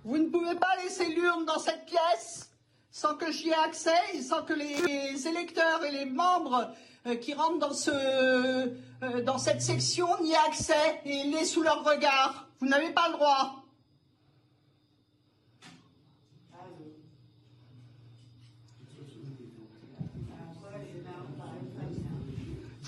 Vous 0.04 0.18
ne 0.18 0.28
pouvez 0.28 0.54
pas 0.54 0.76
laisser 0.82 1.06
l'urne 1.14 1.44
dans 1.44 1.58
cette 1.58 1.84
pièce 1.86 2.50
sans 2.90 3.14
que 3.14 3.30
j'y 3.30 3.50
ai 3.50 3.54
accès 3.54 3.90
sans 4.22 4.42
que 4.42 4.52
les 4.54 5.28
électeurs 5.28 5.84
et 5.84 5.92
les 5.92 6.06
membres 6.06 6.72
euh, 7.06 7.14
qui 7.16 7.32
rentrent 7.34 7.58
dans, 7.58 7.92
euh, 7.92 9.22
dans 9.24 9.38
cette 9.38 9.62
section 9.62 10.08
n'y 10.22 10.32
aient 10.32 10.46
accès 10.48 11.00
et 11.04 11.24
l'aient 11.24 11.44
sous 11.44 11.62
leur 11.62 11.84
regard. 11.84 12.48
Vous 12.60 12.66
n'avez 12.66 12.90
pas 12.90 13.08
le 13.08 13.14
droit. 13.14 13.57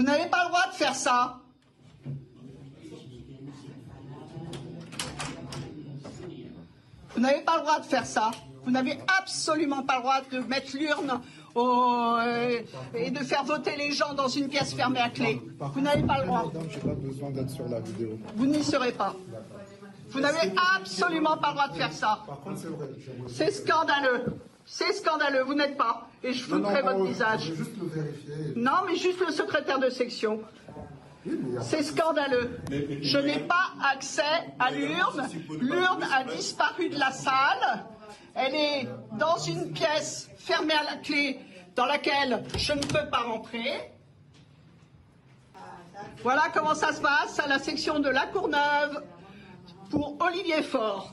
Vous 0.01 0.07
n'avez 0.07 0.31
pas 0.31 0.45
le 0.45 0.49
droit 0.49 0.67
de 0.67 0.75
faire 0.77 0.95
ça. 0.95 1.41
Vous 7.15 7.21
n'avez 7.21 7.43
pas 7.43 7.57
le 7.57 7.61
droit 7.61 7.81
de 7.81 7.85
faire 7.85 8.07
ça. 8.07 8.31
Vous 8.65 8.71
n'avez 8.71 8.99
absolument 9.21 9.83
pas 9.83 9.97
le 9.97 10.01
droit 10.01 10.21
de 10.33 10.39
mettre 10.39 10.75
l'urne 10.75 11.21
euh, 11.55 12.63
et 12.95 13.11
de 13.11 13.19
faire 13.19 13.45
voter 13.45 13.77
les 13.77 13.93
gens 13.93 14.15
dans 14.15 14.29
une 14.29 14.49
pièce 14.49 14.73
fermée 14.73 15.01
à 15.01 15.11
clé. 15.11 15.39
Vous 15.75 15.83
n'avez 15.83 16.03
pas 16.03 16.21
le 16.21 16.29
droit. 16.29 16.51
Vous 18.37 18.47
n'y 18.47 18.65
serez 18.65 18.93
pas. 18.93 19.15
Vous 20.09 20.21
n'avez 20.21 20.51
absolument 20.77 21.37
pas 21.37 21.49
le 21.49 21.55
droit 21.57 21.69
de 21.69 21.75
faire 21.75 21.93
ça. 21.93 22.25
C'est 23.29 23.51
scandaleux. 23.51 24.41
C'est 24.73 24.93
scandaleux, 24.93 25.43
vous 25.43 25.55
n'êtes 25.55 25.77
pas. 25.77 26.07
Et 26.23 26.33
je 26.33 26.45
foutrai 26.45 26.83
votre 26.83 27.05
visage. 27.05 27.53
Non, 28.55 28.85
mais 28.87 28.95
juste 28.95 29.19
le 29.19 29.33
secrétaire 29.33 29.81
de 29.81 29.91
section. 29.91 30.43
C'est 31.61 31.83
scandaleux. 31.83 32.61
Je 33.03 33.19
n'ai 33.19 33.41
pas 33.41 33.73
accès 33.93 34.23
à 34.61 34.71
l'urne. 34.71 35.29
L'urne 35.61 36.05
a 36.15 36.23
disparu 36.23 36.89
de 36.89 37.01
la 37.01 37.11
salle. 37.11 37.85
Elle 38.37 38.55
est 38.55 38.89
dans 39.19 39.39
une 39.39 39.73
pièce 39.73 40.31
fermée 40.39 40.75
à 40.75 40.85
la 40.85 40.97
clé 40.99 41.41
dans 41.75 41.87
laquelle 41.87 42.45
je 42.57 42.73
ne 42.73 42.81
peux 42.81 43.11
pas 43.11 43.23
rentrer. 43.23 43.91
Voilà 46.23 46.45
comment 46.55 46.77
ça 46.77 46.93
se 46.93 47.01
passe 47.01 47.41
à 47.41 47.49
la 47.49 47.59
section 47.59 47.99
de 47.99 48.09
La 48.09 48.27
Courneuve 48.27 49.03
pour 49.91 50.17
Olivier 50.21 50.63
Faure. 50.63 51.13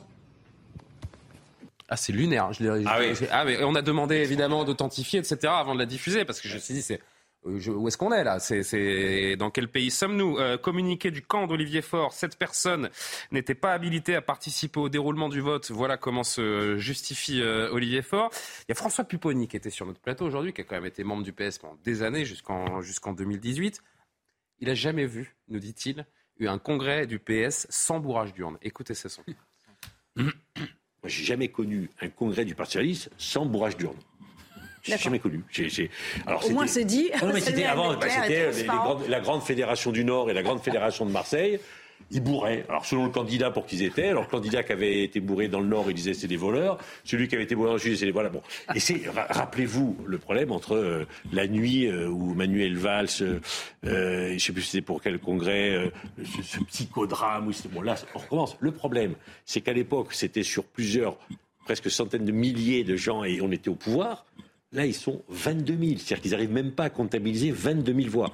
Ah, 1.88 1.96
c'est 1.96 2.12
lunaire. 2.12 2.52
Je 2.52 2.66
ah, 2.86 2.98
oui. 3.00 3.14
ah, 3.30 3.44
mais 3.44 3.62
on 3.64 3.74
a 3.74 3.82
demandé 3.82 4.16
évidemment 4.16 4.64
d'authentifier, 4.64 5.20
etc., 5.20 5.38
avant 5.46 5.74
de 5.74 5.78
la 5.80 5.86
diffuser, 5.86 6.24
parce 6.24 6.40
que 6.40 6.48
je 6.48 6.54
me 6.54 6.58
suis 6.60 6.74
dit, 6.74 6.82
c'est. 6.82 7.00
Euh, 7.46 7.70
où 7.70 7.88
est-ce 7.88 7.96
qu'on 7.96 8.12
est 8.12 8.24
là? 8.24 8.40
C'est, 8.40 9.36
Dans 9.36 9.50
quel 9.50 9.68
pays 9.68 9.90
sommes-nous? 9.90 10.38
Euh, 10.38 10.58
Communiqué 10.58 11.10
du 11.10 11.22
camp 11.22 11.46
d'Olivier 11.46 11.82
Faure, 11.82 12.12
cette 12.12 12.36
personne 12.36 12.90
n'était 13.30 13.54
pas 13.54 13.72
habilitée 13.72 14.14
à 14.16 14.20
participer 14.20 14.80
au 14.80 14.88
déroulement 14.88 15.28
du 15.28 15.40
vote. 15.40 15.70
Voilà 15.70 15.96
comment 15.96 16.24
se 16.24 16.76
justifie 16.78 17.40
euh, 17.40 17.70
Olivier 17.70 18.02
Faure. 18.02 18.30
Il 18.62 18.70
y 18.70 18.72
a 18.72 18.74
François 18.74 19.04
Pupponi 19.04 19.48
qui 19.48 19.56
était 19.56 19.70
sur 19.70 19.86
notre 19.86 20.00
plateau 20.00 20.26
aujourd'hui, 20.26 20.52
qui 20.52 20.60
a 20.60 20.64
quand 20.64 20.74
même 20.74 20.86
été 20.86 21.04
membre 21.04 21.22
du 21.22 21.32
PS 21.32 21.58
pendant 21.58 21.78
des 21.84 22.02
années, 22.02 22.24
jusqu'en, 22.24 22.82
jusqu'en 22.82 23.12
2018. 23.12 23.82
Il 24.60 24.68
n'a 24.68 24.74
jamais 24.74 25.06
vu, 25.06 25.36
nous 25.48 25.60
dit-il, 25.60 26.06
eu 26.38 26.48
un 26.48 26.58
congrès 26.58 27.06
du 27.06 27.20
PS 27.20 27.66
sans 27.70 28.00
bourrage 28.00 28.34
d'urne. 28.34 28.58
Écoutez 28.62 28.94
ce 28.94 29.08
son. 29.08 29.22
Moi, 31.02 31.10
j'ai 31.10 31.24
jamais 31.24 31.48
connu 31.48 31.90
un 32.00 32.08
congrès 32.08 32.44
du 32.44 32.54
Parti 32.54 32.72
socialiste 32.72 33.10
sans 33.18 33.46
bourrage 33.46 33.76
d'urne. 33.76 33.96
J'ai 34.82 34.96
jamais 34.96 35.18
connu. 35.18 35.42
Alors, 36.26 36.44
Au 36.46 36.50
moins, 36.50 36.66
c'est 36.66 36.84
dit. 36.84 37.10
Non, 37.22 37.32
mais 37.32 37.40
c'était 37.42 37.64
avant, 37.64 37.94
bah, 37.94 38.06
c'était 38.08 38.50
la 39.08 39.20
Grande 39.20 39.42
Fédération 39.42 39.92
du 39.92 40.04
Nord 40.04 40.30
et 40.30 40.34
la 40.34 40.42
Grande 40.42 40.62
Fédération 40.62 41.04
de 41.04 41.10
Marseille 41.10 41.60
ils 42.10 42.22
bourraient. 42.22 42.64
Alors 42.68 42.86
selon 42.86 43.04
le 43.04 43.10
candidat 43.10 43.50
pour 43.50 43.66
qui 43.66 43.76
ils 43.76 43.84
étaient, 43.84 44.08
alors 44.08 44.22
le 44.22 44.28
candidat 44.28 44.62
qui 44.62 44.72
avait 44.72 45.02
été 45.02 45.20
bourré 45.20 45.48
dans 45.48 45.60
le 45.60 45.66
Nord, 45.66 45.86
il 45.88 45.94
disait 45.94 46.14
c'est 46.14 46.26
des 46.26 46.36
voleurs. 46.36 46.78
Celui 47.04 47.28
qui 47.28 47.34
avait 47.34 47.44
été 47.44 47.54
bourré 47.54 47.68
dans 47.68 47.74
le 47.74 47.78
Sud, 47.80 47.96
c'est 47.96 48.06
des 48.06 48.12
voleurs. 48.12 48.32
Bon. 48.32 48.42
Et 48.74 48.80
c'est, 48.80 49.02
rappelez-vous 49.08 49.96
le 50.06 50.18
problème 50.18 50.52
entre 50.52 50.74
euh, 50.74 51.06
la 51.32 51.46
nuit 51.46 51.86
euh, 51.86 52.08
où 52.08 52.34
Manuel 52.34 52.76
Valls, 52.76 53.08
euh, 53.20 53.40
je 53.82 54.32
ne 54.34 54.38
sais 54.38 54.52
plus 54.52 54.62
si 54.62 54.70
c'était 54.70 54.82
pour 54.82 55.02
quel 55.02 55.18
congrès, 55.18 55.92
ce, 56.42 56.60
psychodrame. 56.64 57.50
bon 57.72 57.82
là, 57.82 57.96
on 58.14 58.18
recommence. 58.18 58.56
Le 58.60 58.72
problème, 58.72 59.14
c'est 59.44 59.60
qu'à 59.60 59.72
l'époque, 59.72 60.12
c'était 60.12 60.42
sur 60.42 60.64
plusieurs, 60.64 61.18
presque 61.64 61.90
centaines 61.90 62.24
de 62.24 62.32
milliers 62.32 62.84
de 62.84 62.96
gens 62.96 63.24
et 63.24 63.40
on 63.40 63.50
était 63.52 63.68
au 63.68 63.74
pouvoir. 63.74 64.24
Là, 64.72 64.84
ils 64.84 64.94
sont 64.94 65.22
22 65.28 65.76
000. 65.76 65.98
C'est-à-dire 65.98 66.20
qu'ils 66.20 66.30
n'arrivent 66.32 66.52
même 66.52 66.72
pas 66.72 66.84
à 66.84 66.90
comptabiliser 66.90 67.50
22 67.50 67.94
000 67.94 68.10
voix. 68.10 68.32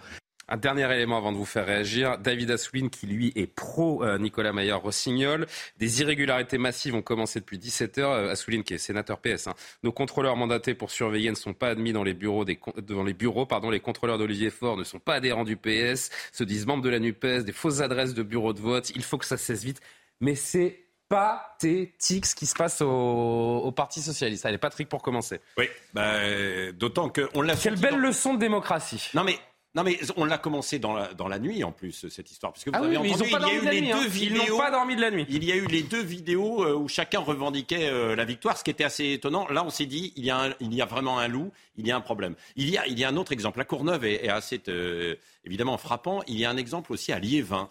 Un 0.48 0.56
dernier 0.56 0.92
élément 0.92 1.16
avant 1.16 1.32
de 1.32 1.36
vous 1.36 1.44
faire 1.44 1.66
réagir. 1.66 2.18
David 2.18 2.50
Assouline, 2.50 2.90
qui 2.90 3.06
lui 3.06 3.32
est 3.34 3.46
pro 3.46 4.04
euh, 4.04 4.18
Nicolas 4.18 4.52
Maillard-Rossignol. 4.52 5.46
Des 5.78 6.00
irrégularités 6.02 6.58
massives 6.58 6.94
ont 6.94 7.02
commencé 7.02 7.40
depuis 7.40 7.58
17 7.58 7.98
heures. 7.98 8.12
Euh, 8.12 8.30
Assouline, 8.30 8.62
qui 8.62 8.74
est 8.74 8.78
sénateur 8.78 9.18
PS. 9.20 9.46
Hein. 9.46 9.54
Nos 9.82 9.92
contrôleurs 9.92 10.36
mandatés 10.36 10.74
pour 10.74 10.90
surveiller 10.90 11.30
ne 11.30 11.36
sont 11.36 11.54
pas 11.54 11.68
admis 11.68 11.92
dans 11.92 12.04
les 12.04 12.14
bureaux. 12.14 12.44
Des, 12.44 12.60
dans 12.82 13.04
les 13.04 13.14
bureaux 13.14 13.46
pardon. 13.46 13.70
Les 13.70 13.80
contrôleurs 13.80 14.18
d'Olivier 14.18 14.50
Faure 14.50 14.76
ne 14.76 14.84
sont 14.84 14.98
pas 14.98 15.14
adhérents 15.14 15.44
du 15.44 15.56
PS, 15.56 16.10
se 16.32 16.44
disent 16.44 16.66
membres 16.66 16.82
de 16.82 16.90
la 16.90 16.98
NUPES, 16.98 17.44
des 17.44 17.52
fausses 17.52 17.80
adresses 17.80 18.14
de 18.14 18.22
bureaux 18.22 18.52
de 18.52 18.60
vote. 18.60 18.90
Il 18.94 19.02
faut 19.02 19.16
que 19.16 19.26
ça 19.26 19.38
cesse 19.38 19.64
vite. 19.64 19.80
Mais 20.20 20.34
c'est 20.34 20.84
pathétique 21.08 22.26
ce 22.26 22.34
qui 22.34 22.46
se 22.46 22.54
passe 22.54 22.82
au, 22.82 23.72
Parti 23.74 24.02
socialiste. 24.02 24.46
Allez, 24.46 24.58
Patrick, 24.58 24.88
pour 24.88 25.02
commencer. 25.02 25.40
Oui, 25.56 25.68
bah, 25.92 26.72
d'autant 26.72 27.08
qu'on 27.08 27.42
l'a 27.42 27.56
Quelle 27.56 27.78
belle 27.78 27.98
leçon 27.98 28.34
de 28.34 28.38
démocratie. 28.38 29.10
Non 29.14 29.24
mais 29.24 29.38
non, 29.74 29.82
mais 29.82 29.98
on 30.16 30.24
l'a 30.24 30.38
commencé 30.38 30.78
dans 30.78 30.94
la, 30.94 31.12
dans 31.14 31.26
la 31.26 31.40
nuit 31.40 31.64
en 31.64 31.72
plus 31.72 32.08
cette 32.08 32.30
histoire, 32.30 32.52
parce 32.52 32.62
que 32.62 32.70
vous 32.70 32.76
ah 32.76 32.84
avez 32.84 32.96
entendu, 32.96 33.24
il 33.24 33.30
y 33.30 33.34
a 33.34 33.54
eu 33.54 33.70
les 33.70 33.92
deux 33.92 34.06
vidéos. 34.06 34.42
Ils 34.44 34.50
n'ont 34.50 34.58
pas 34.58 34.70
dormi 34.70 34.94
de 34.94 35.00
la 35.00 35.10
nuit. 35.10 35.26
Il 35.28 35.44
y 35.44 35.50
a 35.50 35.56
eu 35.56 35.66
les 35.66 35.82
deux 35.82 36.02
vidéos 36.02 36.64
euh, 36.64 36.76
où 36.76 36.86
chacun 36.86 37.18
revendiquait 37.18 37.88
euh, 37.88 38.14
la 38.14 38.24
victoire, 38.24 38.56
ce 38.56 38.62
qui 38.62 38.70
était 38.70 38.84
assez 38.84 39.14
étonnant. 39.14 39.48
Là, 39.48 39.64
on 39.64 39.70
s'est 39.70 39.86
dit, 39.86 40.12
il 40.14 40.24
y 40.24 40.30
a, 40.30 40.54
il 40.60 40.72
y 40.72 40.80
a 40.80 40.84
vraiment 40.84 41.18
un 41.18 41.26
loup, 41.26 41.50
il 41.76 41.86
y 41.88 41.90
a 41.90 41.96
un 41.96 42.00
problème. 42.00 42.36
Il 42.54 42.70
y 42.70 42.78
a, 42.78 42.86
il 42.86 42.96
y 42.96 43.04
a 43.04 43.08
un 43.08 43.16
autre 43.16 43.32
exemple. 43.32 43.58
La 43.58 43.64
Courneuve 43.64 44.04
est, 44.04 44.24
est 44.24 44.28
assez 44.28 44.62
euh, 44.68 45.16
évidemment 45.44 45.76
frappant. 45.76 46.22
Il 46.28 46.38
y 46.38 46.44
a 46.44 46.50
un 46.50 46.56
exemple 46.56 46.92
aussi 46.92 47.10
à 47.10 47.18
Liévin. 47.18 47.68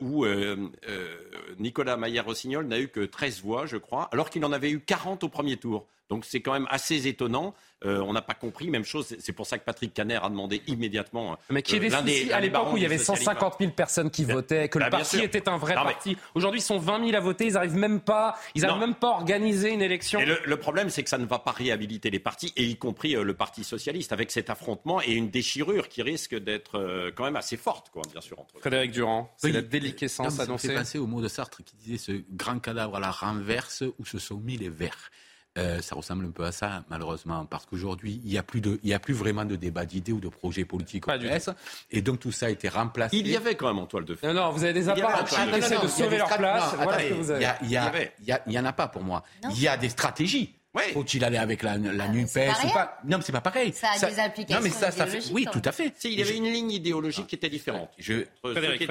où 0.00 0.26
Nicolas 1.58 1.96
Maillard-Rossignol 1.96 2.66
n'a 2.66 2.78
eu 2.78 2.88
que 2.88 3.00
13 3.00 3.40
voix, 3.40 3.66
je 3.66 3.78
crois, 3.78 4.08
alors 4.12 4.30
qu'il 4.30 4.44
en 4.44 4.52
avait 4.52 4.70
eu 4.70 4.78
40 4.78 5.24
au 5.24 5.28
premier 5.28 5.56
tour. 5.56 5.86
Donc 6.08 6.24
c'est 6.24 6.40
quand 6.40 6.52
même 6.52 6.68
assez 6.70 7.08
étonnant. 7.08 7.54
Euh, 7.84 8.00
on 8.00 8.14
n'a 8.14 8.22
pas 8.22 8.34
compris. 8.34 8.70
Même 8.70 8.84
chose, 8.84 9.14
c'est 9.18 9.32
pour 9.32 9.46
ça 9.46 9.58
que 9.58 9.64
Patrick 9.64 9.92
Caner 9.92 10.18
a 10.22 10.30
demandé 10.30 10.62
immédiatement. 10.66 11.36
Mais 11.50 11.62
qui 11.62 11.76
est 11.76 11.80
des 11.80 12.32
à 12.32 12.40
l'époque 12.40 12.72
où 12.72 12.76
il 12.78 12.82
y 12.82 12.86
avait 12.86 12.96
150 12.96 13.56
000 13.58 13.72
personnes 13.72 14.10
qui 14.10 14.24
votaient, 14.24 14.68
que 14.68 14.78
le 14.78 14.86
bah, 14.86 14.90
parti 14.90 15.18
était 15.20 15.48
un 15.48 15.58
vrai 15.58 15.74
parti. 15.74 16.16
Aujourd'hui, 16.34 16.60
ils 16.60 16.64
sont 16.64 16.78
20 16.78 17.04
000 17.04 17.16
à 17.16 17.20
voter. 17.20 17.46
Ils 17.46 17.52
n'arrivent 17.52 17.76
même 17.76 18.00
pas, 18.00 18.38
ils 18.54 18.62
n'arrivent 18.62 18.80
même 18.80 18.94
pas 18.94 19.08
à 19.08 19.16
organiser 19.16 19.72
une 19.72 19.82
élection. 19.82 20.20
le, 20.20 20.38
le, 20.44 20.56
problème, 20.56 20.88
c'est 20.88 21.02
que 21.02 21.10
ça 21.10 21.18
ne 21.18 21.26
va 21.26 21.38
pas 21.38 21.50
réhabiliter 21.50 22.10
les 22.10 22.18
partis, 22.18 22.52
et 22.56 22.64
y 22.64 22.76
compris 22.76 23.12
le 23.12 23.34
Parti 23.34 23.64
socialiste, 23.64 24.12
avec 24.12 24.30
cet 24.30 24.48
affrontement 24.48 25.02
et 25.02 25.12
une 25.12 25.28
déchirure 25.28 25.88
qui 25.88 26.02
risque 26.02 26.34
d'être 26.34 27.10
quand 27.14 27.24
même 27.24 27.36
assez 27.36 27.56
forte, 27.56 27.90
quoi, 27.90 28.02
bien 28.10 28.20
sûr. 28.20 28.38
Entre 28.38 28.58
Frédéric 28.58 28.92
Durand, 28.92 29.32
c'est 29.36 29.52
la 29.52 29.62
déliquescence 29.62 30.40
annoncée. 30.40 30.68
C'est 30.68 30.74
passé 30.74 30.98
au 30.98 31.06
mot 31.06 31.20
de 31.20 31.28
Sartre 31.28 31.62
qui 31.62 31.76
disait 31.76 31.98
ce 31.98 32.12
grand 32.30 32.58
cadavre 32.58 32.96
à 32.96 33.00
la 33.00 33.10
renverse 33.10 33.84
où 33.98 34.06
se 34.06 34.18
sont 34.18 34.38
mis 34.38 34.56
les 34.56 34.70
verts. 34.70 35.10
Euh, 35.56 35.80
ça 35.80 35.94
ressemble 35.94 36.26
un 36.26 36.30
peu 36.30 36.44
à 36.44 36.52
ça, 36.52 36.84
malheureusement, 36.90 37.44
parce 37.46 37.66
qu'aujourd'hui, 37.66 38.20
il 38.24 38.30
n'y 38.30 38.38
a, 38.38 38.42
plus 38.42 38.60
a 38.92 38.98
plus 38.98 39.14
vraiment 39.14 39.44
de 39.44 39.56
débat 39.56 39.86
d'idées 39.86 40.12
ou 40.12 40.20
de 40.20 40.28
projets 40.28 40.64
politiques 40.64 41.08
au 41.08 41.12
PS, 41.12 41.50
et 41.90 42.02
donc 42.02 42.20
tout 42.20 42.32
ça 42.32 42.46
a 42.46 42.50
été 42.50 42.68
remplacé. 42.68 43.16
Il 43.16 43.28
y 43.28 43.36
avait 43.36 43.54
quand 43.54 43.68
même 43.68 43.78
en 43.78 43.86
toile 43.86 44.04
de 44.04 44.14
feu. 44.14 44.26
Non, 44.28 44.34
non, 44.34 44.50
vous 44.50 44.64
avez 44.64 44.72
des 44.72 44.88
appareils 44.88 45.24
qui 45.24 45.58
essaient 45.58 45.80
de 45.80 45.88
sauver 45.88 46.18
leur 46.18 46.28
place. 46.28 46.74
voilà. 46.74 47.02
Il 47.62 48.42
n'y 48.46 48.58
en 48.58 48.64
a 48.64 48.72
pas 48.72 48.88
pour 48.88 49.02
moi. 49.02 49.22
Il 49.50 49.60
y 49.60 49.68
a 49.68 49.76
des 49.76 49.88
stratégies. 49.88 50.54
Faut-il 50.92 51.24
aller 51.24 51.38
avec 51.38 51.62
la, 51.62 51.76
la 51.76 52.04
ah, 52.04 52.08
NUPES 52.08 52.50
pas... 52.72 52.98
Non, 53.04 53.18
mais 53.18 53.24
c'est 53.24 53.32
pas 53.32 53.40
pareil. 53.40 53.72
Ça 53.72 53.88
a 53.90 54.10
des 54.10 54.20
implications 54.20 54.56
non, 54.56 54.62
mais 54.62 54.70
ça, 54.70 54.90
ça 54.90 55.06
fait... 55.06 55.22
Oui, 55.32 55.46
tout 55.50 55.62
à 55.64 55.72
fait. 55.72 55.92
il 56.04 56.18
y 56.18 56.22
avait 56.22 56.36
une 56.36 56.50
ligne 56.50 56.70
idéologique 56.70 57.26
qui 57.26 57.34
était 57.34 57.48
différente. 57.48 57.90
Je... 57.98 58.24
Frédéric, 58.42 58.88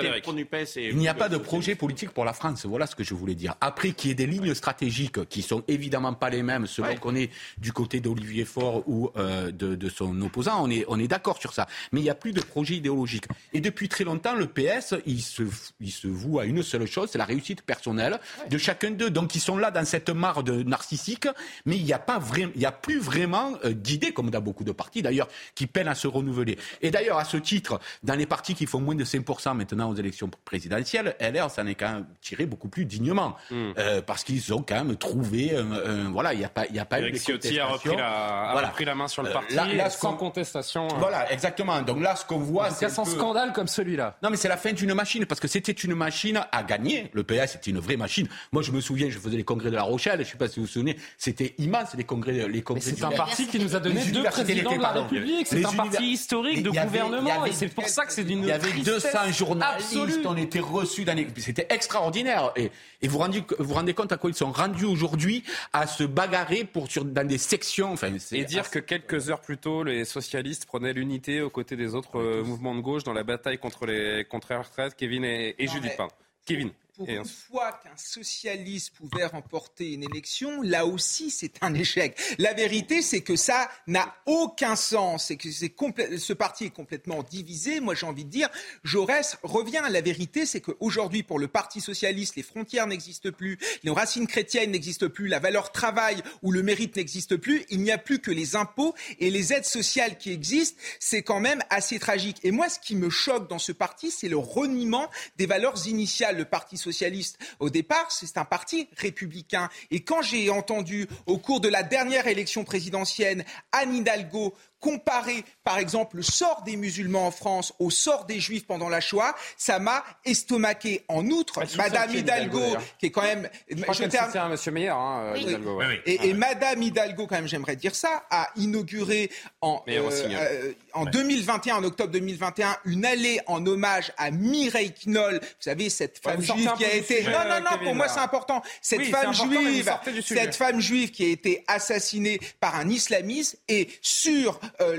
il 0.75 0.97
n'y 0.97 1.07
a 1.07 1.13
pas 1.13 1.29
de 1.29 1.37
projet 1.37 1.75
politique 1.75 2.11
pour 2.11 2.25
la 2.25 2.33
France. 2.33 2.65
Voilà 2.65 2.87
ce 2.87 2.95
que 2.95 3.03
je 3.03 3.13
voulais 3.13 3.35
dire. 3.35 3.55
Après, 3.61 3.91
qu'il 3.91 4.09
y 4.09 4.11
ait 4.11 4.15
des 4.15 4.27
lignes 4.27 4.53
stratégiques 4.53 5.27
qui 5.29 5.41
sont 5.41 5.63
évidemment 5.67 6.13
pas 6.13 6.29
les 6.29 6.43
mêmes 6.43 6.67
selon 6.67 6.95
qu'on 6.95 7.15
est 7.15 7.31
du 7.57 7.71
côté 7.71 7.99
d'Olivier 7.99 8.45
Faure 8.45 8.83
ou 8.87 9.11
euh, 9.17 9.51
de, 9.51 9.75
de, 9.75 9.89
son 9.89 10.19
opposant, 10.21 10.63
on 10.63 10.69
est, 10.69 10.85
on 10.87 10.99
est 10.99 11.07
d'accord 11.07 11.39
sur 11.39 11.53
ça. 11.53 11.67
Mais 11.91 11.99
il 11.99 12.03
n'y 12.03 12.09
a 12.09 12.15
plus 12.15 12.33
de 12.33 12.41
projet 12.41 12.75
idéologique. 12.75 13.25
Et 13.53 13.61
depuis 13.61 13.89
très 13.89 14.03
longtemps, 14.03 14.35
le 14.35 14.47
PS, 14.47 14.95
il 15.05 15.21
se, 15.21 15.43
il 15.79 15.91
se 15.91 16.07
voue 16.07 16.39
à 16.39 16.45
une 16.45 16.63
seule 16.63 16.85
chose, 16.85 17.09
c'est 17.11 17.17
la 17.17 17.25
réussite 17.25 17.61
personnelle 17.61 18.19
de 18.49 18.57
chacun 18.57 18.91
d'eux. 18.91 19.09
Donc 19.09 19.35
ils 19.35 19.39
sont 19.39 19.57
là 19.57 19.71
dans 19.71 19.85
cette 19.85 20.09
mare 20.09 20.43
de 20.43 20.63
narcissique, 20.63 21.27
mais 21.65 21.74
il 21.77 21.85
n'y 21.85 21.93
a, 21.93 21.99
pas 21.99 22.19
il 22.55 22.61
y 22.61 22.65
a 22.65 22.71
plus 22.71 22.99
vraiment 22.99 23.53
euh, 23.63 23.73
d'idées, 23.73 24.11
comme 24.11 24.29
dans 24.29 24.41
beaucoup 24.41 24.63
de 24.63 24.71
partis 24.71 25.01
d'ailleurs, 25.01 25.27
qui 25.53 25.67
peinent 25.67 25.87
à 25.87 25.95
se 25.95 26.07
renouveler. 26.07 26.57
Et 26.81 26.91
d'ailleurs, 26.91 27.17
à 27.17 27.25
ce 27.25 27.37
titre, 27.37 27.79
dans 28.03 28.15
les 28.15 28.25
partis 28.25 28.55
qui 28.55 28.65
font 28.65 28.79
moins 28.79 28.95
de 28.95 29.05
5% 29.05 29.55
maintenant 29.55 29.89
aux 29.89 29.95
élections 29.95 30.29
présidentielles, 30.43 31.15
LR 31.19 31.49
s'en 31.49 31.65
est 31.67 31.75
quand 31.75 31.91
même 31.91 32.05
tiré 32.21 32.45
beaucoup 32.45 32.67
plus 32.67 32.85
dignement. 32.85 33.35
Hmm. 33.51 33.71
Euh, 33.77 34.01
parce 34.01 34.23
qu'ils 34.23 34.53
ont 34.53 34.63
quand 34.67 34.83
même 34.83 34.95
trouvé. 34.95 35.55
Un, 35.55 36.11
voilà, 36.11 36.33
il 36.33 36.39
n'y 36.39 36.45
a 36.45 36.49
pas, 36.49 36.65
y 36.67 36.79
a 36.79 36.85
pas 36.85 37.01
eu 37.01 37.11
de 37.11 37.17
Ciotti 37.17 37.59
a, 37.59 37.67
repris 37.67 37.95
la, 37.95 38.51
a 38.51 38.67
repris 38.67 38.85
la 38.85 38.95
main 38.95 39.07
sur 39.07 39.23
le 39.23 39.29
euh, 39.29 39.33
parti 39.33 39.55
là, 39.55 39.89
sans 39.89 40.13
contestation. 40.13 40.87
Voilà, 40.99 41.31
exactement. 41.31 41.81
Donc 41.81 42.01
là, 42.01 42.15
ce 42.15 42.25
qu'on 42.25 42.39
voit. 42.39 42.69
C'est 42.71 42.89
sans 42.89 43.05
scandale 43.05 43.53
comme 43.53 43.67
celui-là. 43.67 44.17
Non, 44.23 44.29
mais 44.29 44.37
c'est 44.37 44.47
la 44.47 44.57
fin 44.57 44.73
d'une 44.73 44.93
machine, 44.93 45.25
parce 45.25 45.39
que 45.39 45.47
c'était 45.47 45.71
une 45.71 45.95
machine 45.95 46.41
à 46.51 46.63
gagner. 46.63 47.09
Le 47.13 47.23
PS, 47.23 47.53
c'était 47.53 47.71
une 47.71 47.79
vraie 47.79 47.97
machine. 47.97 48.27
Moi, 48.51 48.61
je 48.61 48.71
me 48.71 48.81
souviens, 48.81 49.09
je 49.09 49.19
faisais 49.19 49.37
les 49.37 49.43
congrès 49.43 49.69
de 49.69 49.75
La 49.75 49.83
Rochelle, 49.83 50.19
je 50.19 50.27
ne 50.27 50.31
sais 50.31 50.37
pas 50.37 50.47
si 50.47 50.59
vous 50.59 50.65
vous 50.65 50.71
souvenez, 50.71 50.97
c'était 51.17 51.55
immense 51.65 51.95
les 51.95 52.03
congrès, 52.03 52.47
les 52.47 52.61
congrès. 52.61 52.81
C'est 52.81 53.03
un 53.03 53.11
parti 53.11 53.47
qui 53.47 53.59
nous 53.59 53.75
a 53.75 53.79
donné 53.79 54.03
deux 54.05 54.23
présidents 54.23 54.75
de 54.75 54.81
la 54.81 54.91
République. 54.91 55.47
C'est 55.47 55.65
un 55.65 55.73
parti 55.73 56.11
historique 56.11 56.63
de 56.63 56.69
gouvernement 56.69 57.45
et 57.45 57.51
c'est 57.51 57.67
pour 57.67 57.87
ça 57.87 58.05
que 58.05 58.13
c'est 58.13 58.23
d'une 58.23 58.39
Il 58.39 58.47
y 58.47 58.51
avait 58.51 58.71
200 58.71 59.31
journalistes, 59.31 60.25
on 60.25 60.37
était 60.37 60.59
reçus 60.59 61.05
dans 61.05 61.15
C'était 61.37 61.67
extraordinaire. 61.69 62.51
Et, 62.55 62.71
et 63.01 63.07
vous, 63.07 63.17
rendez, 63.17 63.43
vous 63.59 63.73
rendez 63.73 63.93
compte 63.93 64.11
à 64.11 64.17
quoi 64.17 64.29
ils 64.29 64.35
sont 64.35 64.51
rendus 64.51 64.85
aujourd'hui 64.85 65.43
à 65.73 65.87
se 65.87 66.03
bagarrer 66.03 66.63
pour, 66.63 66.89
sur, 66.89 67.05
dans 67.05 67.27
des 67.27 67.37
sections. 67.37 67.93
Enfin, 67.93 68.11
et 68.31 68.45
dire 68.45 68.69
que 68.69 68.79
quelques 68.79 69.29
heures 69.29 69.41
plus 69.41 69.57
tôt, 69.57 69.83
les 69.83 70.05
socialistes 70.05 70.65
prenaient 70.65 70.93
l'unité 70.93 71.41
aux 71.41 71.49
côtés 71.49 71.75
des 71.75 71.95
autres 71.95 72.19
euh, 72.19 72.43
mouvements 72.43 72.75
de 72.75 72.81
gauche 72.81 73.03
dans 73.03 73.13
la 73.13 73.23
bataille 73.23 73.57
contre 73.57 73.85
les 73.85 74.25
contre 74.25 74.47
les 74.51 74.57
retraites, 74.57 74.95
Kevin 74.95 75.23
et, 75.23 75.55
et 75.57 75.67
Judith 75.67 75.97
Kevin 76.45 76.71
pour 76.95 77.09
une 77.09 77.25
fois 77.25 77.79
qu'un 77.83 77.97
socialiste 77.97 78.93
pouvait 78.95 79.25
remporter 79.25 79.93
une 79.93 80.03
élection, 80.03 80.61
là 80.61 80.85
aussi 80.85 81.29
c'est 81.29 81.53
un 81.61 81.73
échec. 81.73 82.17
La 82.37 82.53
vérité, 82.53 83.01
c'est 83.01 83.21
que 83.21 83.35
ça 83.35 83.69
n'a 83.87 84.15
aucun 84.25 84.75
sens 84.75 85.31
et 85.31 85.37
que 85.37 85.49
ce 85.51 86.33
parti 86.33 86.65
est 86.65 86.69
complètement 86.69 87.23
divisé. 87.23 87.79
Moi, 87.79 87.95
j'ai 87.95 88.05
envie 88.05 88.25
de 88.25 88.29
dire, 88.29 88.49
Jaurès 88.83 89.37
revient. 89.43 89.81
La 89.89 90.01
vérité, 90.01 90.45
c'est 90.45 90.61
qu'aujourd'hui, 90.61 91.23
pour 91.23 91.39
le 91.39 91.47
Parti 91.47 91.81
socialiste, 91.81 92.35
les 92.35 92.43
frontières 92.43 92.87
n'existent 92.87 93.31
plus, 93.31 93.57
les 93.83 93.91
racines 93.91 94.27
chrétiennes 94.27 94.71
n'existent 94.71 95.09
plus, 95.09 95.27
la 95.27 95.39
valeur 95.39 95.71
travail 95.71 96.21
ou 96.41 96.51
le 96.51 96.63
mérite 96.63 96.95
n'existe 96.95 97.35
plus. 97.37 97.65
Il 97.69 97.81
n'y 97.81 97.91
a 97.91 97.97
plus 97.97 98.19
que 98.19 98.31
les 98.31 98.55
impôts 98.55 98.95
et 99.19 99.29
les 99.31 99.53
aides 99.53 99.65
sociales 99.65 100.17
qui 100.17 100.31
existent. 100.31 100.81
C'est 100.99 101.23
quand 101.23 101.39
même 101.39 101.61
assez 101.69 101.99
tragique. 101.99 102.37
Et 102.43 102.51
moi, 102.51 102.69
ce 102.69 102.79
qui 102.79 102.95
me 102.95 103.09
choque 103.09 103.49
dans 103.49 103.59
ce 103.59 103.71
parti, 103.71 104.11
c'est 104.11 104.29
le 104.29 104.37
reniement 104.37 105.09
des 105.37 105.45
valeurs 105.45 105.87
initiales. 105.87 106.37
Le 106.37 106.45
Parti 106.45 106.77
socialiste, 106.85 107.37
au 107.59 107.69
départ, 107.69 108.11
c'est 108.11 108.37
un 108.37 108.45
parti 108.45 108.87
républicain. 108.97 109.69
Et 109.91 110.03
quand 110.03 110.21
j'ai 110.21 110.49
entendu, 110.49 111.07
au 111.25 111.37
cours 111.37 111.59
de 111.59 111.69
la 111.69 111.83
dernière 111.83 112.27
élection 112.27 112.63
présidentielle, 112.63 113.45
Anne 113.71 113.95
Hidalgo 113.95 114.53
comparer, 114.85 115.43
par 115.63 115.79
exemple, 115.79 116.17
le 116.17 116.21
sort 116.21 116.61
des 116.63 116.75
musulmans 116.75 117.25
en 117.25 117.31
France 117.31 117.73
au 117.79 117.89
sort 117.89 118.25
des 118.25 118.39
juifs 118.39 118.67
pendant 118.67 118.87
la 118.87 119.01
Shoah, 119.01 119.33
ça 119.57 119.79
m'a 119.79 120.03
estomaqué. 120.25 121.03
En 121.07 121.25
outre, 121.31 121.63
Madame 121.75 122.13
Hidalgo, 122.13 122.77
qui 122.99 123.07
est 123.07 123.11
quand 123.11 123.23
même... 123.23 123.49
Je, 123.67 123.93
c'est 124.07 124.37
un 124.37 124.49
monsieur 124.49 124.71
Meyer, 124.71 124.89
hein, 124.89 125.33
Hidalgo. 125.35 125.81
Et, 126.05 126.33
Madame 126.35 126.83
Hidalgo, 126.83 127.25
quand 127.25 127.35
même, 127.35 127.47
j'aimerais 127.47 127.75
dire 127.75 127.95
ça, 127.95 128.25
a 128.29 128.49
inauguré 128.57 129.31
en, 129.61 129.81
euh, 129.87 130.73
euh, 130.95 130.99
en 130.99 131.05
2021, 131.05 131.77
en 131.77 131.83
octobre 131.83 132.11
2021, 132.11 132.77
une 132.85 133.05
allée 133.05 133.39
en 133.47 133.65
hommage 133.65 134.11
à 134.17 134.31
Mireille 134.31 134.93
Knoll. 135.05 135.39
Vous 135.41 135.47
savez, 135.59 135.89
cette 135.89 136.19
femme 136.19 136.41
juive 136.41 136.71
qui 136.77 136.85
a 136.85 136.95
été... 136.95 137.23
non, 137.23 137.31
non, 137.47 137.59
non, 137.59 137.77
pour 137.83 137.95
moi, 137.95 138.07
c'est 138.07 138.19
important. 138.19 138.61
Cette 138.81 139.05
femme 139.05 139.33
juive, 139.33 139.91
cette 140.23 140.55
femme 140.55 140.79
juive 140.79 141.11
qui 141.11 141.25
a 141.25 141.29
été 141.29 141.63
assassinée 141.67 142.39
par 142.59 142.75
un 142.75 142.89
islamiste 142.89 143.59
et 143.67 143.89
sur 144.01 144.59
euh, 144.81 144.95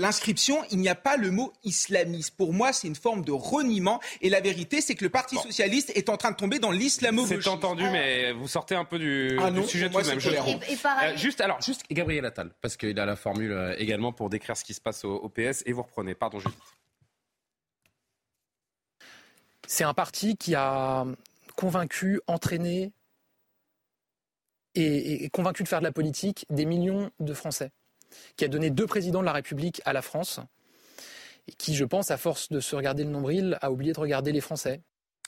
l'inscription, 0.00 0.62
il 0.70 0.78
n'y 0.78 0.88
a 0.88 0.94
pas 0.94 1.16
le 1.16 1.30
mot 1.30 1.52
islamiste. 1.64 2.34
Pour 2.36 2.52
moi, 2.52 2.72
c'est 2.72 2.88
une 2.88 2.96
forme 2.96 3.24
de 3.24 3.32
reniement. 3.32 4.00
Et 4.20 4.30
la 4.30 4.40
vérité, 4.40 4.80
c'est 4.80 4.94
que 4.94 5.04
le 5.04 5.10
Parti 5.10 5.36
socialiste 5.36 5.92
est 5.94 6.08
en 6.08 6.16
train 6.16 6.30
de 6.30 6.36
tomber 6.36 6.58
dans 6.58 6.70
lislamo 6.70 7.26
C'est 7.26 7.46
entendu, 7.48 7.84
mais 7.90 8.32
vous 8.32 8.48
sortez 8.48 8.74
un 8.74 8.84
peu 8.84 8.98
du, 8.98 9.38
ah 9.40 9.50
sujet 9.66 9.90
tout 9.90 10.00
de 10.00 10.06
même. 10.06 10.20
Je 10.20 10.30
euh, 10.30 11.16
juste, 11.16 11.40
alors, 11.40 11.60
juste 11.60 11.82
Gabriel 11.90 12.24
Attal, 12.24 12.50
parce 12.60 12.76
qu'il 12.76 12.98
a 12.98 13.06
la 13.06 13.16
formule 13.16 13.52
euh, 13.52 13.74
également 13.98 14.12
pour 14.12 14.30
décrire 14.30 14.56
ce 14.56 14.62
qui 14.62 14.74
se 14.74 14.80
passe 14.80 15.04
au, 15.04 15.28
PS. 15.28 15.62
Et 15.66 15.72
vous 15.72 15.82
reprenez. 15.82 16.14
Pardon, 16.14 16.38
Judith. 16.38 16.58
C'est 19.66 19.84
un 19.84 19.92
parti 19.92 20.36
qui 20.36 20.54
a 20.54 21.04
convaincu, 21.56 22.20
entraîné 22.28 22.92
et, 24.74 25.28
convaincu 25.30 25.64
de 25.64 25.68
faire 25.68 25.80
de 25.80 25.84
la 25.84 25.92
politique 25.92 26.46
des 26.48 26.64
millions 26.64 27.10
de 27.18 27.34
Français, 27.34 27.72
qui 28.36 28.44
a 28.44 28.48
donné 28.48 28.70
deux 28.70 28.86
présidents 28.86 29.20
de 29.20 29.26
la 29.26 29.32
République 29.32 29.82
à 29.84 29.92
la 29.92 30.00
France, 30.00 30.38
et 31.48 31.52
qui, 31.52 31.74
je 31.74 31.84
pense, 31.84 32.12
à 32.12 32.16
force 32.16 32.50
de 32.50 32.60
se 32.60 32.76
regarder 32.76 33.02
le 33.02 33.10
nombril, 33.10 33.58
a 33.60 33.72
oublié 33.72 33.92
de 33.92 33.98
regarder 33.98 34.30
les 34.30 34.40
Français. 34.40 34.80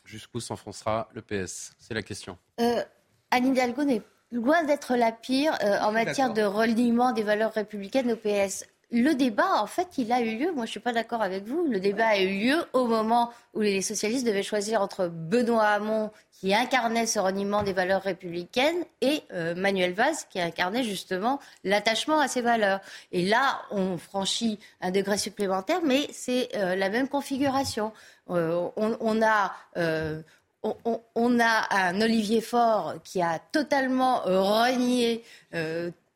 Jusqu'où 0.05 0.39
s'enfoncera 0.39 1.09
le 1.13 1.23
PS 1.23 1.73
C'est 1.79 1.95
la 1.95 2.03
question. 2.03 2.39
Euh, 2.61 2.85
Anne 3.33 3.49
Hidalgo 3.49 3.83
n'est 3.83 4.03
loin 4.33 4.63
d'être 4.65 4.97
la 4.97 5.13
pire 5.13 5.57
euh, 5.63 5.79
en 5.81 5.93
matière 5.93 6.33
de 6.33 6.43
reliement 6.43 7.13
des 7.13 7.23
valeurs 7.23 7.53
républicaines 7.53 8.13
au 8.13 8.17
PS 8.17 8.65
le 8.93 9.15
débat, 9.15 9.63
en 9.63 9.67
fait, 9.67 9.99
il 9.99 10.11
a 10.11 10.21
eu 10.21 10.37
lieu. 10.37 10.53
Moi, 10.53 10.67
je 10.67 10.73
suis 10.73 10.81
pas 10.81 10.93
d'accord 10.93 11.23
avec 11.23 11.45
vous. 11.45 11.65
Le 11.65 11.79
débat 11.79 12.09
a 12.09 12.19
eu 12.19 12.41
lieu 12.41 12.57
au 12.73 12.87
moment 12.87 13.31
où 13.55 13.61
les 13.61 13.83
socialistes 13.83 14.27
devaient 14.27 14.43
choisir 14.43 14.83
entre 14.83 15.07
Benoît 15.07 15.67
Hamon, 15.67 16.11
qui 16.33 16.53
incarnait 16.55 17.07
ce 17.07 17.21
reniement 17.21 17.63
des 17.63 17.73
valeurs 17.73 18.03
républicaines, 18.03 18.85
et 19.01 19.23
euh, 19.33 19.55
Manuel 19.55 19.93
Valls, 19.93 20.17
qui 20.29 20.41
incarnait 20.41 20.83
justement 20.83 21.39
l'attachement 21.63 22.19
à 22.19 22.27
ces 22.27 22.41
valeurs. 22.41 22.81
Et 23.13 23.25
là, 23.25 23.63
on 23.71 23.97
franchit 23.97 24.59
un 24.81 24.91
degré 24.91 25.19
supplémentaire, 25.19 25.83
mais 25.85 26.09
c'est 26.13 26.49
euh, 26.57 26.75
la 26.75 26.89
même 26.89 27.09
configuration. 27.09 27.93
On, 28.27 29.23
a. 29.23 29.53
On, 30.63 31.41
a 31.41 31.89
un 31.89 32.01
Olivier 32.03 32.41
Faure 32.41 32.97
qui 33.03 33.23
a 33.23 33.39
totalement 33.39 34.21
renié 34.25 35.25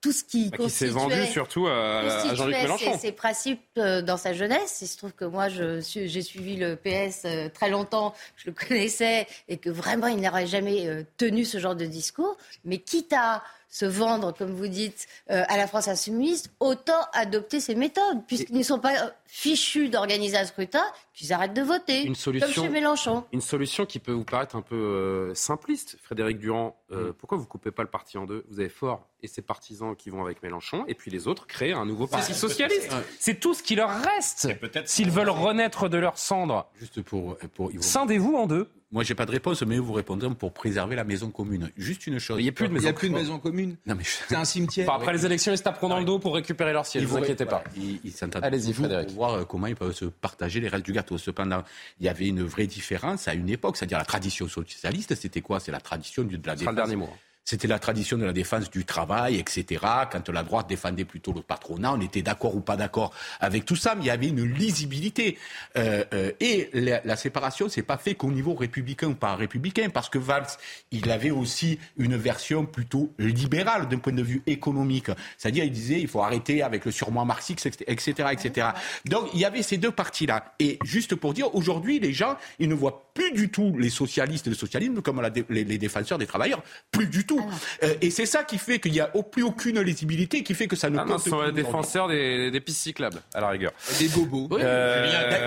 tout 0.04 0.12
ce 0.12 0.22
qui 0.22 0.50
bah, 0.50 0.59
qui 0.59 0.68
s'est 0.68 0.88
vendu 0.88 1.24
surtout 1.24 1.66
à, 1.66 2.35
Jean-Luc 2.35 2.57
Mélenchon. 2.57 2.98
Ses, 2.98 3.12
principes 3.12 3.62
euh, 3.78 4.02
dans 4.02 4.18
sa 4.18 4.35
jeunesse. 4.35 4.80
Il 4.83 4.87
se 4.87 4.98
trouve 4.98 5.12
que 5.12 5.24
moi, 5.24 5.48
j'ai 5.48 6.20
suivi 6.20 6.57
le 6.57 6.76
PS 6.76 7.22
euh, 7.24 7.48
très 7.48 7.70
longtemps, 7.70 8.12
je 8.37 8.50
le 8.50 8.52
connaissais, 8.52 9.26
et 9.48 9.57
que 9.57 9.70
vraiment, 9.70 10.09
il 10.09 10.20
n'aurait 10.20 10.46
jamais 10.46 10.87
euh, 10.87 11.04
tenu 11.16 11.46
ce 11.46 11.57
genre 11.57 11.74
de 11.74 11.87
discours. 11.87 12.37
Mais 12.66 12.76
quitte 12.76 13.14
à 13.14 13.42
se 13.68 13.85
vendre, 13.85 14.33
comme 14.33 14.53
vous 14.53 14.68
dites, 14.68 15.07
à 15.29 15.57
la 15.57 15.66
France 15.66 15.88
insoumise, 15.88 16.50
autant 16.61 17.00
adopter 17.12 17.61
ces 17.61 17.74
méthodes, 17.74 18.24
puisqu'ils 18.27 18.57
ne 18.57 18.62
sont 18.62 18.79
pas 18.79 19.12
fichus 19.27 19.88
d'organiser 19.88 20.37
un 20.37 20.44
scrutin, 20.44 20.85
qu'ils 21.12 21.33
arrêtent 21.33 21.55
de 21.55 21.62
voter, 21.62 22.05
une 22.05 22.14
solution, 22.14 22.46
comme 22.55 22.64
chez 22.64 22.70
Mélenchon. 22.70 23.24
Une 23.33 23.40
solution 23.40 23.87
qui 23.87 23.98
peut 23.98 24.12
vous 24.12 24.24
paraître 24.24 24.57
un 24.57 24.62
peu 24.62 25.33
simpliste, 25.35 25.96
Frédéric 26.03 26.38
Durand. 26.38 26.77
euh, 26.92 27.11
mm. 27.11 27.12
pourquoi 27.14 27.38
vous 27.38 27.46
coupez 27.46 27.70
pas 27.70 27.83
le 27.83 27.88
parti 27.88 28.18
en 28.18 28.27
deux? 28.27 28.44
Vous 28.48 28.61
avez 28.61 28.68
Fort 28.68 29.09
et 29.22 29.27
ses 29.27 29.42
partisans 29.42 29.96
qui 29.96 30.11
vont 30.11 30.24
avec 30.24 30.42
Mélenchon, 30.42 30.85
et 30.87 30.94
puis 30.94 31.10
les 31.10 31.27
autres 31.27 31.46
créent 31.46 31.73
un 31.73 31.87
nouveau 31.87 32.06
parti 32.06 32.35
socialiste. 32.35 32.92
C'est 33.19 33.40
tout 33.40 33.54
ce 33.54 33.62
qui 33.62 33.75
leur 33.75 33.90
reste. 33.90 34.48
S'ils 34.85 35.10
veulent 35.10 35.31
renaître 35.31 35.88
de 35.88 35.98
leur 35.98 36.19
cendre, 36.19 36.69
juste 36.79 37.02
pour, 37.02 37.37
pour 37.54 37.71
scindez-vous 37.81 38.37
en 38.37 38.46
deux. 38.46 38.69
Moi, 38.95 39.03
j'ai 39.03 39.17
pas 39.17 39.27
de 39.27 39.33
réponse, 39.33 39.61
mais 39.63 39.77
vous 39.79 39.92
répondrez 39.92 40.33
pour 40.37 40.53
préserver 40.53 40.95
la 40.95 41.03
maison 41.03 41.29
commune. 41.29 41.69
Juste 41.77 42.07
une 42.07 42.21
chose. 42.21 42.38
Il 42.38 42.45
n'y 42.45 42.49
a 42.49 42.53
plus 42.53 42.69
de 42.69 42.73
maison, 42.73 42.92
plus 42.92 43.09
de 43.09 43.15
maison 43.15 43.40
commune. 43.40 43.77
C'est 44.05 44.37
un 44.37 44.45
cimetière. 44.45 44.88
après 44.88 45.13
les 45.13 45.27
élections, 45.27 45.51
ils 45.51 45.59
se 45.59 45.65
taperont 45.65 45.88
dans 45.88 45.99
le 45.99 46.05
dos 46.05 46.21
pour 46.21 46.37
récupérer 46.37 46.73
leur 46.73 46.87
siège. 46.87 47.03
Ne 47.03 47.09
vous 47.09 47.17
inquiétez 47.17 47.45
pas. 47.45 47.65
Ils, 47.77 48.01
Allez-y, 48.40 48.73
Frédéric. 48.73 49.09
Pour 49.09 49.17
voir 49.17 49.47
comment 49.49 49.67
ils 49.67 49.75
peuvent 49.75 49.92
se 49.92 50.05
partager 50.05 50.61
les 50.61 50.69
restes 50.69 50.85
du 50.85 50.92
gâteau. 50.92 51.19
Cependant, 51.19 51.65
il 51.99 52.07
y 52.07 52.09
avait 52.09 52.29
une 52.29 52.45
vraie 52.45 52.69
différence 52.69 53.27
à 53.27 53.35
une 53.35 53.49
époque. 53.49 53.77
C'est-à-dire 53.77 53.99
la 53.99 54.05
tradition 54.05 54.47
socialiste, 54.47 55.17
c'était 55.17 55.40
quoi? 55.40 55.59
C'est 55.59 55.73
la 55.73 55.81
tradition 55.81 56.23
de 56.23 56.38
la 56.47 56.55
défense. 56.55 56.71
le 56.71 56.77
dernier 56.77 56.97
mot. 56.97 57.11
C'était 57.45 57.69
la 57.69 57.79
tradition 57.79 58.17
de 58.17 58.25
la 58.25 58.33
défense 58.33 58.71
du 58.71 58.87
travail, 58.87 59.37
etc. 59.37 59.85
Quand 60.11 60.29
la 60.31 60.42
droite 60.42 60.67
défendait 60.67 61.05
plutôt 61.05 61.33
le 61.33 61.42
patronat, 61.42 61.92
on 61.92 62.01
était 62.01 62.23
d'accord 62.23 62.57
ou 62.57 62.61
pas 62.61 62.77
d'accord 62.77 63.13
avec 63.38 63.67
tout 63.67 63.77
ça, 63.77 63.95
mais 63.95 64.05
il 64.05 64.07
y 64.07 64.11
avait 64.11 64.29
une 64.29 64.45
lisibilité. 64.45 65.37
Euh, 65.77 66.05
euh, 66.15 66.33
et 66.40 66.71
la, 66.73 67.03
la 67.05 67.17
séparation, 67.17 67.69
c'est 67.69 67.83
pas 67.83 67.99
fait 67.99 68.15
qu'au 68.15 68.31
niveau 68.31 68.55
républicain 68.55 69.09
ou 69.09 69.15
pas 69.15 69.37
républicain, 69.37 69.90
parce 69.92 70.09
que 70.09 70.19
Valls, 70.19 70.47
il 70.90 71.11
avait 71.11 71.31
aussi 71.31 71.79
une 71.99 72.17
version 72.17 72.65
plutôt 72.65 73.13
libérale 73.19 73.88
d'un 73.88 73.99
point 73.99 74.15
de 74.15 74.23
vue 74.23 74.42
économique. 74.47 75.11
C'est-à-dire, 75.37 75.65
il 75.65 75.73
disait, 75.73 76.01
il 76.01 76.09
faut 76.09 76.23
arrêter 76.23 76.63
avec 76.63 76.87
le 76.87 76.92
surmoi 76.92 77.27
marxiste, 77.27 77.67
etc., 77.87 78.29
etc. 78.33 78.69
Donc, 79.05 79.29
il 79.35 79.40
y 79.40 79.45
avait 79.45 79.63
ces 79.63 79.77
deux 79.77 79.90
parties-là. 79.90 80.55
Et 80.61 80.79
juste 80.85 81.15
pour 81.15 81.35
dire, 81.35 81.55
aujourd'hui, 81.55 82.01
les 82.01 82.15
gens, 82.15 82.37
ils 82.59 82.69
ne 82.69 82.75
voient 82.75 83.04
plus 83.15 83.33
du 83.33 83.48
tout 83.48 83.75
les 83.79 83.90
socialistes 83.90 84.46
et 84.46 84.50
le 84.50 84.56
socialisme 84.56 85.00
comme 85.00 85.23
les, 85.48 85.65
les 85.65 85.79
défenseurs 85.79 86.19
des 86.19 86.27
travailleurs, 86.27 86.62
plus 86.90 87.06
du 87.06 87.25
tout. 87.25 87.40
Euh, 87.83 87.94
et 88.02 88.10
c'est 88.10 88.27
ça 88.27 88.42
qui 88.42 88.58
fait 88.58 88.81
qu'il 88.81 88.92
n'y 88.92 89.00
a 89.00 89.06
plus 89.31 89.44
aucune 89.44 89.81
lisibilité, 89.81 90.42
qui 90.42 90.54
fait 90.54 90.67
que 90.67 90.77
ça 90.77 90.90
ne 90.90 90.98
ah 90.98 91.04
compte 91.04 91.21
sont 91.21 91.42
les 91.42 91.52
défenseurs 91.52 92.08
des, 92.08 92.50
des, 92.50 92.60
pistes 92.60 92.83
cyclables, 92.83 93.21
à 93.33 93.40
la 93.40 93.48
rigueur. 93.48 93.73
Des 93.98 94.08
bobos. 94.08 94.48
Euh, 94.58 95.38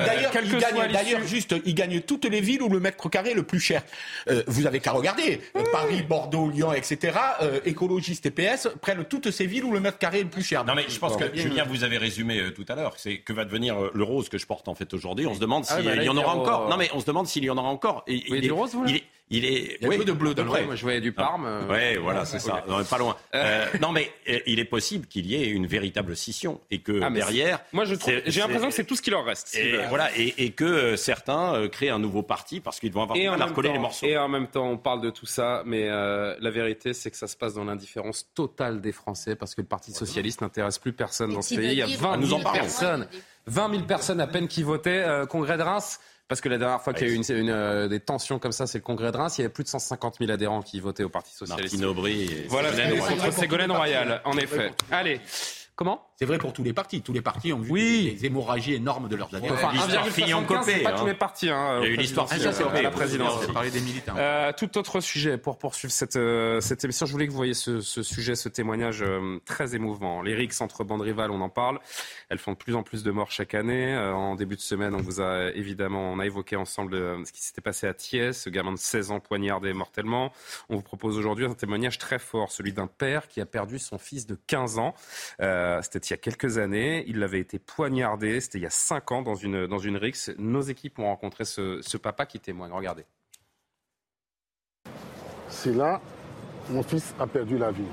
d'ailleurs, 0.92 1.24
juste, 1.26 1.56
ils 1.66 1.76
gagnent 1.76 2.02
toutes 2.02 2.26
les 2.26 2.42
villes 2.42 2.62
où 2.62 2.70
le 2.70 2.80
mètre 2.80 3.10
carré 3.10 3.32
est 3.32 3.36
le 3.36 3.44
plus 3.44 3.60
cher. 3.60 3.84
Euh, 4.30 4.44
vous 4.48 4.66
avez 4.66 4.80
qu'à 4.80 4.92
regarder. 4.92 5.42
Paris, 5.72 6.04
Bordeaux, 6.04 6.50
Lyon, 6.50 6.74
etc. 6.74 7.18
écologistes 7.66 8.26
et 8.26 8.32
PS 8.32 8.70
prennent 8.82 9.04
toutes 9.04 9.32
ces 9.32 9.46
villes 9.46 9.66
où 9.66 9.74
le 9.74 9.80
mètre 9.80 9.98
carré 9.98 10.20
est 10.20 10.24
le 10.24 10.30
plus 10.30 10.44
cher. 10.44 10.64
Non, 10.64 10.74
mais 10.76 10.86
je 10.88 10.98
pense 10.98 11.18
que, 11.18 11.36
Julien, 11.36 11.66
vous 11.66 11.84
avez 11.84 11.98
résumé 11.98 12.54
tout 12.56 12.66
à 12.70 12.76
l'heure. 12.76 12.94
C'est 12.98 13.18
que 13.18 13.34
va 13.34 13.44
devenir 13.44 13.76
le 13.94 14.04
rose 14.04 14.30
que 14.30 14.38
je 14.38 14.46
porte 14.46 14.68
en 14.68 14.76
fait 14.76 14.94
aujourd'hui. 14.94 15.28
On 15.28 15.36
se 15.36 15.40
demande 15.40 15.66
ah 15.70 15.78
s'il 15.78 16.04
y 16.04 16.10
en 16.10 16.18
aura 16.18 16.36
encore. 16.36 16.70
Non, 16.70 16.78
mais 16.78 16.90
on 16.94 17.00
se 17.00 17.06
demande 17.06 17.28
s'il 17.28 17.44
y 17.44 17.50
en 17.50 17.57
aura 17.58 17.70
encore. 17.70 18.04
Et, 18.08 18.24
il, 18.28 18.42
du 18.42 18.52
rose, 18.52 18.74
vous 18.74 18.86
il 19.30 19.44
est. 19.46 19.78
Il 19.82 19.84
y 19.84 19.86
a 19.86 19.90
oui, 19.90 20.06
de 20.06 20.12
bleu 20.14 20.34
de 20.34 20.42
près. 20.42 20.66
Moi, 20.66 20.76
je 20.76 20.84
voyais 20.84 21.02
du 21.02 21.12
Parme. 21.12 21.46
Ah, 21.48 21.74
oui, 21.74 21.98
voilà, 21.98 22.24
c'est 22.24 22.40
ça. 22.40 22.64
Non, 22.68 22.84
pas 22.84 22.98
loin. 22.98 23.16
Euh. 23.36 23.66
euh, 23.74 23.78
non, 23.82 23.92
mais 23.92 24.10
euh, 24.30 24.40
il 24.46 24.60
est 24.60 24.66
possible 24.66 25.06
qu'il 25.06 25.26
y 25.26 25.36
ait 25.36 25.50
une 25.50 25.68
véritable 25.68 26.16
scission 26.16 26.62
et 26.72 26.80
que 26.80 27.02
ah, 27.02 27.10
derrière. 27.10 27.60
Moi, 27.74 27.84
je 27.84 27.96
trouve. 27.96 28.14
J'ai 28.26 28.40
l'impression 28.40 28.70
que 28.70 28.74
c'est 28.74 28.86
tout 28.86 28.96
ce 28.96 29.02
qui 29.02 29.10
leur 29.10 29.26
reste. 29.26 29.56
Et, 29.56 29.78
voilà, 29.90 30.10
et, 30.18 30.46
et, 30.46 30.52
que 30.52 30.96
certains 30.96 31.68
créent 31.68 31.90
un 31.90 32.00
nouveau 32.00 32.24
parti 32.24 32.62
parce 32.62 32.80
qu'ils 32.80 32.94
vont 32.94 33.04
avoir 33.04 33.18
et 33.18 33.28
mal 33.28 33.42
à 33.42 33.46
recoller 33.46 33.72
les 33.72 33.80
morceaux. 33.80 34.06
Et 34.06 34.18
en 34.18 34.30
même 34.30 34.48
temps, 34.48 34.70
on 34.70 34.78
parle 34.78 35.02
de 35.02 35.10
tout 35.10 35.26
ça, 35.26 35.64
mais 35.66 35.88
la 35.90 36.50
vérité, 36.50 36.94
c'est 36.94 37.12
que 37.12 37.18
ça 37.18 37.28
se 37.28 37.36
passe 37.36 37.54
dans 37.54 37.66
l'indifférence 37.66 38.28
totale 38.34 38.80
des 38.80 38.94
Français 38.94 39.36
parce 39.36 39.56
que 39.56 39.62
le 39.62 39.68
Parti 39.68 39.92
socialiste 39.92 40.42
n'intéresse 40.42 40.80
plus 40.80 40.94
personne 40.94 41.34
dans 41.34 41.42
ce 41.42 41.56
pays. 41.56 41.72
Il 41.74 41.78
y 41.78 41.82
a 41.82 41.86
20 41.86 42.26
000 42.26 42.42
personnes. 42.54 43.08
20 43.48 43.72
000 43.72 43.84
personnes 43.84 44.22
à 44.22 44.28
peine 44.28 44.48
qui 44.48 44.64
votaient. 44.64 45.06
Congrès 45.30 45.58
de 45.58 45.64
Reims. 45.64 46.00
Parce 46.28 46.42
que 46.42 46.50
la 46.50 46.58
dernière 46.58 46.82
fois 46.82 46.94
qu'il 46.94 47.08
y 47.08 47.10
a 47.10 47.14
eu 47.14 47.16
une, 47.16 47.50
euh, 47.50 47.88
des 47.88 48.02
tensions 48.02 48.38
comme 48.38 48.52
ça, 48.52 48.68
c'est 48.68 48.80
le 48.80 48.84
congrès 48.84 49.12
de 49.12 49.18
Reims. 49.18 49.38
Il 49.38 49.42
y 49.42 49.46
avait 49.46 49.54
plus 49.54 49.64
de 49.64 49.70
150 49.70 50.18
000 50.20 50.30
adhérents 50.30 50.62
qui 50.62 50.80
votaient 50.82 51.04
au 51.04 51.10
Parti 51.10 51.34
Socialiste. 51.34 51.74
Martine 51.74 51.86
Aubry 51.86 52.46
voilà, 52.50 52.72
contre 53.00 53.32
Ségolène 53.32 53.72
Royal, 53.72 54.22
en 54.26 54.38
effet. 54.38 54.74
Allez. 54.92 55.22
Comment? 55.78 56.08
C'est 56.16 56.26
vrai 56.26 56.40
pour 56.40 56.54
tous 56.54 56.64
les 56.64 56.74
partis. 56.74 57.04
Tous 57.04 57.14
les 57.14 57.22
partis 57.22 57.54
ont 57.54 57.60
vu 57.60 57.76
des 57.76 58.26
hémorragies 58.26 58.74
énormes 58.74 59.08
de 59.08 59.16
leurs 59.16 59.36
adhérents. 59.36 59.54
Enfin, 59.54 59.72
1,75, 59.74 60.64
c'est 60.64 60.80
pas 60.80 60.94
tous 60.94 61.06
les 61.06 61.14
partis. 61.14 61.52
Hein, 61.52 61.82
Il 61.84 61.88
y 61.88 61.92
a 61.92 61.94
eu 61.94 61.98
l'histoire 61.98 62.28
ah, 62.32 62.82
la 62.82 62.90
présidence. 62.90 63.46
parler 63.54 63.70
des 63.70 63.82
militants. 63.82 64.16
Euh, 64.18 64.52
tout 64.58 64.76
autre 64.80 65.00
sujet 65.02 65.38
pour 65.38 65.60
poursuivre 65.60 65.94
cette, 65.94 66.16
euh, 66.16 66.60
cette 66.62 66.84
émission. 66.84 67.06
Je 67.06 67.12
voulais 67.12 67.28
que 67.28 67.32
vous 67.32 67.38
voyez 67.38 67.54
ce, 67.54 67.82
ce 67.82 68.02
sujet, 68.02 68.34
ce 68.34 68.50
témoignage 68.50 69.04
euh, 69.04 69.38
très 69.46 69.76
émouvant. 69.76 70.24
Les 70.24 70.34
rixes 70.34 70.62
entre 70.62 70.84
bandes 70.84 71.02
rivales, 71.02 71.30
on 71.30 71.42
en 71.42 71.50
parle. 71.50 71.80
Elles 72.30 72.40
font 72.40 72.54
de 72.54 72.58
plus 72.58 72.74
en 72.74 72.82
plus 72.82 73.04
de 73.04 73.12
morts 73.12 73.30
chaque 73.30 73.54
année. 73.54 73.94
Euh, 73.94 74.16
en 74.16 74.34
début 74.34 74.56
de 74.56 74.62
semaine, 74.62 74.96
on 74.96 75.02
vous 75.02 75.22
a 75.22 75.52
évidemment, 75.54 76.12
on 76.12 76.18
a 76.18 76.26
évoqué 76.26 76.56
ensemble 76.56 76.98
ce 77.28 77.32
qui 77.32 77.44
s'était 77.44 77.62
passé 77.62 77.86
à 77.86 77.94
Thiès, 77.94 78.36
ce 78.36 78.50
gamin 78.50 78.72
de 78.72 78.80
16 78.80 79.12
ans 79.12 79.20
poignardé 79.20 79.72
mortellement. 79.74 80.32
On 80.70 80.78
vous 80.78 80.82
propose 80.82 81.16
aujourd'hui 81.20 81.46
un 81.46 81.54
témoignage 81.54 82.00
très 82.00 82.18
fort, 82.18 82.52
celui 82.52 82.74
d'un 82.74 82.88
père 82.88 83.28
qui 83.28 83.40
a 83.42 83.46
perdu 83.46 83.78
son 83.78 84.00
fils 84.00 84.26
de 84.26 84.36
15 84.48 84.80
ans. 84.80 84.96
C'était 85.82 86.00
il 86.00 86.12
y 86.12 86.14
a 86.14 86.18
quelques 86.18 86.58
années. 86.58 87.04
Il 87.08 87.22
avait 87.24 87.40
été 87.40 87.60
poignardé, 87.60 88.40
c'était 88.42 88.58
il 88.60 88.64
y 88.64 88.68
a 88.68 88.72
cinq 88.72 89.12
ans 89.12 89.22
dans 89.22 89.36
une, 89.36 89.68
dans 89.68 89.80
une 89.80 89.98
rixe. 89.98 90.32
Nos 90.38 90.62
équipes 90.62 91.00
ont 91.00 91.06
rencontré 91.06 91.46
ce, 91.46 91.80
ce 91.82 91.98
papa 91.98 92.26
qui 92.26 92.40
témoigne. 92.40 92.72
Regardez. 92.72 93.06
C'est 95.50 95.74
là, 95.74 96.02
mon 96.70 96.84
fils 96.84 97.16
a 97.20 97.28
perdu 97.28 97.58
la 97.58 97.72
vie. 97.72 97.84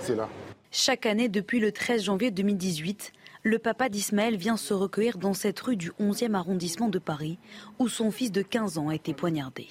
C'est 0.00 0.16
là. 0.16 0.28
Chaque 0.70 1.06
année, 1.06 1.28
depuis 1.28 1.60
le 1.60 1.72
13 1.72 2.04
janvier 2.04 2.30
2018, 2.30 3.12
le 3.42 3.58
papa 3.58 3.88
d'Ismaël 3.88 4.36
vient 4.36 4.56
se 4.56 4.74
recueillir 4.74 5.16
dans 5.16 5.32
cette 5.32 5.58
rue 5.60 5.76
du 5.76 5.90
11e 5.92 6.34
arrondissement 6.34 6.88
de 6.88 6.98
Paris, 6.98 7.38
où 7.78 7.88
son 7.88 8.10
fils 8.10 8.32
de 8.32 8.42
15 8.42 8.78
ans 8.78 8.88
a 8.88 8.94
été 8.94 9.14
poignardé. 9.14 9.66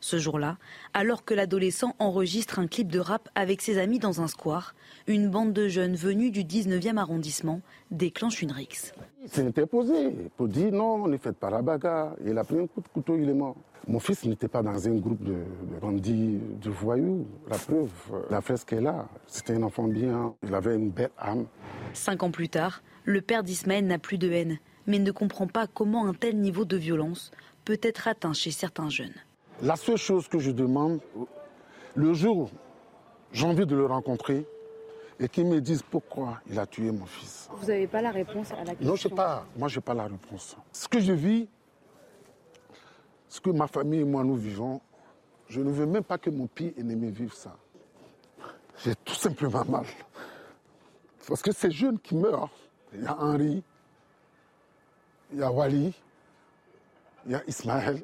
Ce 0.00 0.18
jour-là, 0.18 0.58
alors 0.94 1.24
que 1.24 1.34
l'adolescent 1.34 1.94
enregistre 1.98 2.58
un 2.58 2.66
clip 2.66 2.90
de 2.90 2.98
rap 2.98 3.28
avec 3.34 3.62
ses 3.62 3.78
amis 3.78 3.98
dans 3.98 4.20
un 4.20 4.28
square, 4.28 4.74
une 5.06 5.28
bande 5.28 5.52
de 5.52 5.68
jeunes 5.68 5.96
venus 5.96 6.32
du 6.32 6.44
19e 6.44 6.96
arrondissement 6.96 7.60
déclenche 7.90 8.42
une 8.42 8.52
rixe. 8.52 8.92
Il 9.22 9.28
s'est 9.28 9.46
interposé 9.46 10.10
pour 10.36 10.48
dire 10.48 10.72
non, 10.72 11.06
ne 11.06 11.16
faites 11.16 11.36
pas 11.36 11.50
la 11.50 11.62
bagarre. 11.62 12.14
Il 12.24 12.38
a 12.38 12.44
pris 12.44 12.58
un 12.58 12.66
coup 12.66 12.80
de 12.80 12.88
couteau, 12.88 13.16
il 13.16 13.28
est 13.28 13.34
mort. 13.34 13.56
Mon 13.86 14.00
fils 14.00 14.24
n'était 14.26 14.48
pas 14.48 14.62
dans 14.62 14.86
un 14.86 14.96
groupe 14.96 15.22
de, 15.22 15.36
bandits, 15.80 16.38
de 16.60 16.68
voyous. 16.68 17.26
La 17.48 17.56
preuve, 17.56 17.90
la 18.28 18.42
fresque 18.42 18.74
est 18.74 18.82
là. 18.82 19.08
C'était 19.26 19.54
un 19.54 19.62
enfant 19.62 19.84
bien. 19.84 20.34
Il 20.46 20.54
avait 20.54 20.74
une 20.74 20.90
belle 20.90 21.10
âme. 21.18 21.46
Cinq 21.94 22.22
ans 22.22 22.30
plus 22.30 22.50
tard, 22.50 22.82
le 23.04 23.22
père 23.22 23.42
d'Ismaël 23.42 23.86
n'a 23.86 23.98
plus 23.98 24.18
de 24.18 24.30
haine, 24.30 24.58
mais 24.86 24.98
ne 24.98 25.10
comprend 25.10 25.46
pas 25.46 25.66
comment 25.66 26.06
un 26.06 26.12
tel 26.12 26.38
niveau 26.38 26.66
de 26.66 26.76
violence 26.76 27.30
peut 27.64 27.80
être 27.82 28.08
atteint 28.08 28.34
chez 28.34 28.50
certains 28.50 28.90
jeunes. 28.90 29.14
La 29.62 29.76
seule 29.76 29.96
chose 29.96 30.28
que 30.28 30.38
je 30.38 30.50
demande, 30.50 31.00
le 31.94 32.14
jour 32.14 32.50
j'ai 33.32 33.46
envie 33.46 33.66
de 33.66 33.76
le 33.76 33.86
rencontrer 33.86 34.46
et 35.20 35.28
qu'il 35.28 35.46
me 35.46 35.60
dise 35.60 35.82
pourquoi 35.82 36.40
il 36.48 36.58
a 36.58 36.66
tué 36.66 36.90
mon 36.90 37.06
fils. 37.06 37.48
Vous 37.52 37.66
n'avez 37.66 37.86
pas 37.86 38.00
la 38.00 38.10
réponse 38.10 38.52
à 38.52 38.64
la 38.64 38.74
question 38.74 38.86
Non, 38.86 38.96
je 38.96 39.02
sais 39.02 39.08
pas. 39.08 39.44
Moi, 39.56 39.68
je 39.68 39.78
n'ai 39.78 39.82
pas 39.82 39.94
la 39.94 40.04
réponse. 40.04 40.56
Ce 40.72 40.88
que 40.88 41.00
je 41.00 41.12
vis, 41.12 41.48
ce 43.28 43.40
que 43.40 43.50
ma 43.50 43.66
famille 43.66 44.00
et 44.00 44.04
moi 44.04 44.22
nous 44.24 44.36
vivons, 44.36 44.80
je 45.48 45.60
ne 45.60 45.70
veux 45.70 45.86
même 45.86 46.04
pas 46.04 46.18
que 46.18 46.30
mon 46.30 46.46
pire 46.46 46.72
ennemi 46.78 47.10
vive 47.10 47.32
ça. 47.32 47.56
J'ai 48.84 48.94
tout 48.94 49.14
simplement 49.14 49.64
mal. 49.64 49.86
Parce 51.26 51.42
que 51.42 51.52
ces 51.52 51.70
jeunes 51.70 51.98
qui 51.98 52.14
meurent, 52.14 52.50
il 52.94 53.02
y 53.02 53.06
a 53.06 53.20
Henri, 53.20 53.62
il 55.32 55.38
y 55.38 55.42
a 55.42 55.50
Wally, 55.50 55.92
il 57.26 57.32
y 57.32 57.34
a 57.34 57.42
Ismaël, 57.46 58.02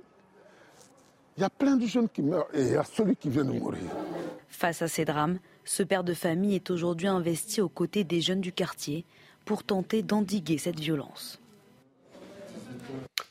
il 1.36 1.40
y 1.40 1.44
a 1.44 1.50
plein 1.50 1.76
de 1.76 1.86
jeunes 1.86 2.08
qui 2.08 2.22
meurent 2.22 2.48
et 2.54 2.62
il 2.62 2.72
y 2.72 2.76
a 2.76 2.84
celui 2.84 3.16
qui 3.16 3.28
vient 3.28 3.44
de 3.44 3.52
mourir. 3.52 3.82
Face 4.48 4.82
à 4.82 4.88
ces 4.88 5.04
drames, 5.04 5.38
ce 5.64 5.82
père 5.82 6.04
de 6.04 6.14
famille 6.14 6.54
est 6.54 6.70
aujourd'hui 6.70 7.08
investi 7.08 7.60
aux 7.60 7.68
côtés 7.68 8.04
des 8.04 8.20
jeunes 8.20 8.40
du 8.40 8.52
quartier 8.52 9.04
pour 9.44 9.64
tenter 9.64 10.02
d'endiguer 10.02 10.58
cette 10.58 10.78
violence. 10.78 11.40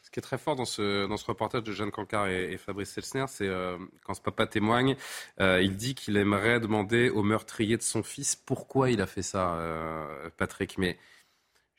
Ce 0.04 0.12
qui 0.12 0.20
est 0.20 0.22
très 0.22 0.38
fort 0.38 0.56
dans 0.56 0.66
ce, 0.66 1.08
dans 1.08 1.18
ce 1.18 1.26
reportage 1.26 1.64
de 1.64 1.72
Jeanne 1.72 1.90
Cancard 1.90 2.28
et, 2.28 2.58
Fabrice 2.58 2.92
Selsner, 2.92 3.26
c'est 3.28 3.48
euh, 3.48 3.78
quand 4.04 4.14
ce 4.14 4.22
papa 4.22 4.46
témoigne, 4.46 4.96
euh, 5.40 5.60
il 5.62 5.76
dit 5.76 5.96
qu'il 5.96 6.18
aimerait 6.18 6.60
demander 6.60 7.10
au 7.10 7.24
meurtrier 7.24 7.78
de 7.78 7.82
son 7.82 8.04
fils 8.04 8.36
pourquoi 8.36 8.92
il 8.92 9.02
a 9.02 9.08
fait 9.08 9.24
ça, 9.24 9.56
euh, 9.56 10.30
Patrick. 10.38 10.78
Mais 10.78 11.00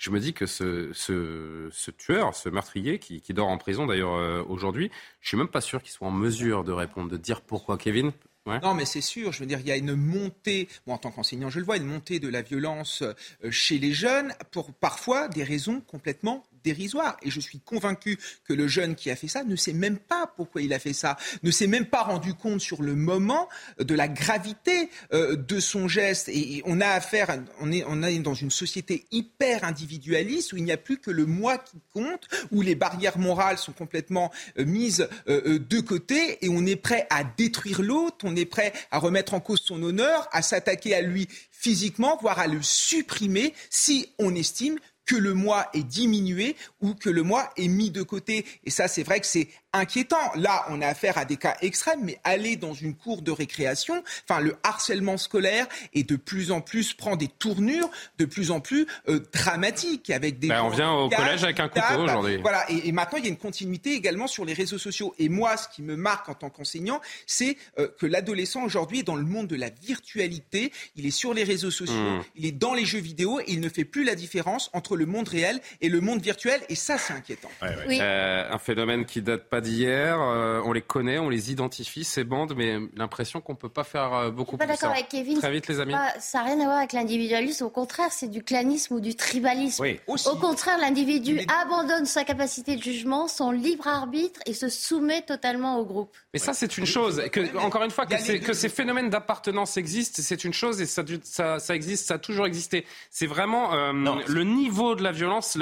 je 0.05 0.11
me 0.11 0.20
dis 0.20 0.34
que 0.34 0.44
ce, 0.44 1.90
tueur, 1.92 2.34
ce 2.34 2.50
meurtrier 2.50 2.98
qui, 2.98 3.22
dort 3.32 3.48
en 3.48 3.57
prison 3.57 3.86
d'ailleurs 3.86 4.14
euh, 4.14 4.44
aujourd'hui, 4.46 4.90
je 5.22 5.28
suis 5.28 5.36
même 5.38 5.48
pas 5.48 5.62
sûr 5.62 5.82
qu'il 5.82 5.92
soit 5.92 6.07
en 6.07 6.11
mesure 6.11 6.62
de 6.62 6.72
répondre, 6.72 7.11
de 7.11 7.16
dire 7.16 7.40
pourquoi 7.40 7.78
Kevin. 7.78 8.12
Non, 8.46 8.74
mais 8.74 8.84
c'est 8.84 9.00
sûr. 9.00 9.32
Je 9.32 9.40
veux 9.40 9.46
dire, 9.46 9.61
il 9.61 9.66
y 9.66 9.72
a 9.72 9.78
une 9.78 9.94
montée. 9.94 10.68
Moi, 10.86 10.96
en 10.96 10.98
tant 10.98 11.11
qu'enseignant, 11.11 11.48
je 11.48 11.59
le 11.59 11.64
vois, 11.64 11.78
une 11.78 11.86
montée 11.86 12.18
de 12.18 12.28
la 12.28 12.42
violence 12.42 13.00
euh, 13.00 13.14
chez 13.50 13.78
les 13.78 13.94
jeunes 13.94 14.34
pour 14.50 14.74
parfois 14.74 15.28
des 15.28 15.42
raisons 15.42 15.80
complètement 15.80 16.44
dérisoire. 16.65 17.17
Et 17.23 17.31
je 17.31 17.41
suis 17.41 17.61
convaincu 17.61 18.19
que 18.45 18.53
le 18.53 18.67
jeune 18.67 18.95
qui 18.95 19.11
a 19.11 19.17
fait 19.17 19.29
ça 19.29 19.45
ne 19.45 19.57
sait 19.57 19.73
même 19.73 19.99
pas 19.99 20.33
pourquoi 20.37 20.62
il 20.62 20.73
a 20.73 20.79
fait 20.79 20.93
ça, 20.93 21.17
ne 21.43 21.51
s'est 21.51 21.67
même 21.67 21.87
pas 21.87 22.03
rendu 22.03 22.35
compte 22.35 22.61
sur 22.61 22.83
le 22.83 22.95
moment 22.95 23.49
de 23.79 23.95
la 23.95 24.09
gravité 24.09 24.91
euh, 25.12 25.37
de 25.37 25.61
son 25.61 25.89
geste. 25.89 26.29
Et 26.29 26.62
on 26.67 26.81
a 26.81 26.89
affaire, 26.89 27.37
on 27.61 27.73
est, 27.73 28.19
dans 28.19 28.35
une 28.35 28.51
société 28.51 29.07
hyper 29.11 29.65
individualiste 29.65 30.53
où 30.53 30.57
il 30.57 30.65
n'y 30.65 30.73
a 30.73 30.77
plus 30.77 30.99
que 30.99 31.11
le 31.11 31.27
moi 31.27 31.59
qui 31.59 31.79
compte, 31.93 32.29
où 32.51 32.62
les 32.62 32.75
barrières 32.75 33.19
morales 33.19 33.59
sont 33.59 33.73
complètement 33.73 34.31
euh, 34.59 34.65
mises 34.65 35.09
euh, 35.29 35.59
de 35.59 35.81
côté 35.81 36.45
et 36.45 36.49
on 36.49 36.65
est 36.67 36.77
prêt 36.77 37.07
à 37.11 37.25
détruire 37.25 37.83
l'autre, 37.83 38.25
on 38.25 38.37
est 38.37 38.45
prêt 38.45 38.73
à 38.91 38.99
remettre 38.99 39.35
en 39.35 39.41
cause 39.41 39.61
son 39.61 39.83
honneur, 39.83 40.29
à 40.33 40.43
s'attaquer 40.43 40.95
à 40.95 41.03
lui 41.03 41.29
physiquement, 41.51 42.19
voire 42.21 42.39
à 42.39 42.47
le 42.47 42.61
supprimer 42.62 43.55
si 43.71 44.11
on 44.19 44.35
estime 44.35 44.79
que 45.07 45.16
le 45.16 45.34
moi 45.34 45.68
est 45.74 45.82
diminué 45.82 46.57
ou 46.80 46.94
que 46.94 47.11
le 47.11 47.22
moi 47.22 47.50
est 47.57 47.68
mis 47.68 47.90
de 47.90 48.02
côté. 48.02 48.44
Et 48.64 48.70
ça, 48.70 48.88
c'est 48.88 49.02
vrai 49.02 49.20
que 49.20 49.26
c'est 49.26 49.48
inquiétant. 49.75 50.33
Là, 50.37 50.64
on 50.70 50.81
a 50.81 50.87
affaire 50.87 51.18
à 51.18 51.25
des 51.25 51.37
cas 51.37 51.57
extrêmes, 51.61 52.01
mais 52.03 52.18
aller 52.25 52.57
dans 52.57 52.72
une 52.72 52.95
cour 52.95 53.22
de 53.22 53.31
récréation, 53.31 54.03
enfin, 54.29 54.41
le 54.41 54.57
harcèlement 54.62 55.16
scolaire 55.16 55.66
est 55.93 56.09
de 56.09 56.16
plus 56.16 56.51
en 56.51 56.61
plus 56.61 56.95
prend 56.95 57.16
des 57.16 57.29
tournures 57.29 57.91
de 58.18 58.25
plus 58.25 58.51
en 58.51 58.61
plus 58.61 58.87
euh, 59.09 59.20
dramatiques 59.33 60.11
avec 60.11 60.39
des. 60.39 60.49
Ben, 60.49 60.62
on 60.62 60.70
vient 60.70 60.93
au 60.93 61.09
collège 61.09 61.45
avec 61.45 61.61
un 61.61 61.68
couteau 61.68 62.01
aujourd'hui. 62.01 62.39
Voilà, 62.39 62.64
et, 62.70 62.93
maintenant 62.93 63.18
il 63.18 63.25
y 63.25 63.27
a 63.27 63.31
une 63.31 63.37
continuité 63.37 63.93
également 63.93 64.27
sur 64.27 64.45
les 64.45 64.55
réseaux 64.55 64.79
sociaux. 64.79 65.14
Et 65.18 65.29
moi, 65.29 65.57
ce 65.57 65.68
qui 65.68 65.83
me 65.83 65.97
marque 65.97 66.29
en 66.29 66.35
tant 66.35 66.51
qu'enseignant, 66.51 67.01
c'est 67.27 67.57
euh, 67.79 67.89
que 67.99 68.07
l'adolescent 68.07 68.62
aujourd'hui 68.62 69.01
est 69.01 69.05
dans 69.05 69.16
le 69.16 69.25
monde 69.25 69.47
de 69.47 69.57
la 69.57 69.70
virtualité. 69.70 70.72
Il 70.97 71.07
est 71.07 71.11
sur 71.11 71.35
les 71.35 71.45
réseaux 71.45 71.70
sociaux, 71.70 71.95
mmh. 71.95 72.25
il 72.37 72.47
est 72.47 72.53
dans 72.53 72.75
les 72.75 72.85
jeux 72.85 73.01
vidéo, 73.01 73.41
et 73.41 73.45
il 73.49 73.61
ne 73.61 73.68
fait 73.68 73.85
plus 73.85 74.05
la 74.05 74.14
différence 74.14 74.70
entre 74.72 74.97
le 74.97 75.07
monde 75.07 75.29
réel 75.29 75.61
et 75.81 75.89
le 75.89 76.01
monde 76.01 76.20
virtuel. 76.20 76.61
Et 76.68 76.75
ça, 76.75 76.99
c'est 76.99 77.12
inquiétant. 77.12 77.51
Euh, 77.62 78.49
un 78.51 78.59
phénomène 78.59 79.05
qui 79.05 79.22
date 79.22 79.49
pas 79.49 79.61
d'hier. 79.65 80.21
Euh, 80.21 80.62
on 80.65 80.73
les 80.73 80.83
connaît, 80.83 81.19
on 81.19 81.29
les 81.29 81.51
identifie, 81.51 82.05
ces 82.05 82.23
bandes, 82.25 82.55
mais 82.57 82.79
l'impression 82.97 83.41
qu'on 83.41 83.55
ne 83.55 83.59
peut 83.59 83.69
pas 83.69 83.85
faire 83.85 84.12
euh, 84.15 84.31
beaucoup 84.31 84.57
plus. 84.57 84.67
Je 84.67 84.73
suis 84.73 84.81
pas 84.81 84.87
d'accord 84.87 84.97
avec 84.97 85.09
Kevin. 85.09 85.39
Très 85.39 85.51
vite, 85.51 85.67
les 85.67 85.81
amis. 85.81 85.95
ça 86.21 86.39
n'a 86.39 86.45
rien 86.45 86.61
à 86.61 86.65
voir 86.65 86.79
avec 86.79 86.93
l'individualisme. 86.93 87.65
Au 87.65 87.71
contraire, 87.71 88.12
c'est 88.12 88.29
du 88.29 88.43
clanisme 88.43 88.95
ou 88.95 89.01
du 89.01 89.15
tribalisme. 89.15 89.85
Au 90.07 90.37
contraire, 90.37 90.79
l'individu 90.79 91.41
abandonne 91.62 92.07
sa 92.07 92.25
capacité 92.25 92.77
de 92.77 92.83
jugement, 92.83 93.27
son 93.29 93.51
libre 93.51 93.89
arbitre 93.89 94.41
et 94.47 94.55
se 94.55 94.69
soumet 94.69 95.23
totalement 95.23 95.79
au 95.79 95.85
groupe. 95.85 96.15
Mais 96.33 96.39
ça, 96.39 96.53
c'est 96.53 96.79
une 96.79 96.87
chose. 96.87 97.23
Que, 97.33 97.57
encore 97.59 97.83
une 97.83 97.91
fois, 97.91 98.07
que, 98.07 98.39
que 98.39 98.53
ces 98.53 98.69
phénomènes 98.69 99.11
d'appartenance 99.11 99.77
existent, 99.77 100.21
c'est 100.23 100.45
une 100.45 100.53
chose 100.53 100.81
et 100.81 100.87
ça, 100.87 101.03
ça, 101.23 101.59
ça, 101.59 101.75
existe, 101.75 102.07
ça 102.07 102.15
a 102.15 102.19
toujours 102.19 102.47
existé. 102.47 102.85
C'est 103.11 103.27
vraiment 103.27 103.75
euh, 103.75 103.93
le 104.27 104.45
niveau 104.45 104.95
de 104.95 105.03
la 105.03 105.12
violence, 105.12 105.59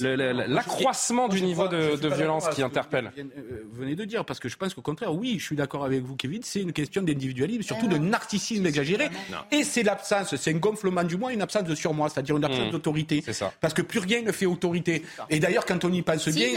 l'accroissement 0.00 1.28
du 1.28 1.42
niveau 1.42 1.68
de, 1.68 1.96
de 1.96 2.08
violence 2.08 2.48
qui 2.48 2.62
interpelle. 2.62 3.12
Euh, 3.50 3.64
venez 3.72 3.94
de 3.94 4.04
dire, 4.04 4.24
parce 4.24 4.40
que 4.40 4.48
je 4.48 4.56
pense 4.56 4.74
qu'au 4.74 4.82
contraire, 4.82 5.14
oui, 5.14 5.36
je 5.38 5.44
suis 5.44 5.56
d'accord 5.56 5.84
avec 5.84 6.02
vous, 6.02 6.16
Kevin, 6.16 6.42
c'est 6.42 6.60
une 6.60 6.72
question 6.72 7.02
d'individualisme, 7.02 7.62
surtout 7.62 7.86
de 7.86 7.98
narcissisme 7.98 8.66
exagéré. 8.66 9.08
Et 9.50 9.62
c'est 9.62 9.82
l'absence, 9.82 10.34
c'est 10.36 10.50
un 10.50 10.58
gonflement 10.58 11.04
du 11.04 11.16
moi, 11.16 11.32
une 11.32 11.42
absence 11.42 11.64
de 11.64 11.74
surmoi, 11.74 12.08
c'est-à-dire 12.08 12.36
une 12.36 12.44
absence 12.44 12.68
mmh. 12.68 12.70
d'autorité. 12.70 13.22
C'est 13.24 13.32
ça. 13.32 13.52
Parce 13.60 13.74
que 13.74 13.82
plus 13.82 14.00
rien 14.00 14.22
ne 14.22 14.32
fait 14.32 14.46
autorité. 14.46 15.04
Et 15.30 15.38
d'ailleurs, 15.38 15.64
quand 15.64 15.84
on 15.84 15.92
y 15.92 16.02
pense 16.02 16.28
bien, 16.28 16.48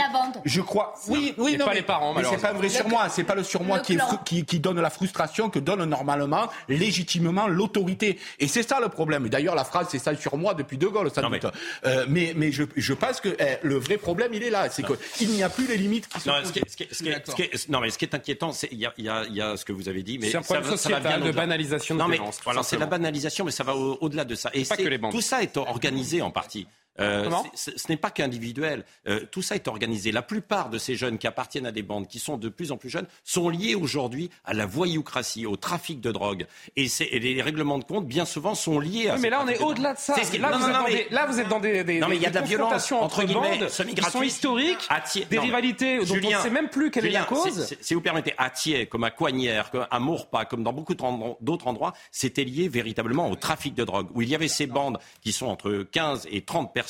je 0.46 0.62
crois. 0.62 0.96
Oui, 1.08 1.34
oui, 1.38 1.58
non, 1.58 1.66
pas 1.66 1.74
les 1.74 1.82
parents, 1.82 2.14
mais 2.14 2.24
c'est 2.24 2.38
pas 2.38 2.52
un 2.52 2.54
vrai 2.54 2.70
surmoi. 2.70 3.10
C'est 3.10 3.24
pas 3.24 3.36
le 3.36 3.44
surmoi 3.44 3.80
qui, 3.80 3.98
qui, 4.26 4.46
qui, 4.46 4.60
donne 4.60 4.80
la 4.80 4.90
frustration 4.90 5.50
que 5.50 5.60
donne 5.60 5.84
normalement, 5.86 6.50
légitimement, 6.68 7.48
l'autorité. 7.48 8.20
Et 8.40 8.48
c'est 8.48 8.68
ça 8.68 8.80
le 8.80 8.90
problème. 8.90 9.30
D'ailleurs, 9.30 9.56
la 9.56 9.64
phrase, 9.64 9.88
c'est 9.90 10.00
ça 10.00 10.16
sur 10.16 10.38
moi 10.38 10.54
depuis 10.54 10.78
De 10.78 10.88
Gaulle, 10.88 11.12
ça 11.12 11.28
Mais... 11.30 11.40
Euh, 11.86 12.06
mais, 12.08 12.34
mais 12.36 12.52
je, 12.52 12.64
je 12.76 12.94
pense 12.94 13.22
que 13.22 13.30
eh, 13.40 13.58
le 13.62 13.78
vrai 13.78 13.98
problème, 13.98 14.34
il 14.34 14.44
est 14.44 14.50
là. 14.50 14.70
C'est 14.70 14.84
qu'il 15.16 15.30
n'y 15.30 15.44
a 15.44 15.50
plus 15.50 15.68
les 15.68 15.78
limites 15.78 16.08
qui 16.08 16.20
sont 16.20 16.32
non, 16.32 16.42
mais 17.02 17.90
ce 17.90 17.98
qui 17.98 18.06
est 18.06 18.14
inquiétant, 18.14 18.52
c'est 18.52 18.70
il 18.72 18.80
y 18.80 18.86
a, 18.86 18.94
y, 18.98 19.04
y 19.34 19.42
a, 19.42 19.58
ce 19.58 19.66
que 19.66 19.74
vous 19.74 19.90
avez 19.90 20.04
dit, 20.04 20.20
mais 20.20 20.30
c'est 20.30 20.38
un 20.38 20.42
problème 20.42 20.66
sociétal 20.66 21.24
de 21.24 21.32
banalisation 21.32 21.96
de 21.96 22.00
non, 22.00 22.08
mais, 22.08 22.20
Voilà, 22.44 22.64
c'est 22.64 22.78
la 22.78 22.86
banalisation, 22.86 23.46
mais 23.46 23.52
ça 23.52 23.64
va 23.64 23.76
au-delà 23.76 24.26
de 24.26 24.36
ça. 24.36 24.50
Et 24.54 24.64
tout 25.12 25.22
ça 25.22 25.44
est 25.44 25.58
organisé 25.58 26.22
en 26.22 26.32
partie. 26.32 26.68
Euh, 27.00 27.30
ce 27.54 27.72
n'est 27.90 27.98
pas 27.98 28.12
qu'individuel. 28.12 28.84
Euh, 29.08 29.22
tout 29.32 29.42
ça 29.42 29.56
est 29.56 29.68
organisé. 29.68 30.12
La 30.12 30.22
plupart 30.22 30.70
de 30.70 30.78
ces 30.78 30.96
jeunes 30.96 31.18
qui 31.18 31.28
appartiennent 31.28 31.66
à 31.66 31.72
des 31.72 31.84
bandes, 31.84 32.08
qui 32.08 32.20
sont 32.20 32.38
de 32.38 32.50
plus 32.50 32.72
en 32.72 32.78
plus 32.78 32.90
jeunes, 32.90 33.08
sont 33.24 33.50
liés 33.50 33.76
aujourd'hui 33.76 34.30
à 34.46 34.54
la 34.54 34.66
voyoucratie, 34.66 35.46
au 35.46 35.56
trafic 35.56 36.02
de 36.02 36.12
drogue. 36.12 36.46
Et, 36.76 36.88
les 37.20 37.42
règlements 37.42 37.80
de 37.80 37.84
compte, 37.84 38.08
bien 38.08 38.26
souvent, 38.26 38.56
sont 38.56 38.80
liés 38.80 39.10
à. 39.10 39.18
mais 39.18 39.30
là, 39.30 39.42
on 39.44 39.48
est 39.48 39.60
au-delà 39.60 39.94
de 39.94 40.00
ça. 40.00 40.16
là, 40.40 40.58
vous 40.58 40.68
êtes 40.68 40.74
dans 40.74 40.84
des, 40.86 41.08
là, 41.12 41.26
vous 41.26 41.40
êtes 41.40 41.48
dans 41.48 41.60
des, 41.60 41.86
il 41.88 42.22
y 42.22 42.26
a 42.26 42.30
de 42.30 42.36
la 42.36 42.42
violence 42.42 42.92
entre 42.92 43.24
guillemets, 43.24 43.60
qui 43.96 44.04
sont 44.04 44.22
historiques, 44.22 44.88
des 45.30 45.40
rivalités 45.40 46.00
dont 46.00 46.16
on 46.24 46.30
ne 46.30 46.38
sait 46.38 46.50
même 46.50 46.70
plus 46.70 46.92
quelle 46.92 47.06
est 47.06 47.12
la 47.12 47.24
cause. 47.24 47.76
Si, 47.82 47.94
vous 47.94 48.02
permettez, 48.02 48.34
à 48.38 48.50
Thiers, 48.50 48.88
comme 48.88 49.04
à 49.04 49.12
Coignères, 49.12 49.72
à 49.90 50.00
Mourpas, 50.00 50.46
comme 50.46 50.64
dans 50.64 50.74
beaucoup 50.74 50.96
d'autres 50.96 51.68
endroits, 51.68 51.94
c'était 52.12 52.44
lié 52.44 52.68
véritablement 52.68 53.30
au 53.30 53.36
trafic 53.36 53.74
de 53.74 53.84
drogue, 53.84 54.08
où 54.14 54.22
il 54.22 54.30
y 54.30 54.36
avait 54.36 54.48
ces 54.48 54.68
bandes 54.68 55.00
qui 55.22 55.32
sont 55.32 55.48
entre 55.48 55.86
15 55.92 56.28
et 56.32 56.42
30 56.42 56.74
personnes 56.74 56.89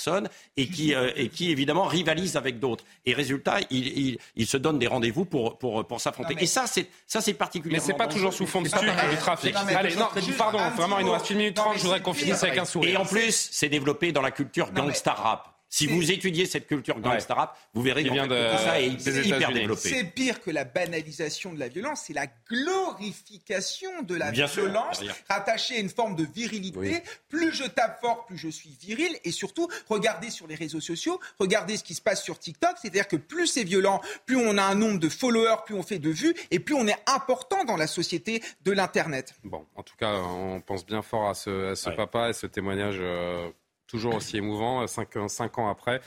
et 0.57 0.67
qui, 0.67 0.93
euh, 0.93 1.11
et 1.15 1.29
qui 1.29 1.51
évidemment 1.51 1.85
rivalisent 1.85 2.37
avec 2.37 2.59
d'autres. 2.59 2.83
Et 3.05 3.13
résultat, 3.13 3.57
ils, 3.69 4.17
ils, 4.35 4.47
se 4.47 4.57
donnent 4.57 4.79
des 4.79 4.87
rendez-vous 4.87 5.25
pour, 5.25 5.57
pour, 5.57 5.85
pour 5.85 6.01
s'affronter. 6.01 6.35
Et 6.39 6.45
ça, 6.45 6.65
c'est, 6.67 6.87
ça, 7.05 7.21
c'est 7.21 7.33
particulièrement. 7.33 7.85
Mais 7.85 7.91
c'est 7.91 7.97
pas 7.97 8.07
toujours 8.07 8.33
sous 8.33 8.47
fond 8.47 8.61
de 8.61 8.69
du 8.69 9.17
trafic. 9.17 9.55
Allez, 9.55 9.95
non, 9.95 10.07
pardon, 10.37 10.59
vraiment, 10.75 10.99
il 10.99 11.05
nous 11.05 11.11
reste 11.11 11.29
une 11.29 11.37
minute 11.37 11.55
trente, 11.55 11.77
je 11.77 11.83
voudrais 11.83 12.01
qu'on 12.01 12.13
finisse 12.13 12.43
avec 12.43 12.57
un 12.57 12.65
sourire. 12.65 12.93
Et 12.93 12.97
en 12.97 13.05
plus, 13.05 13.49
c'est 13.51 13.69
développé 13.69 14.11
dans 14.11 14.21
la 14.21 14.31
culture 14.31 14.71
gangsta 14.71 15.13
rap. 15.13 15.58
Si 15.69 15.85
vous 15.85 16.11
étudiez 16.11 16.47
cette 16.47 16.67
culture 16.67 16.99
gangsta 16.99 17.35
rap, 17.35 17.57
vous 17.73 17.83
verrez 17.83 18.03
que 18.03 18.09
tout 18.09 18.63
ça 18.63 18.81
est 18.81 18.89
hyper 18.89 19.51
développé. 19.51 19.89
C'est 19.89 20.03
pire 20.03 20.41
que 20.41 20.49
la 20.49 20.63
banalisation 20.63 21.53
de 21.53 21.59
la 21.59 21.67
violence, 21.67 22.03
c'est 22.07 22.13
la 22.13 22.25
glorification 22.49 24.01
de 24.01 24.15
la 24.15 24.31
violence 24.31 25.01
rattachée 25.29 25.75
à 25.75 25.79
une 25.79 25.89
forme 25.89 26.15
de 26.15 26.25
virilité. 26.25 27.03
Plus 27.27 27.53
je 27.53 27.65
tape 27.65 28.01
fort, 28.01 28.25
plus 28.25 28.37
je 28.37 28.49
suis 28.49 28.75
viril. 28.81 29.15
Et 29.23 29.31
surtout, 29.31 29.67
regardez 29.87 30.29
sur 30.29 30.47
les 30.47 30.55
réseaux 30.55 30.81
sociaux, 30.81 31.19
regardez 31.39 31.77
ce 31.77 31.83
qui 31.83 31.93
se 31.93 32.01
passe 32.01 32.23
sur 32.23 32.39
TikTok. 32.39 32.71
C'est-à-dire 32.81 33.07
que 33.07 33.15
plus 33.15 33.47
c'est 33.47 33.63
violent, 33.63 34.01
plus 34.25 34.37
on 34.37 34.57
a 34.57 34.63
un 34.63 34.75
nombre 34.75 34.99
de 34.99 35.09
followers, 35.09 35.57
plus 35.65 35.75
on 35.75 35.83
fait 35.83 35.99
de 35.99 36.09
vues, 36.09 36.33
et 36.49 36.59
plus 36.59 36.73
on 36.73 36.87
est 36.87 36.97
important 37.05 37.63
dans 37.63 37.77
la 37.77 37.87
société 37.87 38.41
de 38.63 38.71
l'Internet. 38.71 39.35
Bon, 39.43 39.65
en 39.75 39.83
tout 39.83 39.95
cas, 39.97 40.13
on 40.15 40.61
pense 40.61 40.85
bien 40.85 41.01
fort 41.01 41.29
à 41.29 41.35
ce, 41.35 41.71
à 41.71 41.75
ce 41.75 41.89
papa 41.91 42.29
et 42.29 42.33
ce 42.33 42.47
témoignage. 42.47 42.97
Euh, 42.99 43.49
toujours 43.89 44.15
aussi 44.15 44.37
émouvant, 44.37 44.85
cinq, 44.87 45.09
cinq 45.27 45.57
ans 45.57 45.69
après. 45.69 46.01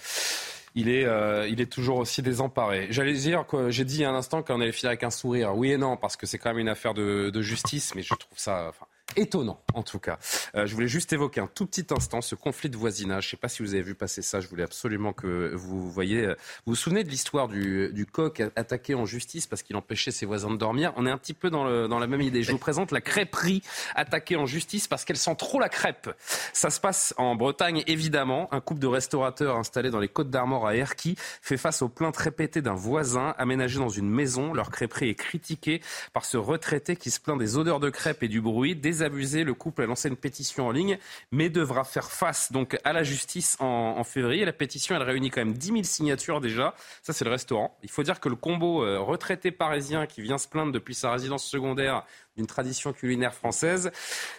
Il 0.75 0.89
est, 0.89 1.05
euh, 1.05 1.47
il 1.49 1.61
est 1.61 1.71
toujours 1.71 1.99
aussi 1.99 2.23
désemparé. 2.23 2.87
J'allais 2.91 3.13
dire 3.13 3.47
que 3.47 3.71
j'ai 3.71 3.85
dit 3.85 4.05
un 4.05 4.15
instant 4.15 4.43
qu'on 4.43 4.61
allait 4.61 4.73
finir 4.73 4.91
avec 4.91 5.03
un 5.03 5.11
sourire. 5.11 5.55
Oui 5.55 5.73
et 5.73 5.77
non, 5.77 5.99
parce 5.99 6.17
que 6.17 6.25
c'est 6.27 6.39
quand 6.39 6.51
même 6.51 6.61
une 6.61 6.69
affaire 6.71 6.95
de, 6.95 7.29
de 7.29 7.43
justice, 7.43 7.95
mais 7.95 8.03
je 8.03 8.15
trouve 8.15 8.39
ça. 8.39 8.69
Enfin, 8.71 8.87
étonnant 9.17 9.63
en 9.75 9.83
tout 9.83 9.99
cas. 9.99 10.19
Euh, 10.55 10.67
je 10.67 10.75
voulais 10.75 10.89
juste 10.89 11.13
évoquer 11.13 11.41
un 11.41 11.47
tout 11.47 11.67
petit 11.67 11.87
instant 11.91 12.21
ce 12.21 12.35
conflit 12.35 12.69
de 12.69 12.77
voisinage. 12.77 13.25
Je 13.25 13.29
ne 13.29 13.31
sais 13.33 13.37
pas 13.37 13.49
si 13.49 13.63
vous 13.63 13.75
avez 13.75 13.83
vu 13.83 13.95
passer 13.95 14.23
ça, 14.23 14.41
je 14.41 14.49
voulais 14.49 14.63
absolument 14.63 15.13
que 15.13 15.53
vous 15.55 15.91
voyez. 15.91 16.27
Euh, 16.27 16.35
vous 16.67 16.73
vous 16.73 16.77
souvenez 16.77 17.05
de 17.05 17.09
l'histoire 17.09 17.49
du, 17.49 17.91
du, 17.93 18.07
coq 18.07 18.43
attaqué 18.57 18.95
en 18.95 19.07
justice 19.07 19.47
parce 19.47 19.63
qu'il 19.63 19.77
empêchait 19.77 20.11
ses 20.11 20.27
voisins 20.27 20.51
de 20.51 20.57
dormir? 20.57 20.93
On 20.97 21.07
est 21.07 21.11
un 21.11 21.19
petit 21.19 21.35
peu 21.35 21.51
dans, 21.51 21.65
le, 21.65 21.89
dans 21.89 21.99
la 21.99 22.07
même 22.07 22.21
idée. 22.21 22.43
Je 22.43 22.53
vous 22.53 22.59
présente 22.59 22.93
la 22.93 23.01
crêperie 23.01 23.63
attaquée 23.95 24.37
en 24.37 24.47
justice 24.47 24.89
parce 24.89 25.05
qu'elle 25.05 25.17
sent 25.17 25.37
trop 25.37 25.61
la 25.61 25.69
crêpe. 25.69 26.11
Ça 26.53 26.71
se 26.71 26.81
passe 26.81 27.15
en 27.17 27.35
Bretagne 27.35 27.83
évidemment. 27.87 28.49
Un 28.53 28.61
couple 28.61 28.81
de 28.81 28.87
restaurateurs 28.87 29.57
installés 29.57 29.91
dans 29.91 30.01
les 30.01 30.09
Côtes 30.09 30.31
d'Armor 30.31 30.67
à 30.67 30.77
Erquy 30.77 31.17
fait 31.19 31.57
face 31.57 31.83
aux 31.83 31.89
plaintes 31.89 32.17
répétées 32.17 32.63
d'un 32.63 32.75
voisin 32.75 33.35
aménagé 33.39 33.79
dans 33.79 33.89
une 33.89 34.11
maison. 34.11 34.53
Leur 34.53 34.71
crêperie 34.71 35.09
est 35.09 35.15
critiquée 35.15 35.81
par 36.13 36.25
ce 36.25 36.37
retraité 36.37 36.97
qui 36.97 37.11
se 37.11 37.21
plaint 37.21 37.39
des 37.39 37.57
odeurs 37.57 37.81
de 37.81 37.91
crêpes 37.91 38.23
et 38.23 38.29
du 38.29 38.41
bruit, 38.41 38.77
abusé. 39.03 39.45
Le 39.45 39.55
couple 39.55 39.83
a 39.83 39.87
lancé 39.87 40.09
une 40.09 40.17
pétition 40.17 40.67
en 40.67 40.71
ligne, 40.71 40.99
mais 41.31 41.49
devra 41.49 41.85
faire 41.85 42.11
face 42.11 42.53
donc 42.53 42.79
à 42.85 42.93
la 42.93 43.03
justice 43.03 43.57
en, 43.61 44.03
février. 44.05 44.45
La 44.45 44.53
pétition, 44.53 44.97
elle 44.97 45.03
réunit 45.03 45.31
quand 45.31 45.41
même 45.41 45.55
10 45.55 45.67
000 45.67 45.83
signatures 45.85 46.41
déjà. 46.41 46.75
Ça, 47.03 47.13
c'est 47.13 47.25
le 47.25 47.31
restaurant. 47.31 47.77
Il 47.83 47.91
faut 47.91 48.03
dire 48.03 48.21
que 48.21 48.29
le 48.29 48.37
combo 48.37 48.85
euh, 48.85 48.99
retraité 48.99 49.51
parisien 49.51 50.07
qui 50.07 50.23
vient 50.23 50.39
se 50.39 50.49
plaindre 50.49 50.73
depuis 50.73 50.95
sa 50.95 51.13
résidence 51.13 51.45
secondaire 51.45 52.05
d'une 52.37 52.47
tradition 52.47 52.93
culinaire 52.93 53.35
française, 53.35 53.91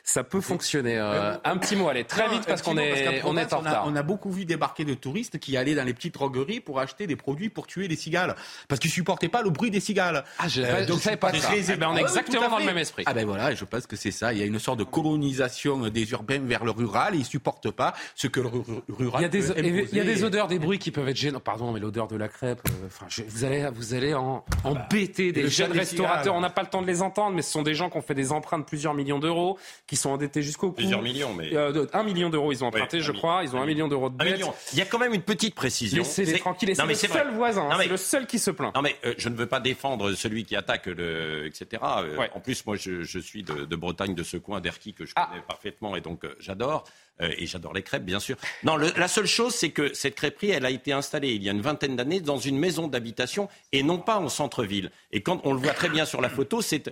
ça 0.04 0.24
peut 0.24 0.42
fonctionner. 0.42 0.98
Euh, 0.98 1.36
un 1.44 1.58
petit 1.58 1.76
mot, 1.76 1.90
allez, 1.90 2.06
très 2.06 2.28
vite 2.30 2.46
parce 2.48 2.62
qu'on 2.62 2.78
est, 2.78 3.22
on 3.24 3.38
est 3.38 3.54
en 3.54 3.60
retard. 3.60 3.84
On 3.88 3.96
a, 3.96 4.04
beaucoup 4.04 4.32
vu 4.32 4.46
débarquer 4.46 4.84
de 4.84 4.94
touristes 4.96 5.40
qui 5.40 5.56
allaient 5.56 5.76
dans 5.76 5.84
les 5.84 5.94
petites 5.94 6.14
drogueries 6.14 6.60
pour 6.60 6.80
acheter 6.80 7.08
des 7.08 7.16
produits 7.16 7.50
pour 7.50 7.68
tuer 7.68 7.88
les 7.88 7.96
cigales, 7.96 8.36
parce 8.68 8.80
qu'ils 8.80 8.92
supportaient 8.92 9.30
pas 9.30 9.42
le 9.42 9.50
bruit 9.50 9.72
des 9.72 9.80
cigales. 9.80 10.26
Ah, 10.40 10.48
je, 10.48 10.62
euh, 10.62 10.86
donc 10.86 11.00
savais 11.00 11.18
pas 11.18 11.32
ça. 11.34 11.52
Eh 11.56 11.76
ben, 11.76 11.88
on 11.90 11.96
est 11.96 12.00
ah 12.00 12.02
exactement 12.02 12.50
dans 12.50 12.60
le 12.60 12.66
même 12.66 12.78
esprit. 12.78 13.04
Ah 13.06 13.14
ben 13.14 13.26
voilà, 13.26 13.54
je 13.54 13.64
pense 13.64 13.88
que 13.88 13.96
c'est 13.96 14.12
ça. 14.12 14.34
Il 14.34 14.40
y 14.40 14.42
a 14.42 14.46
une 14.46 14.60
sorte 14.60 14.80
de 14.80 14.84
colonisation 14.84 15.88
des 15.90 16.12
urbains 16.12 16.40
vers 16.40 16.66
le 16.66 16.72
rural. 16.72 17.16
Et 17.16 17.20
ils 17.20 17.26
supportent 17.26 17.72
pas 17.72 17.94
ce 18.16 18.28
que 18.28 18.40
le 18.40 18.50
rural. 18.90 19.22
Il 19.22 19.24
y 19.24 19.26
a 19.26 19.30
des, 19.30 19.52
il 19.92 19.98
y 19.98 20.00
a 20.00 20.04
des 20.04 20.24
odeurs, 20.24 20.48
des 20.48 20.60
bruits 20.60 20.80
qui 20.80 20.92
peuvent 20.92 21.08
être 21.08 21.18
gênants. 21.18 21.40
Pardon, 21.40 21.72
mais 21.72 21.80
l'odeur 21.80 22.08
de 22.08 22.16
la 22.16 22.28
crêpe. 22.28 22.62
Euh, 22.68 22.88
enfin, 22.88 23.08
vous 23.28 23.44
allez, 23.44 23.70
vous 23.74 23.94
allez 23.94 24.14
en, 24.14 24.44
embêter 24.64 25.32
des 25.32 25.48
jeunes 25.50 25.72
restaurateurs. 25.72 26.36
On 26.36 26.42
n'a 26.42 26.50
pas 26.50 26.64
le 26.64 26.70
temps 26.70 26.82
de 26.82 26.88
les 26.88 27.02
entendre, 27.02 27.36
mais 27.36 27.42
ce 27.42 27.52
sont 27.52 27.64
des 27.64 27.76
gens 27.76 27.83
gens 27.84 27.90
qui 27.90 27.98
ont 27.98 28.02
fait 28.02 28.16
des 28.16 28.32
emprunts 28.32 28.60
de 28.60 28.64
plusieurs 28.64 28.94
millions 28.94 29.20
d'euros, 29.20 29.58
qui 29.88 29.96
sont 29.96 30.10
endettés 30.10 30.42
jusqu'au 30.42 30.70
cou. 30.70 30.76
Plusieurs 30.76 31.02
millions, 31.02 31.34
mais. 31.34 31.54
Euh, 31.56 31.86
un 31.94 32.04
million 32.04 32.30
d'euros, 32.30 32.52
ils 32.52 32.64
ont 32.64 32.68
emprunté, 32.68 33.02
je 33.02 33.12
crois. 33.12 33.44
Ils 33.44 33.56
ont 33.56 33.62
un 33.62 33.66
million 33.66 33.88
d'euros 33.88 34.10
de 34.10 34.18
dettes. 34.18 34.46
Il 34.74 34.80
y 34.80 34.82
a 34.82 34.86
quand 34.86 35.00
même 35.00 35.14
une 35.14 35.22
petite 35.22 35.56
précision. 35.56 36.04
Laissez-les 36.04 36.40
tranquilles. 36.40 36.76
C'est 36.76 36.86
le 36.86 36.94
seul 36.96 37.34
voisin. 37.34 37.70
C'est 37.80 37.88
le 37.88 37.98
seul 37.98 38.28
qui 38.28 38.40
se 38.40 38.52
plaint. 38.52 38.74
Non, 38.76 38.82
mais 38.82 38.96
euh, 39.06 39.14
je 39.18 39.30
ne 39.30 39.36
veux 39.36 39.48
pas 39.48 39.60
défendre 39.60 40.14
celui 40.14 40.46
qui 40.46 40.56
attaque, 40.56 40.88
le, 40.88 41.46
etc. 41.46 41.82
Euh, 41.84 42.28
en 42.34 42.40
plus, 42.40 42.66
moi, 42.66 42.76
je, 42.76 43.04
je 43.04 43.20
suis 43.20 43.44
de, 43.44 43.66
de, 43.66 43.76
Bretagne, 43.76 44.16
de 44.16 44.24
ce 44.24 44.38
coin 44.38 44.62
d'Erquy 44.62 44.94
que 44.94 45.06
je 45.06 45.14
ah. 45.16 45.28
connais 45.30 45.42
parfaitement 45.42 45.96
et 45.96 46.02
donc 46.02 46.26
j'adore. 46.40 46.86
Euh, 47.22 47.32
et 47.38 47.46
j'adore 47.46 47.74
les 47.74 47.84
crêpes, 47.84 48.06
bien 48.06 48.20
sûr. 48.20 48.38
Non, 48.64 48.76
le, 48.76 48.92
la 48.98 49.08
seule 49.08 49.28
chose, 49.28 49.54
c'est 49.54 49.70
que 49.70 49.94
cette 49.94 50.16
crêperie, 50.16 50.50
elle 50.52 50.66
a 50.66 50.72
été 50.72 50.92
installée 50.92 51.34
il 51.34 51.44
y 51.44 51.50
a 51.50 51.52
une 51.52 51.62
vingtaine 51.62 51.96
d'années 51.96 52.20
dans 52.20 52.38
une 52.38 52.58
maison 52.58 52.88
d'habitation 52.88 53.50
et 53.72 53.84
non 53.84 54.00
pas 54.00 54.18
en 54.18 54.30
centre-ville. 54.30 54.92
Et 55.12 55.22
quand 55.22 55.42
on 55.44 55.54
le 55.54 55.60
voit 55.60 55.74
très 55.74 55.90
bien 55.90 56.06
sur 56.06 56.22
la 56.22 56.30
photo, 56.30 56.62
c'est 56.62 56.92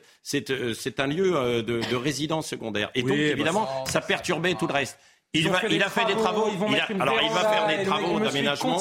un 0.99 1.07
lieu 1.07 1.63
de, 1.63 1.63
de, 1.63 1.95
résidence 1.95 2.47
secondaire. 2.47 2.91
Et 2.93 3.01
donc, 3.01 3.17
bah, 3.17 3.23
évidemment, 3.23 3.85
ça 3.85 4.01
perturbait 4.01 4.53
tout 4.53 4.67
le 4.67 4.73
reste. 4.73 4.99
Il, 5.33 5.49
va, 5.49 5.61
il 5.69 5.81
a 5.81 5.89
fait 5.89 6.03
des 6.05 6.15
travaux. 6.15 6.49
Ils 6.51 6.57
vont 6.57 6.67
il 6.69 6.77
a, 6.77 6.85
alors, 7.01 7.19
il 7.21 7.29
va 7.29 7.49
faire 7.49 7.67
des 7.67 7.83
travaux 7.85 8.19
d'aménagement. 8.19 8.77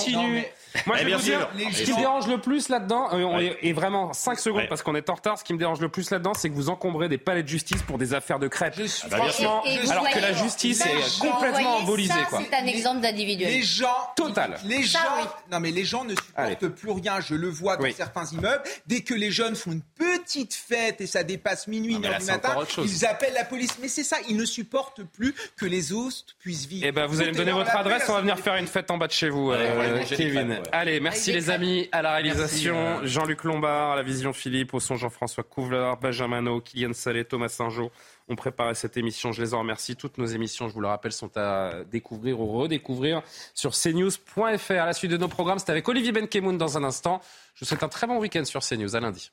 Moi, 0.86 0.96
je 0.98 1.04
vais 1.04 1.14
vous 1.14 1.22
dire, 1.22 1.48
ce 1.72 1.82
qui 1.82 1.92
me 1.92 1.98
dérange 1.98 2.28
le 2.28 2.38
plus 2.38 2.68
là-dedans, 2.68 3.08
euh, 3.12 3.52
et 3.60 3.72
vraiment 3.72 4.12
5 4.12 4.38
secondes 4.38 4.68
parce 4.68 4.82
qu'on 4.82 4.94
est 4.94 5.08
en 5.10 5.14
retard, 5.14 5.38
ce 5.38 5.44
qui 5.44 5.52
me 5.52 5.58
dérange 5.58 5.80
le 5.80 5.88
plus 5.88 6.10
là-dedans, 6.10 6.34
c'est 6.34 6.48
que 6.48 6.54
vous 6.54 6.68
encombrez 6.68 7.08
des 7.08 7.18
palais 7.18 7.42
de 7.42 7.48
justice 7.48 7.82
pour 7.82 7.98
des 7.98 8.14
affaires 8.14 8.38
de 8.38 8.48
crêpes. 8.48 8.74
Ah 8.78 9.06
bah, 9.10 9.16
franchement, 9.16 9.62
alors 9.90 10.08
que 10.10 10.18
la 10.18 10.32
justice 10.32 10.84
est 10.84 11.20
complètement 11.20 11.78
embolisée. 11.78 12.14
C'est 12.30 12.54
un 12.54 12.66
exemple 12.66 13.00
d'individuel. 13.00 13.50
Les 13.52 13.62
gens, 13.62 13.86
Total. 14.16 14.58
Les 14.64 14.82
gens, 14.82 14.98
non 15.50 15.60
mais 15.60 15.70
les 15.70 15.84
gens 15.84 16.04
ne 16.04 16.14
supportent 16.14 16.68
plus 16.68 16.90
rien. 16.90 17.20
Je 17.20 17.34
le 17.34 17.48
vois 17.48 17.76
dans 17.76 17.90
certains 17.92 18.26
immeubles. 18.26 18.62
Dès 18.86 19.00
que 19.00 19.14
les 19.14 19.30
jeunes 19.30 19.56
font 19.56 19.72
une 19.72 19.82
petite 19.82 20.54
fête 20.54 21.00
et 21.00 21.06
ça 21.06 21.22
dépasse 21.22 21.66
minuit, 21.66 21.94
une 21.94 22.04
heure 22.04 22.18
du 22.18 22.26
matin, 22.26 22.56
ils 22.78 23.06
appellent 23.06 23.34
la 23.34 23.44
police. 23.44 23.78
Mais 23.80 23.88
c'est 23.88 24.04
ça, 24.04 24.16
ils 24.28 24.36
ne 24.36 24.44
supportent 24.44 25.02
plus 25.02 25.34
que 25.56 25.66
les 25.66 25.92
autres 25.92 26.36
puissent 26.40 26.66
vivre. 26.66 26.86
Eh 26.88 26.92
ben, 26.92 27.06
vous 27.06 27.20
allez 27.20 27.30
me 27.30 27.36
donner 27.36 27.52
votre 27.52 27.76
adresse, 27.76 28.08
on 28.08 28.14
va 28.14 28.22
venir 28.22 28.38
faire 28.38 28.56
une 28.56 28.66
fête 28.66 28.90
en 28.90 28.96
bas 28.96 29.06
de 29.06 29.12
chez 29.12 29.28
vous, 29.28 29.52
euh, 29.52 30.02
Kevin. 30.08 30.58
Allez, 30.72 30.98
merci 30.98 31.32
les 31.32 31.50
amis. 31.50 31.88
À 31.92 32.02
la 32.02 32.14
réalisation, 32.14 32.76
euh. 32.76 33.06
Jean-Luc 33.06 33.44
Lombard, 33.44 33.92
à 33.92 33.96
la 33.96 34.02
vision 34.02 34.32
Philippe, 34.32 34.74
au 34.74 34.80
son 34.80 34.96
Jean-François 34.96 35.44
Couvler, 35.44 35.92
Benjamin 36.00 36.60
Kylian 36.60 36.94
Salé, 36.94 37.24
Thomas 37.24 37.48
Saint-Jean 37.48 37.90
ont 38.28 38.36
préparé 38.36 38.74
cette 38.74 38.96
émission. 38.96 39.32
Je 39.32 39.42
les 39.42 39.54
en 39.54 39.58
remercie. 39.60 39.96
Toutes 39.96 40.16
nos 40.16 40.26
émissions, 40.26 40.68
je 40.68 40.74
vous 40.74 40.80
le 40.80 40.88
rappelle, 40.88 41.12
sont 41.12 41.36
à 41.36 41.84
découvrir 41.90 42.40
ou 42.40 42.46
redécouvrir 42.46 43.22
sur 43.54 43.72
cnews.fr. 43.72 44.70
À 44.70 44.86
la 44.86 44.92
suite 44.92 45.10
de 45.10 45.16
nos 45.16 45.28
programmes, 45.28 45.58
c'est 45.58 45.70
avec 45.70 45.88
Olivier 45.88 46.12
Benkemoun 46.12 46.56
dans 46.56 46.78
un 46.78 46.84
instant. 46.84 47.20
Je 47.54 47.60
vous 47.60 47.68
souhaite 47.68 47.82
un 47.82 47.88
très 47.88 48.06
bon 48.06 48.18
week-end 48.18 48.44
sur 48.44 48.60
CNews. 48.60 48.96
À 48.96 49.00
lundi. 49.00 49.30